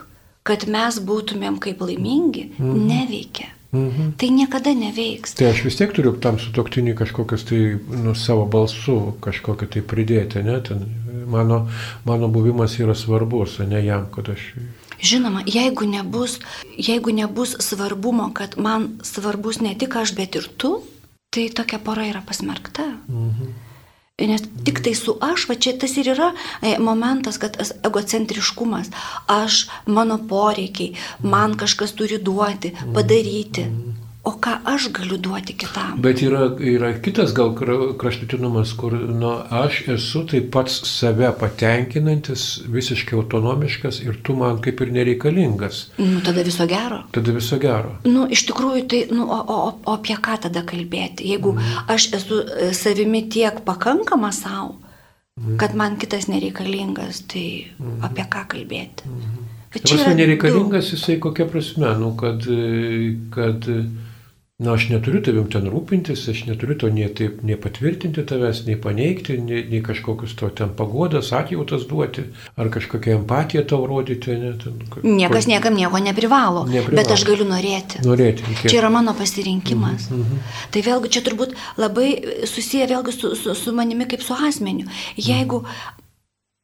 kad 0.48 0.64
mes 0.72 1.02
būtumėm 1.04 1.60
kaip 1.62 1.84
laimingi, 1.84 2.48
mhm. 2.56 2.86
neveikia. 2.88 3.52
Mhm. 3.72 4.12
Tai 4.20 4.28
niekada 4.30 4.74
neveiks. 4.76 5.32
Tai 5.32 5.48
aš 5.48 5.64
vis 5.64 5.78
tiek 5.80 5.92
turiu 5.96 6.12
tam 6.20 6.36
sutoktinį 6.36 6.92
kažkokias 6.98 7.46
tai 7.48 7.60
nu, 7.88 8.12
savo 8.12 8.44
balsu 8.44 9.16
kažkokią 9.24 9.68
tai 9.72 9.80
pridėti, 9.80 10.42
ne? 10.44 10.58
Ten 10.60 10.84
mano, 11.26 11.68
mano 12.04 12.28
buvimas 12.28 12.76
yra 12.78 12.94
svarbus, 12.94 13.58
ne 13.64 13.80
jam, 13.84 14.06
kad 14.12 14.28
aš... 14.28 14.52
Žinoma, 15.02 15.42
jeigu 15.48 15.88
nebus, 15.88 16.38
jeigu 16.76 17.10
nebus 17.16 17.56
svarbumo, 17.64 18.28
kad 18.36 18.58
man 18.60 19.00
svarbus 19.02 19.62
ne 19.64 19.72
tik 19.74 19.96
aš, 19.96 20.12
bet 20.14 20.36
ir 20.36 20.46
tu, 20.56 20.76
tai 21.32 21.48
tokia 21.48 21.80
pora 21.80 22.04
yra 22.06 22.20
pasmerkta. 22.26 22.92
Mhm. 23.08 23.71
Nes 24.28 24.44
tik 24.64 24.82
tai 24.84 24.94
su 24.94 25.16
aš, 25.20 25.48
va 25.50 25.56
čia 25.58 25.74
tas 25.78 25.96
ir 25.98 26.12
yra 26.14 26.30
e, 26.60 26.76
momentas, 26.78 27.38
kad 27.42 27.58
egocentriškumas, 27.82 28.92
aš, 29.26 29.66
mano 29.86 30.20
poreikiai, 30.28 30.94
man 31.22 31.56
kažkas 31.58 31.96
turi 31.98 32.20
duoti, 32.22 32.74
padaryti. 32.94 33.66
Mm. 33.66 34.01
O 34.22 34.30
ką 34.38 34.52
aš 34.70 34.84
galiu 34.94 35.16
duoti 35.18 35.54
kitam? 35.58 35.96
Bet 36.02 36.20
yra, 36.22 36.44
yra 36.62 36.92
kitas 37.02 37.32
gal 37.34 37.56
kraštutinumas, 37.98 38.70
kur 38.78 38.94
nu, 38.94 39.32
aš 39.50 39.80
esu 39.96 40.20
taip 40.30 40.52
pats 40.54 40.76
save 40.86 41.32
patenkinantis, 41.40 42.44
visiškai 42.70 43.16
autonomiškas 43.18 43.98
ir 44.04 44.20
tu 44.22 44.36
man 44.38 44.60
kaip 44.62 44.78
ir 44.84 44.92
nereikalingas. 44.94 45.80
Nu, 45.98 46.20
tada 46.22 46.44
viso 46.46 46.68
gero. 46.70 47.00
Tada 47.16 47.34
viso 47.34 47.58
gero. 47.58 47.96
Nu, 48.06 48.28
iš 48.30 48.44
tikrųjų, 48.52 48.84
tai, 48.92 49.00
nu, 49.10 49.26
o, 49.26 49.40
o, 49.42 49.58
o 49.74 49.96
apie 49.96 50.14
ką 50.14 50.38
tada 50.46 50.62
kalbėti? 50.70 51.26
Jeigu 51.32 51.56
mm. 51.56 51.82
aš 51.90 52.12
esu 52.20 52.38
e, 52.44 52.70
savimi 52.78 53.24
tiek 53.26 53.58
pakankama 53.66 54.30
savo, 54.30 54.76
mm. 55.40 55.58
kad 55.58 55.74
man 55.74 55.98
kitas 55.98 56.28
nereikalingas, 56.30 57.24
tai 57.34 57.48
mm. 57.74 57.98
apie 58.06 58.28
ką 58.30 58.44
kalbėti? 58.54 59.10
Mm. 59.10 59.50
Bet 59.74 59.82
čia 59.82 59.98
prasme, 59.98 60.14
nereikalingas 60.22 60.92
du. 60.92 60.94
jisai 60.94 61.18
kokia 61.18 61.50
prasme, 61.50 61.90
nu, 61.98 62.14
kad, 62.22 62.46
kad 63.34 63.66
Na, 64.62 64.74
aš 64.76 64.84
neturiu 64.92 65.18
tavim 65.24 65.48
ten 65.50 65.64
rūpintis, 65.66 66.20
aš 66.30 66.44
neturiu 66.46 66.76
to 66.78 66.88
nei, 66.92 67.08
taip, 67.18 67.40
nei 67.46 67.56
patvirtinti 67.58 68.22
tavęs, 68.28 68.62
nei 68.68 68.76
paneigti, 68.78 69.34
nei, 69.42 69.62
nei 69.70 69.80
kažkokius 69.82 70.36
to 70.38 70.50
ten 70.54 70.70
pagodas, 70.78 71.32
atjautas 71.34 71.88
duoti, 71.90 72.28
ar 72.54 72.70
kažkokią 72.70 73.16
empatiją 73.18 73.64
tau 73.72 73.86
rodyti. 73.90 74.36
Ne, 74.38 74.52
ten, 74.62 74.76
Niekas 75.02 75.48
ko... 75.48 75.50
niekam 75.50 75.78
nieko 75.78 76.02
neprivalo, 76.04 76.62
neprivalo, 76.70 76.98
bet 77.00 77.10
aš 77.14 77.24
galiu 77.26 77.48
norėti. 77.48 78.04
Norėti. 78.06 78.46
Reikėtų. 78.46 78.70
Čia 78.70 78.82
yra 78.84 78.92
mano 78.94 79.16
pasirinkimas. 79.18 80.10
Mm 80.10 80.22
-hmm. 80.22 80.52
Tai 80.70 80.84
vėlgi 80.90 81.14
čia 81.16 81.24
turbūt 81.26 81.56
labai 81.76 82.08
susiję 82.46 82.86
vėlgi 82.94 83.16
su, 83.18 83.34
su, 83.36 83.54
su 83.54 83.74
manimi 83.74 84.06
kaip 84.06 84.22
su 84.22 84.34
asmeniu. 84.34 84.86
Jeigu 85.16 85.64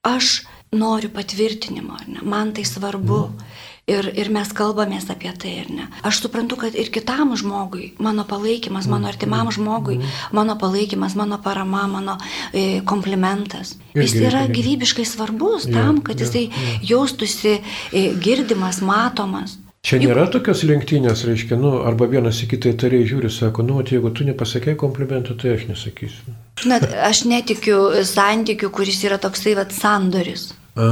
aš 0.07 0.45
noriu 0.73 1.11
patvirtinimo, 1.11 1.97
ne, 2.07 2.23
man 2.23 2.53
tai 2.53 2.65
svarbu. 2.65 3.27
Mm 3.27 3.67
ir, 3.89 4.09
ir 4.19 4.31
mes 4.33 4.51
kalbamės 4.57 5.09
apie 5.13 5.31
tai, 5.41 5.55
ar 5.63 5.71
ne. 5.73 5.87
Aš 6.07 6.23
suprantu, 6.25 6.59
kad 6.61 6.77
ir 6.79 6.91
kitam 6.95 7.35
žmogui, 7.39 7.93
mano 8.03 8.25
palaikymas, 8.29 8.89
mano 8.91 9.11
artimam 9.11 9.51
žmogui, 9.55 10.01
mano 10.37 10.59
palaikymas, 10.61 11.17
mano 11.19 11.41
parama, 11.45 11.87
mano 11.91 12.19
e, 12.53 12.81
komplimentas, 12.89 13.77
jis 13.97 14.19
yra 14.21 14.47
gyvybiškai 14.53 15.07
svarbus 15.09 15.69
tam, 15.71 16.03
kad 16.05 16.21
jisai 16.21 16.49
jaustųsi 16.87 17.59
e, 17.59 18.11
girdimas, 18.21 18.83
matomas. 18.85 19.59
Čia 19.89 20.01
nėra 20.03 20.27
tokios 20.29 20.65
lenktynės, 20.67 21.23
reiškia, 21.25 21.57
nu, 21.57 21.79
arba 21.87 22.09
vienas 22.11 22.43
į 22.43 22.49
kitą 22.51 22.73
įtariai 22.75 23.07
žiūri, 23.09 23.31
sako, 23.33 23.63
nu, 23.65 23.79
jeigu 23.87 24.11
tu 24.13 24.27
nepasakė 24.27 24.75
komplimentą, 24.77 25.37
tai 25.39 25.55
aš 25.55 25.69
nesakysiu. 25.71 26.35
Na, 26.69 26.81
aš 27.07 27.23
netikiu 27.31 27.79
santykiu, 28.05 28.73
kuris 28.75 28.99
yra 29.07 29.21
toksai, 29.23 29.55
vad, 29.57 29.73
sandoris. 29.73 30.51
A 30.77 30.89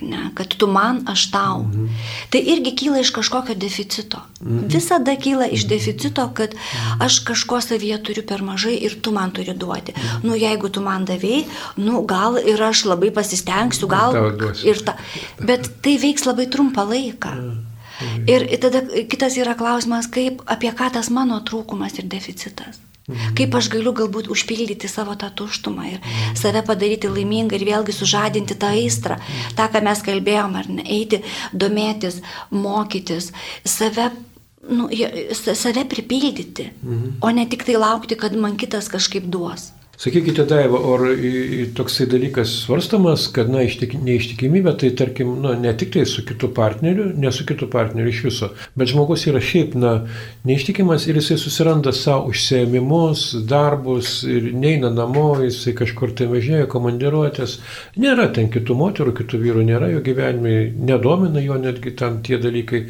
ne, 0.00 0.30
kad 0.34 0.54
tu 0.54 0.66
man, 0.66 1.02
aš 1.08 1.30
tau. 1.30 1.62
Mhm. 1.62 1.86
Tai 2.30 2.40
irgi 2.40 2.74
kyla 2.76 3.00
iš 3.00 3.10
kažkokio 3.10 3.54
deficito. 3.54 4.20
Mhm. 4.40 4.66
Visada 4.72 5.16
kyla 5.16 5.48
iš 5.52 5.66
deficito, 5.68 6.30
kad 6.34 6.54
aš 7.00 7.18
kažko 7.18 7.60
savyje 7.60 8.02
turiu 8.02 8.26
per 8.26 8.42
mažai 8.42 8.76
ir 8.76 9.00
tu 9.00 9.12
man 9.12 9.30
turi 9.30 9.54
duoti. 9.54 9.94
Mhm. 9.96 10.26
Nu, 10.28 10.36
jeigu 10.36 10.68
tu 10.68 10.80
man 10.80 11.06
davėjai, 11.06 11.44
nu, 11.76 12.02
gal 12.02 12.38
ir 12.38 12.62
aš 12.62 12.84
labai 12.84 13.10
pasistengsiu, 13.10 13.88
gal 13.88 14.14
ir 14.64 14.84
ta. 14.84 14.96
Bet 15.40 15.70
tai 15.82 15.98
veiks 15.98 16.26
labai 16.26 16.46
trumpą 16.46 16.84
laiką. 16.88 17.34
Mhm. 17.34 17.67
Ir 18.30 18.46
tada 18.62 18.82
kitas 19.10 19.38
yra 19.40 19.56
klausimas, 19.58 20.10
kaip, 20.10 20.42
apie 20.46 20.70
ką 20.76 20.92
tas 20.94 21.10
mano 21.10 21.40
trūkumas 21.44 21.98
ir 21.98 22.06
deficitas. 22.10 22.78
Mhm. 23.08 23.34
Kaip 23.38 23.54
aš 23.56 23.70
galiu 23.72 23.94
galbūt 23.96 24.28
užpildyti 24.28 24.88
savo 24.90 25.14
tą 25.16 25.30
tuštumą 25.32 25.86
ir 25.88 25.98
mhm. 25.98 26.36
save 26.36 26.60
padaryti 26.66 27.08
laimingą 27.08 27.56
ir 27.56 27.64
vėlgi 27.70 27.94
sužadinti 27.96 28.58
tą 28.60 28.74
aistrą, 28.76 29.16
mhm. 29.16 29.54
tą, 29.56 29.68
ką 29.72 29.82
mes 29.86 30.04
kalbėjom, 30.04 30.58
ar 30.60 30.68
ne, 30.68 30.84
eiti, 30.84 31.22
domėtis, 31.56 32.20
mokytis, 32.52 33.32
save 33.64 34.10
nu, 34.68 34.90
save 35.32 35.86
pripildyti, 35.88 36.68
mhm. 36.82 37.18
o 37.24 37.32
ne 37.32 37.48
tik 37.48 37.64
tai 37.64 37.78
laukti, 37.80 38.18
kad 38.20 38.36
man 38.36 38.60
kitas 38.60 38.90
kažkaip 38.92 39.24
duos. 39.32 39.70
Sakykite, 39.98 40.44
Daiva, 40.46 40.78
ar 40.78 41.00
toksai 41.74 42.04
dalykas 42.06 42.52
svarstamas, 42.62 43.24
kad 43.34 43.48
na, 43.50 43.64
ištik, 43.66 43.96
neištikimybė, 43.98 44.76
tai 44.78 44.92
tarkim, 44.94 45.32
na, 45.42 45.56
ne 45.58 45.72
tik 45.74 45.90
tai 45.96 46.04
su 46.06 46.22
kitu 46.22 46.52
partneriu, 46.54 47.08
ne 47.18 47.32
su 47.34 47.42
kitu 47.46 47.66
partneriu 47.66 48.12
iš 48.12 48.20
viso, 48.28 48.48
bet 48.78 48.92
žmogus 48.92 49.24
yra 49.26 49.40
šiaip, 49.42 49.74
na, 49.74 50.04
neištikimas 50.46 51.08
ir 51.10 51.18
jisai 51.18 51.34
susiranda 51.42 51.90
savo 51.90 52.30
užsiemimus, 52.30 53.24
darbus 53.50 54.20
ir 54.22 54.46
neina 54.54 54.92
namo, 54.94 55.32
jisai 55.42 55.74
kažkur 55.80 56.14
tai 56.14 56.30
važiuoja, 56.30 56.70
komandiruotės, 56.70 57.56
nėra 57.98 58.28
ten 58.38 58.52
kitų 58.54 58.78
moterų, 58.78 59.16
kitų 59.18 59.42
vyrų 59.48 59.66
nėra 59.72 59.90
jo 59.96 60.04
gyvenime, 60.06 60.54
nedomina 60.78 61.42
jo 61.42 61.58
netgi 61.58 61.96
ten 61.98 62.20
tie 62.22 62.38
dalykai, 62.38 62.84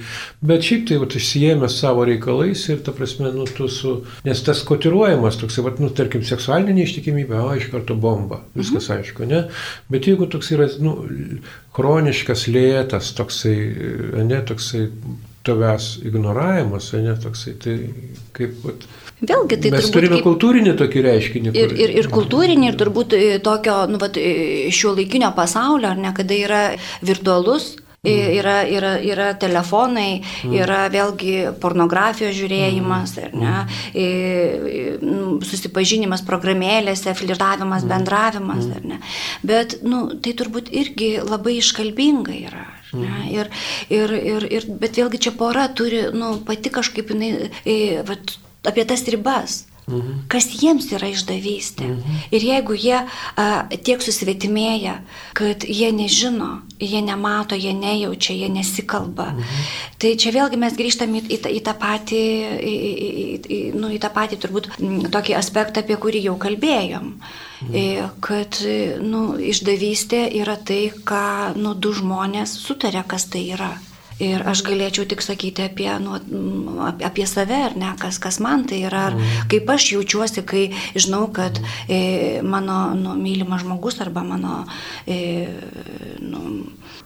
bet 0.45 0.69
šiaip 0.69 0.85
tai, 0.93 1.01
va, 1.01 1.09
išsijėmė 1.09 1.73
savo 1.73 2.05
reikalais 2.13 2.69
ir, 2.69 2.85
ta 2.85 2.93
prasme, 2.93 3.33
nu, 3.33 3.49
tu 3.49 3.73
su, 3.73 3.97
nes 4.29 4.45
tas 4.45 4.61
kotiruojamas, 4.69 5.41
toksai, 5.41 5.65
va, 5.71 5.73
nu, 5.81 5.89
tarkim, 5.89 6.29
seksualinė 6.29 6.77
neištikimybė, 6.83 6.98
neištikimybė, 6.99 7.39
o 7.39 7.55
iš 7.57 7.71
karto 7.73 7.95
bomba, 7.95 8.43
viskas 8.55 8.89
mhm. 8.89 8.99
aišku, 8.99 9.27
ne? 9.29 9.45
Bet 9.91 10.07
jeigu 10.07 10.29
toks 10.31 10.53
yra, 10.53 10.69
nu, 10.83 11.07
chroniškas, 11.77 12.49
lėtas, 12.49 13.15
toksai, 13.17 13.57
ne, 14.25 14.41
toksai 14.43 14.89
tavęs 15.47 15.99
ignoravimas, 16.05 16.93
ne, 16.99 17.15
toksai, 17.23 17.55
tai 17.63 17.77
kaip, 18.37 18.57
vat, 18.65 18.89
Vėlgi 19.19 19.57
tai 19.59 19.73
Mes 19.75 19.89
turime 19.91 20.21
kaip, 20.21 20.29
kultūrinį 20.29 20.77
tokį 20.79 21.01
reiškinį. 21.03 21.51
Ir, 21.59 21.73
ir, 21.75 21.93
ir 21.99 22.07
kultūrinį, 22.13 22.69
ir 22.71 22.77
turbūt 22.79 23.17
e, 23.19 23.23
tokio, 23.43 23.81
nu, 23.91 23.99
e, 24.15 24.71
šio 24.71 24.93
laikinio 24.95 25.33
pasaulio, 25.35 25.91
ar 25.91 25.99
ne, 25.99 26.13
kada 26.15 26.37
yra 26.39 26.61
virtualus. 27.03 27.73
Yra, 28.07 28.63
yra, 28.63 28.93
yra 29.03 29.33
telefonai, 29.35 30.21
mm. 30.23 30.53
yra 30.55 30.85
vėlgi 30.93 31.33
pornografijos 31.59 32.37
žiūrėjimas, 32.39 33.17
mm. 33.25 33.43
ne, 33.43 33.57
susipažinimas 35.43 36.23
programėlėse, 36.23 37.11
flirtavimas, 37.19 37.83
bendravimas. 37.91 38.71
Ne. 38.87 39.01
Bet 39.43 39.81
nu, 39.83 40.15
tai 40.23 40.33
turbūt 40.39 40.71
irgi 40.71 41.19
labai 41.27 41.59
iškalbinga 41.59 42.39
yra. 42.39 42.67
Ne, 42.95 43.27
ir, 43.35 43.51
ir, 43.93 44.15
ir, 44.15 44.47
ir, 44.47 44.69
bet 44.81 44.97
vėlgi 44.97 45.19
čia 45.27 45.35
pora 45.37 45.67
turi 45.69 46.07
nu, 46.15 46.39
pati 46.47 46.71
kažkaip 46.73 47.11
jinai, 47.13 47.51
vat, 48.07 48.39
apie 48.65 48.87
tas 48.89 49.03
ribas. 49.11 49.68
Mhm. 49.89 50.29
Kas 50.29 50.49
jiems 50.53 50.91
yra 50.93 51.09
išdavystė. 51.09 51.89
Mhm. 51.89 52.21
Ir 52.37 52.45
jeigu 52.45 52.77
jie 52.77 52.99
a, 53.01 53.47
tiek 53.85 54.03
susvetimėja, 54.05 54.99
kad 55.39 55.65
jie 55.65 55.91
nežino, 55.97 56.63
jie 56.79 57.01
nemato, 57.03 57.57
jie 57.57 57.73
nejaučia, 57.73 58.37
jie 58.37 58.49
nesikalba, 58.53 59.33
mhm. 59.33 59.67
tai 59.99 60.15
čia 60.21 60.33
vėlgi 60.37 60.61
mes 60.61 60.77
grįžtame 60.77 61.23
į, 61.23 61.27
į, 61.39 61.41
į 61.59 61.65
tą 61.65 61.75
patį, 61.81 62.23
į, 62.59 62.77
į, 62.77 63.11
į, 63.49 63.61
nu, 63.79 63.91
į 63.97 64.01
tą 64.03 64.13
patį 64.15 64.41
turbūt 64.45 64.71
tokį 65.13 65.39
aspektą, 65.41 65.83
apie 65.83 65.97
kurį 65.97 66.25
jau 66.29 66.39
kalbėjom. 66.41 67.13
Mhm. 67.59 68.15
Kad 68.23 68.61
nu, 69.03 69.23
išdavystė 69.43 70.29
yra 70.39 70.55
tai, 70.61 70.93
ką 70.93 71.57
nu, 71.59 71.75
du 71.75 71.91
žmonės 71.97 72.55
sutarė, 72.61 73.03
kas 73.09 73.27
tai 73.33 73.49
yra. 73.57 73.73
Ir 74.19 74.43
aš 74.51 74.65
galėčiau 74.67 75.07
tik 75.07 75.23
sakyti 75.23 75.63
apie, 75.69 75.89
nu, 76.03 76.17
apie 77.07 77.27
save, 77.31 77.59
ar 77.69 77.77
ne, 77.79 77.93
kas, 78.01 78.19
kas 78.23 78.41
man 78.43 78.65
tai 78.67 78.81
yra, 78.89 79.05
ar 79.11 79.19
mm. 79.19 79.45
kaip 79.53 79.71
aš 79.71 79.93
jaučiuosi, 79.95 80.43
kai 80.49 80.65
žinau, 80.99 81.29
kad 81.35 81.61
e, 81.87 82.41
mano 82.43 82.81
nu, 82.99 83.15
mylimas 83.21 83.63
žmogus 83.63 84.01
arba 84.03 84.25
mano 84.27 84.65
e, 85.07 85.47
nu, 86.19 86.43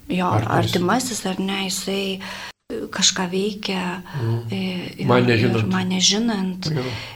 jo 0.09 0.31
artimasis, 0.33 1.27
ar 1.29 1.43
ne, 1.43 1.67
jisai 1.69 2.52
kažką 2.95 3.29
veikia. 3.33 4.03
Mm. 4.21 4.39
Ir, 4.53 5.09
man 5.11 5.27
nežinant. 5.29 5.59
Ir 5.63 5.73
man 5.73 5.93
nežinant. 5.93 6.71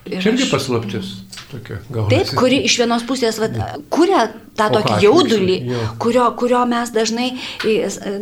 Čia 0.08 0.32
irgi 0.32 0.48
aš... 0.48 0.50
paslaptis. 0.54 1.14
Tokia, 1.46 1.78
Taip, 2.10 2.32
kuri 2.34 2.64
iš 2.66 2.74
vienos 2.80 3.04
pusės 3.06 3.36
vat, 3.38 3.54
kuria 3.92 4.24
tą 4.56 4.66
o 4.66 4.78
tokį 4.78 4.96
jaudulį, 5.04 5.56
kurio, 6.02 6.24
kurio 6.38 6.62
mes 6.66 6.90
dažnai 6.90 7.28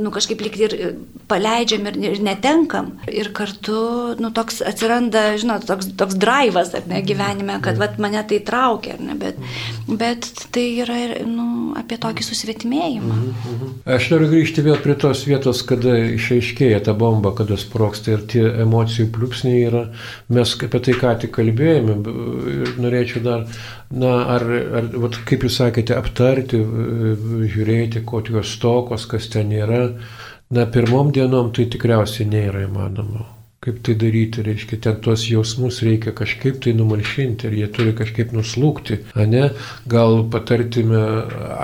nu, 0.03 0.11
kažkaip 0.13 0.43
lyg 0.45 0.59
ir 0.61 0.75
paleidžiam 1.31 1.87
ir, 1.89 1.97
ir 2.11 2.21
netenkam. 2.25 2.93
Ir 3.09 3.31
kartu 3.37 3.79
nu, 4.21 4.29
toks 4.35 4.61
atsiranda, 4.67 5.39
žinot, 5.41 5.65
toks, 5.69 5.89
toks 5.97 6.19
drivas 6.21 6.75
ne, 6.91 7.01
gyvenime, 7.07 7.57
kad 7.65 7.81
vat, 7.81 7.97
mane 8.03 8.21
tai 8.29 8.43
traukia, 8.45 8.99
ne, 9.01 9.17
bet, 9.17 9.41
bet 9.89 10.29
tai 10.53 10.67
yra 10.85 10.99
ir 11.07 11.15
nu, 11.29 11.73
apie 11.81 11.97
tokį 12.03 12.27
susvetimėjimą. 12.29 13.15
Mhm, 13.15 13.55
mhm. 13.55 13.73
Aš 13.97 14.11
noriu 14.13 14.29
grįžti 14.35 14.67
vėl 14.67 14.77
prie 14.85 14.99
tos 15.01 15.25
vietos, 15.29 15.65
kada 15.65 15.97
išaiškėja 16.19 16.83
ta 16.85 16.97
bomba, 16.99 17.24
kada 17.39 17.57
sproksta 17.61 18.13
ir 18.15 18.27
tie 18.31 18.43
emocijų 18.65 19.09
pliūpsniai 19.15 19.63
yra. 19.69 19.85
Mes 20.35 20.55
apie 20.67 20.81
tai 20.85 20.97
ką 21.01 21.15
tik 21.23 21.33
kalbėjome 21.39 21.97
ir 22.55 22.75
norėčiau 22.85 23.25
dar 23.25 23.47
na, 23.91 24.15
ar, 24.37 24.45
ar 24.81 24.91
vat, 25.07 25.21
kaip 25.29 25.47
jūs 25.47 25.61
sakėte, 25.63 25.97
aptarti, 25.97 26.61
žiūrėti, 27.55 28.05
kokios 28.09 28.57
stokos, 28.59 29.09
kas 29.11 29.31
ten 29.33 29.55
yra. 29.55 29.87
Na, 30.55 30.67
pirmom 30.71 31.13
dienom 31.15 31.55
tai 31.57 31.67
tikriausiai 31.73 32.29
nėra 32.29 32.67
įmanoma. 32.69 33.25
Kaip 33.65 33.79
tai 33.87 33.95
daryti, 33.97 34.43
reiškia, 34.45 34.77
ten 34.85 34.99
tuos 35.01 35.23
jausmus 35.25 35.79
reikia 35.87 36.13
kažkaip 36.13 36.59
tai 36.65 36.75
numalšinti 36.77 37.49
ir 37.49 37.55
jie 37.63 37.69
turi 37.73 37.95
kažkaip 37.97 38.35
nuslūkti, 38.37 38.99
ne? 39.31 39.47
Gal 39.89 40.19
patartime, 40.33 41.01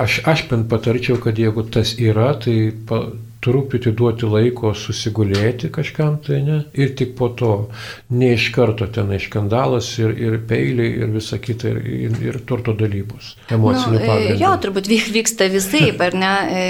aš, 0.00 0.22
aš 0.32 0.46
bent 0.48 0.70
patarčiau, 0.72 1.18
kad 1.20 1.36
jeigu 1.38 1.66
tas 1.68 1.92
yra, 2.00 2.30
tai 2.40 2.72
pa, 2.88 3.02
truputį 3.44 3.92
duoti 3.96 4.28
laiko 4.28 4.72
susigulėti 4.76 5.70
kažkam 5.72 6.18
tai, 6.24 6.40
ne? 6.44 6.58
Ir 6.76 6.92
tik 6.98 7.14
po 7.18 7.30
to, 7.36 7.52
ne 8.12 8.34
iš 8.36 8.50
karto 8.54 8.88
ten 8.92 9.12
skandalas 9.20 9.88
ir, 10.00 10.12
ir 10.12 10.36
peiliai 10.48 11.00
ir 11.00 11.14
visa 11.14 11.40
kita, 11.40 11.72
ir, 11.72 11.80
ir, 12.10 12.18
ir 12.28 12.40
turto 12.48 12.74
dalybos. 12.76 13.34
Emocinių 13.48 13.96
nu, 13.96 14.02
pagrindų. 14.04 14.36
Jo, 14.42 14.52
turbūt 14.64 14.90
vyksta 14.90 15.48
visai, 15.52 15.88
ar 15.96 16.18
ne? 16.20 16.34
E, 16.50 16.68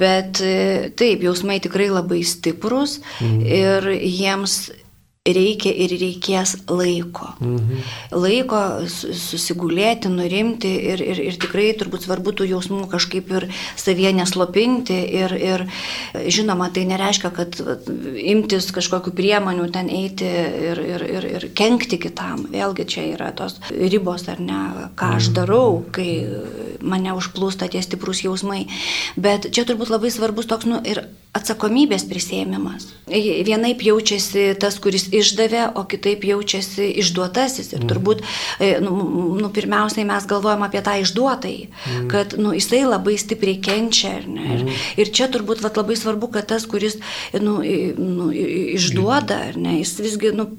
bet 0.00 0.42
e, 0.44 0.54
taip, 0.96 1.24
jausmai 1.24 1.60
tikrai 1.64 1.88
labai 1.92 2.22
stiprus 2.26 3.00
mm. 3.20 3.42
ir 3.48 3.90
jiems 3.96 4.60
reikia 5.28 5.68
ir 5.76 5.92
reikės 6.00 6.54
laiko. 6.64 7.26
Mhm. 7.44 7.80
Laiko 8.16 8.60
susigulėti, 8.88 10.08
nurimti 10.08 10.70
ir, 10.94 11.02
ir, 11.04 11.20
ir 11.20 11.36
tikrai 11.36 11.74
turbūt 11.76 12.06
svarbu 12.06 12.32
tų 12.38 12.46
jausmų 12.48 12.86
kažkaip 12.88 13.28
ir 13.36 13.46
savie 13.76 14.14
neslopinti. 14.16 14.96
Ir, 15.20 15.34
ir 15.36 15.66
žinoma, 16.24 16.70
tai 16.72 16.86
nereiškia, 16.88 17.32
kad 17.36 17.60
imtis 18.16 18.70
kažkokiu 18.72 19.12
priemonių 19.12 19.68
ten 19.74 19.92
eiti 19.92 20.24
ir, 20.24 20.80
ir, 20.88 21.04
ir, 21.04 21.28
ir 21.36 21.48
kenkti 21.52 22.00
kitam. 22.00 22.46
Vėlgi 22.48 22.88
čia 22.88 23.04
yra 23.12 23.28
tos 23.36 23.60
ribos 23.68 24.24
ar 24.32 24.40
ne, 24.40 24.62
ką 24.96 25.14
aš 25.20 25.28
mhm. 25.28 25.36
darau, 25.36 25.80
kai 25.92 26.10
mane 26.80 27.12
užplūsta 27.12 27.68
tie 27.68 27.84
stiprus 27.84 28.24
jausmai. 28.24 28.70
Bet 29.20 29.52
čia 29.52 29.68
turbūt 29.68 29.92
labai 29.92 30.08
svarbus 30.16 30.48
toks 30.48 30.64
nu, 30.64 30.80
ir 30.80 31.04
atsakomybės 31.36 32.08
prisėmimas. 32.10 32.88
Vienaip 33.06 33.82
jaučiasi 33.86 34.48
tas, 34.58 34.78
kuris 34.82 35.06
išdavė, 35.14 35.68
o 35.78 35.84
kitaip 35.90 36.24
jaučiasi 36.26 36.88
išduotasis. 37.02 37.70
Ir 37.74 37.84
mm. 37.84 37.90
turbūt, 37.90 38.24
e, 38.58 38.70
nu, 38.82 38.96
nu, 39.38 39.50
pirmiausiai 39.54 40.06
mes 40.08 40.26
galvojam 40.30 40.64
apie 40.66 40.82
tą 40.86 40.96
išduotąjį, 41.04 41.68
mm. 41.70 42.08
kad 42.10 42.34
nu, 42.38 42.54
jisai 42.58 42.82
labai 42.88 43.14
stipriai 43.20 43.60
kenčia. 43.62 44.16
Ir, 44.18 44.26
mm. 44.26 44.72
ir 45.02 45.12
čia 45.14 45.30
turbūt 45.30 45.62
vat, 45.62 45.78
labai 45.78 45.98
svarbu, 45.98 46.32
kad 46.34 46.50
tas, 46.50 46.66
kuris 46.70 46.98
nu, 47.38 47.60
nu, 47.62 48.32
išduoda, 48.74 49.52
ne, 49.54 49.78
jis 49.84 49.94
visgi 50.02 50.34
nu, 50.34 50.50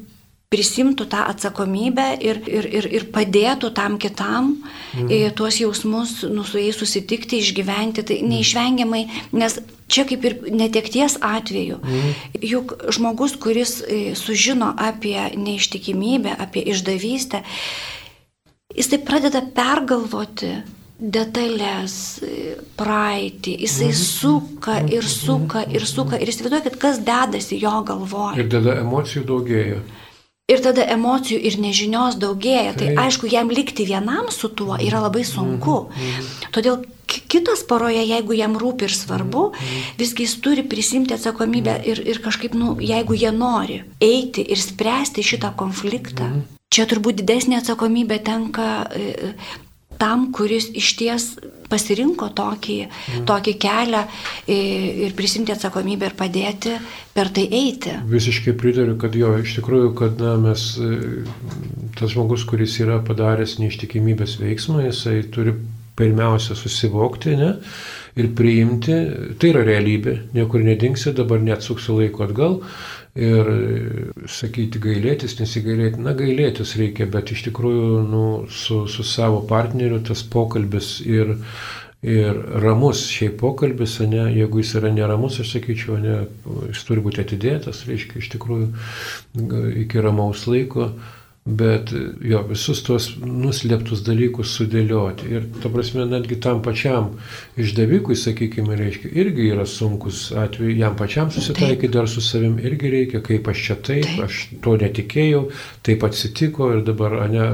prisimtų 0.52 1.06
tą 1.12 1.22
atsakomybę 1.32 2.06
ir, 2.20 2.42
ir, 2.48 2.66
ir, 2.68 2.88
ir 2.92 3.04
padėtų 3.16 3.70
tam 3.76 3.96
kitam 4.00 4.58
mm. 5.00 5.36
tuos 5.36 5.62
jausmus, 5.62 6.18
nu, 6.28 6.44
su 6.48 6.60
jais 6.60 6.80
susitikti, 6.80 7.40
išgyventi, 7.40 8.04
tai 8.08 8.18
neišvengiamai, 8.28 9.06
nes 9.36 9.60
čia 9.92 10.06
kaip 10.10 10.26
ir 10.28 10.38
netekties 10.56 11.18
atveju, 11.22 11.80
mm. 11.84 12.12
juk 12.54 12.76
žmogus, 12.96 13.36
kuris 13.42 13.80
e, 13.84 14.02
sužino 14.16 14.72
apie 14.80 15.30
neištikimybę, 15.36 16.36
apie 16.40 16.64
išdavystę, 16.74 17.44
jis 18.76 18.92
tai 18.92 19.02
pradeda 19.06 19.44
pergalvoti 19.56 20.56
detalės, 21.02 21.96
e, 22.22 22.54
praeitį, 22.78 23.56
jisai 23.66 23.90
mhm. 23.90 23.98
suka 23.98 24.78
ir 24.86 25.08
suka 25.10 25.64
ir 25.66 25.86
suka 25.90 26.20
ir 26.22 26.30
įsivaizduokit, 26.30 26.78
kas 26.82 27.02
dedasi 27.02 27.58
jo 27.62 27.74
galvoje. 27.88 28.38
Ir 28.44 28.52
tada 28.54 28.78
emocijų 28.84 29.26
daugėja. 29.32 29.82
Ir 30.52 30.62
tada 30.62 30.86
emocijų 30.94 31.40
ir 31.48 31.58
nežinios 31.64 32.18
daugėja. 32.22 32.76
Tai, 32.76 32.92
tai 32.92 33.06
aišku, 33.08 33.30
jam 33.32 33.50
likti 33.50 33.86
vienam 33.88 34.30
su 34.34 34.52
tuo 34.52 34.76
yra 34.78 35.00
labai 35.02 35.24
sunku. 35.26 35.78
Mm 35.90 36.10
-hmm. 36.12 36.50
Todėl 36.52 36.82
kitas 37.32 37.64
poroje, 37.68 38.02
jeigu 38.08 38.38
jam 38.38 38.56
rūpi 38.60 38.88
ir 38.88 38.96
svarbu, 38.96 39.46
visgi 40.00 40.28
jis 40.28 40.38
turi 40.44 40.64
prisimti 40.68 41.16
atsakomybę 41.18 41.80
ir, 41.92 42.04
ir 42.08 42.22
kažkaip, 42.24 42.56
nu, 42.58 42.76
jeigu 42.82 43.18
jie 43.18 43.32
nori 43.36 43.82
eiti 44.02 44.46
ir 44.48 44.62
spręsti 44.62 45.26
šitą 45.26 45.54
konfliktą. 45.60 46.32
Čia 46.72 46.88
turbūt 46.88 47.20
didesnė 47.20 47.60
atsakomybė 47.60 48.22
tenka 48.24 48.70
e, 48.96 49.34
tam, 50.02 50.32
kuris 50.34 50.70
iš 50.74 50.94
ties 50.98 51.26
pasirinko 51.72 52.32
tokį, 52.36 52.78
mm. 52.88 53.26
tokį 53.30 53.54
kelią 53.62 54.02
ir 54.52 55.14
prisimti 55.18 55.54
atsakomybę 55.54 56.10
ir 56.10 56.16
padėti 56.20 56.74
per 57.16 57.30
tai 57.36 57.46
eiti. 57.62 57.94
Visiškai 58.12 58.56
pritariu, 58.60 58.98
kad 59.02 59.16
jo, 59.16 59.34
iš 59.44 59.56
tikrųjų, 59.60 59.92
kad 60.00 60.20
na, 60.24 60.36
mes, 60.42 60.66
e, 60.82 61.26
tas 62.00 62.16
žmogus, 62.16 62.48
kuris 62.50 62.80
yra 62.84 63.00
padaręs 63.06 63.60
neištikimybės 63.62 64.40
veiksmą, 64.42 64.82
jisai 64.88 65.22
turi 65.32 65.56
pirmiausia 66.00 66.56
susivokti 66.56 67.36
ne, 67.40 67.52
ir 68.20 68.32
priimti, 68.36 68.96
tai 69.40 69.52
yra 69.54 69.64
realybė, 69.68 70.16
niekur 70.36 70.64
nedingsi, 70.66 71.14
dabar 71.16 71.42
neatsuksiu 71.44 72.00
laiko 72.02 72.26
atgal. 72.28 72.58
Ir 73.12 73.48
sakyti 74.32 74.80
gailėtis, 74.80 75.36
nesigailėti, 75.42 76.00
na 76.00 76.14
gailėtis 76.16 76.78
reikia, 76.80 77.10
bet 77.12 77.34
iš 77.36 77.44
tikrųjų 77.50 78.02
nu, 78.08 78.26
su, 78.48 78.86
su 78.88 79.04
savo 79.04 79.42
partneriu 79.50 80.00
tas 80.08 80.24
pokalbis 80.24 80.94
ir, 81.04 81.34
ir 82.08 82.40
ramus 82.64 83.04
šiaip 83.12 83.36
pokalbis, 83.42 83.98
ne, 84.08 84.30
jeigu 84.32 84.64
jis 84.64 84.78
yra 84.80 84.94
neramus, 84.96 85.42
aš 85.44 85.58
sakyčiau, 85.58 86.00
ne, 86.00 86.22
jis 86.70 86.86
turi 86.88 87.04
būti 87.04 87.26
atidėtas, 87.26 87.84
reiškia 87.90 88.24
iš 88.24 88.32
tikrųjų 88.38 88.72
iki 89.84 90.08
ramaus 90.08 90.48
laiko 90.48 90.94
bet 91.46 91.90
jo, 92.22 92.40
visus 92.46 92.84
tuos 92.86 93.08
nuslėptus 93.18 94.04
dalykus 94.06 94.52
sudėlioti. 94.60 95.30
Ir, 95.34 95.48
ta 95.64 95.72
prasme, 95.74 96.04
netgi 96.06 96.38
tam 96.42 96.60
pačiam 96.62 97.16
išdavikui, 97.58 98.14
sakykime, 98.20 98.76
reiškia, 98.78 99.10
irgi 99.24 99.48
yra 99.50 99.66
sunkus 99.66 100.28
atveju, 100.38 100.76
jam 100.78 100.94
pačiam 101.00 101.32
susitaikyti 101.34 101.90
dar 101.96 102.10
su 102.10 102.22
savim 102.22 102.60
irgi 102.62 102.92
reikia, 102.94 103.24
kaip 103.26 103.50
aš 103.50 103.64
čia 103.66 103.80
taip, 103.82 104.06
taip. 104.06 104.22
aš 104.28 104.44
to 104.62 104.76
netikėjau, 104.84 105.42
taip 105.88 106.06
atsitiko 106.06 106.70
ir 106.76 106.86
dabar, 106.86 107.18
ne, 107.34 107.50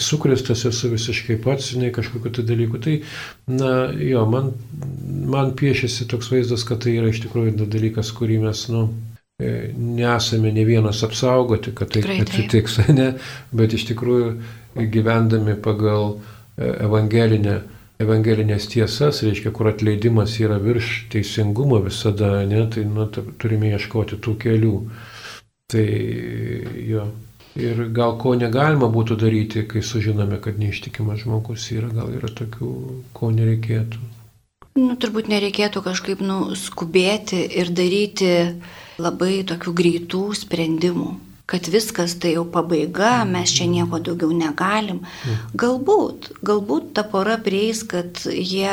sukrestas 0.00 0.64
esu 0.72 0.88
visiškai 0.94 1.36
pats, 1.44 1.74
ne 1.76 1.92
kažkokiu 1.92 2.32
tai 2.40 2.46
dalyku. 2.48 2.80
Tai, 2.80 2.96
na, 3.52 3.74
jo, 4.00 4.24
man, 4.32 4.54
man 5.28 5.52
piešiasi 5.60 6.08
toks 6.08 6.32
vaizdas, 6.32 6.64
kad 6.64 6.80
tai 6.86 6.96
yra 6.96 7.12
iš 7.12 7.20
tikrųjų 7.26 7.68
dalykas, 7.68 8.16
kurį 8.16 8.40
mes, 8.48 8.64
nu, 8.72 8.88
nesame 9.76 10.52
ne 10.52 10.64
vienas 10.64 11.02
apsaugoti, 11.06 11.74
kad 11.74 11.92
tai 11.92 12.02
Tikrai, 12.02 12.20
atsitiks, 12.24 12.76
taip. 12.80 12.94
ne, 12.98 13.10
bet 13.56 13.76
iš 13.76 13.86
tikrųjų 13.90 14.32
gyvendami 14.92 15.56
pagal 15.62 16.16
e, 16.16 16.70
evangelinę, 16.86 17.60
evangelinės 18.00 18.68
tiesas, 18.72 19.22
reiškia, 19.24 19.52
kur 19.56 19.70
atleidimas 19.72 20.36
yra 20.40 20.60
virš 20.62 20.92
teisingumo 21.12 21.80
visada, 21.84 22.38
ne, 22.48 22.66
tai 22.72 22.84
nu, 22.88 23.08
turime 23.12 23.74
ieškoti 23.74 24.20
tų 24.24 24.36
kelių. 24.44 24.76
Tai 25.70 25.88
jo. 26.90 27.10
Ir 27.60 27.80
gal 27.94 28.14
ko 28.20 28.36
negalima 28.38 28.86
būtų 28.94 29.16
daryti, 29.18 29.64
kai 29.66 29.82
sužinome, 29.82 30.38
kad 30.42 30.58
neištikimas 30.58 31.24
žmogus 31.24 31.66
yra, 31.74 31.90
gal 31.94 32.12
yra 32.14 32.30
tokių, 32.30 32.70
ko 33.16 33.30
nereikėtų. 33.34 33.98
Nu, 34.78 34.94
turbūt 34.94 35.30
nereikėtų 35.32 35.82
kažkaip 35.82 36.20
nu, 36.22 36.54
skubėti 36.54 37.40
ir 37.58 37.72
daryti 37.74 38.30
labai 39.00 39.40
tokių 39.48 39.74
greitų 39.74 40.22
sprendimų 40.44 41.16
kad 41.50 41.66
viskas 41.66 42.14
tai 42.22 42.36
jau 42.36 42.44
pabaiga, 42.46 43.24
mes 43.26 43.50
čia 43.50 43.66
nieko 43.66 43.98
daugiau 43.98 44.30
negalim. 44.30 45.00
Galbūt, 45.58 46.30
galbūt 46.46 46.92
ta 46.94 47.02
pora 47.02 47.40
prieis, 47.42 47.82
kad 47.82 48.22
jie, 48.30 48.70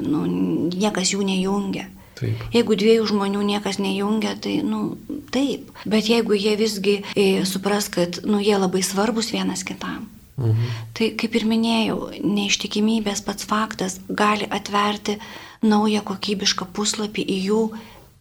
nu, 0.00 0.24
niekas 0.72 1.12
jų 1.12 1.26
nejungia. 1.28 1.90
Taip. 2.14 2.40
Jeigu 2.54 2.76
dviejų 2.78 3.04
žmonių 3.10 3.42
niekas 3.44 3.80
nejungia, 3.82 4.36
tai, 4.40 4.60
nu, 4.64 4.96
taip. 5.34 5.72
Bet 5.84 6.08
jeigu 6.08 6.38
jie 6.38 6.54
visgi 6.56 7.00
e, 7.12 7.26
supras, 7.48 7.90
kad, 7.92 8.22
nu, 8.24 8.38
jie 8.40 8.56
labai 8.56 8.84
svarbus 8.86 9.32
vienas 9.34 9.66
kitam. 9.66 10.06
Mhm. 10.36 10.70
Tai 10.98 11.10
kaip 11.20 11.36
ir 11.38 11.46
minėjau, 11.46 11.98
neištikimybės 12.26 13.22
pats 13.26 13.46
faktas 13.46 14.00
gali 14.08 14.48
atverti 14.50 15.18
naują 15.62 16.02
kokybišką 16.06 16.66
puslapį 16.74 17.22
į 17.22 17.38
jų 17.48 17.62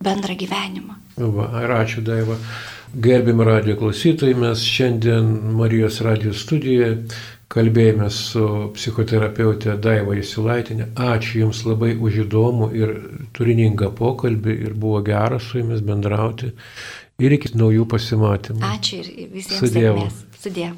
bendrą 0.04 0.38
gyvenimą. 0.38 1.00
Va, 1.18 1.50
ir 1.64 1.74
ačiū 1.74 2.04
Daiva. 2.06 2.38
Gerbimi 2.94 3.46
radio 3.48 3.74
klausytojai, 3.80 4.36
mes 4.38 4.62
šiandien 4.70 5.30
Marijos 5.58 5.98
radio 6.06 6.34
studijoje 6.38 7.08
kalbėjome 7.54 8.10
su 8.14 8.46
psichoterapeutė 8.76 9.76
Daiva 9.82 10.14
Jasilaitinė. 10.18 10.92
Ačiū 10.94 11.44
Jums 11.44 11.64
labai 11.66 11.94
už 11.98 12.24
įdomų 12.28 12.70
ir 12.78 12.96
turiningą 13.34 13.90
pokalbį 13.98 14.58
ir 14.68 14.78
buvo 14.78 15.02
gera 15.06 15.42
su 15.42 15.62
Jumis 15.62 15.82
bendrauti 15.86 16.54
ir 17.22 17.38
iki 17.38 17.54
naujų 17.58 17.86
pasimatymų. 17.90 18.66
Ačiū 18.74 19.02
ir 19.02 19.30
visiems. 19.34 19.62
Sudėjau. 19.62 20.10
Sudėjau. 20.46 20.74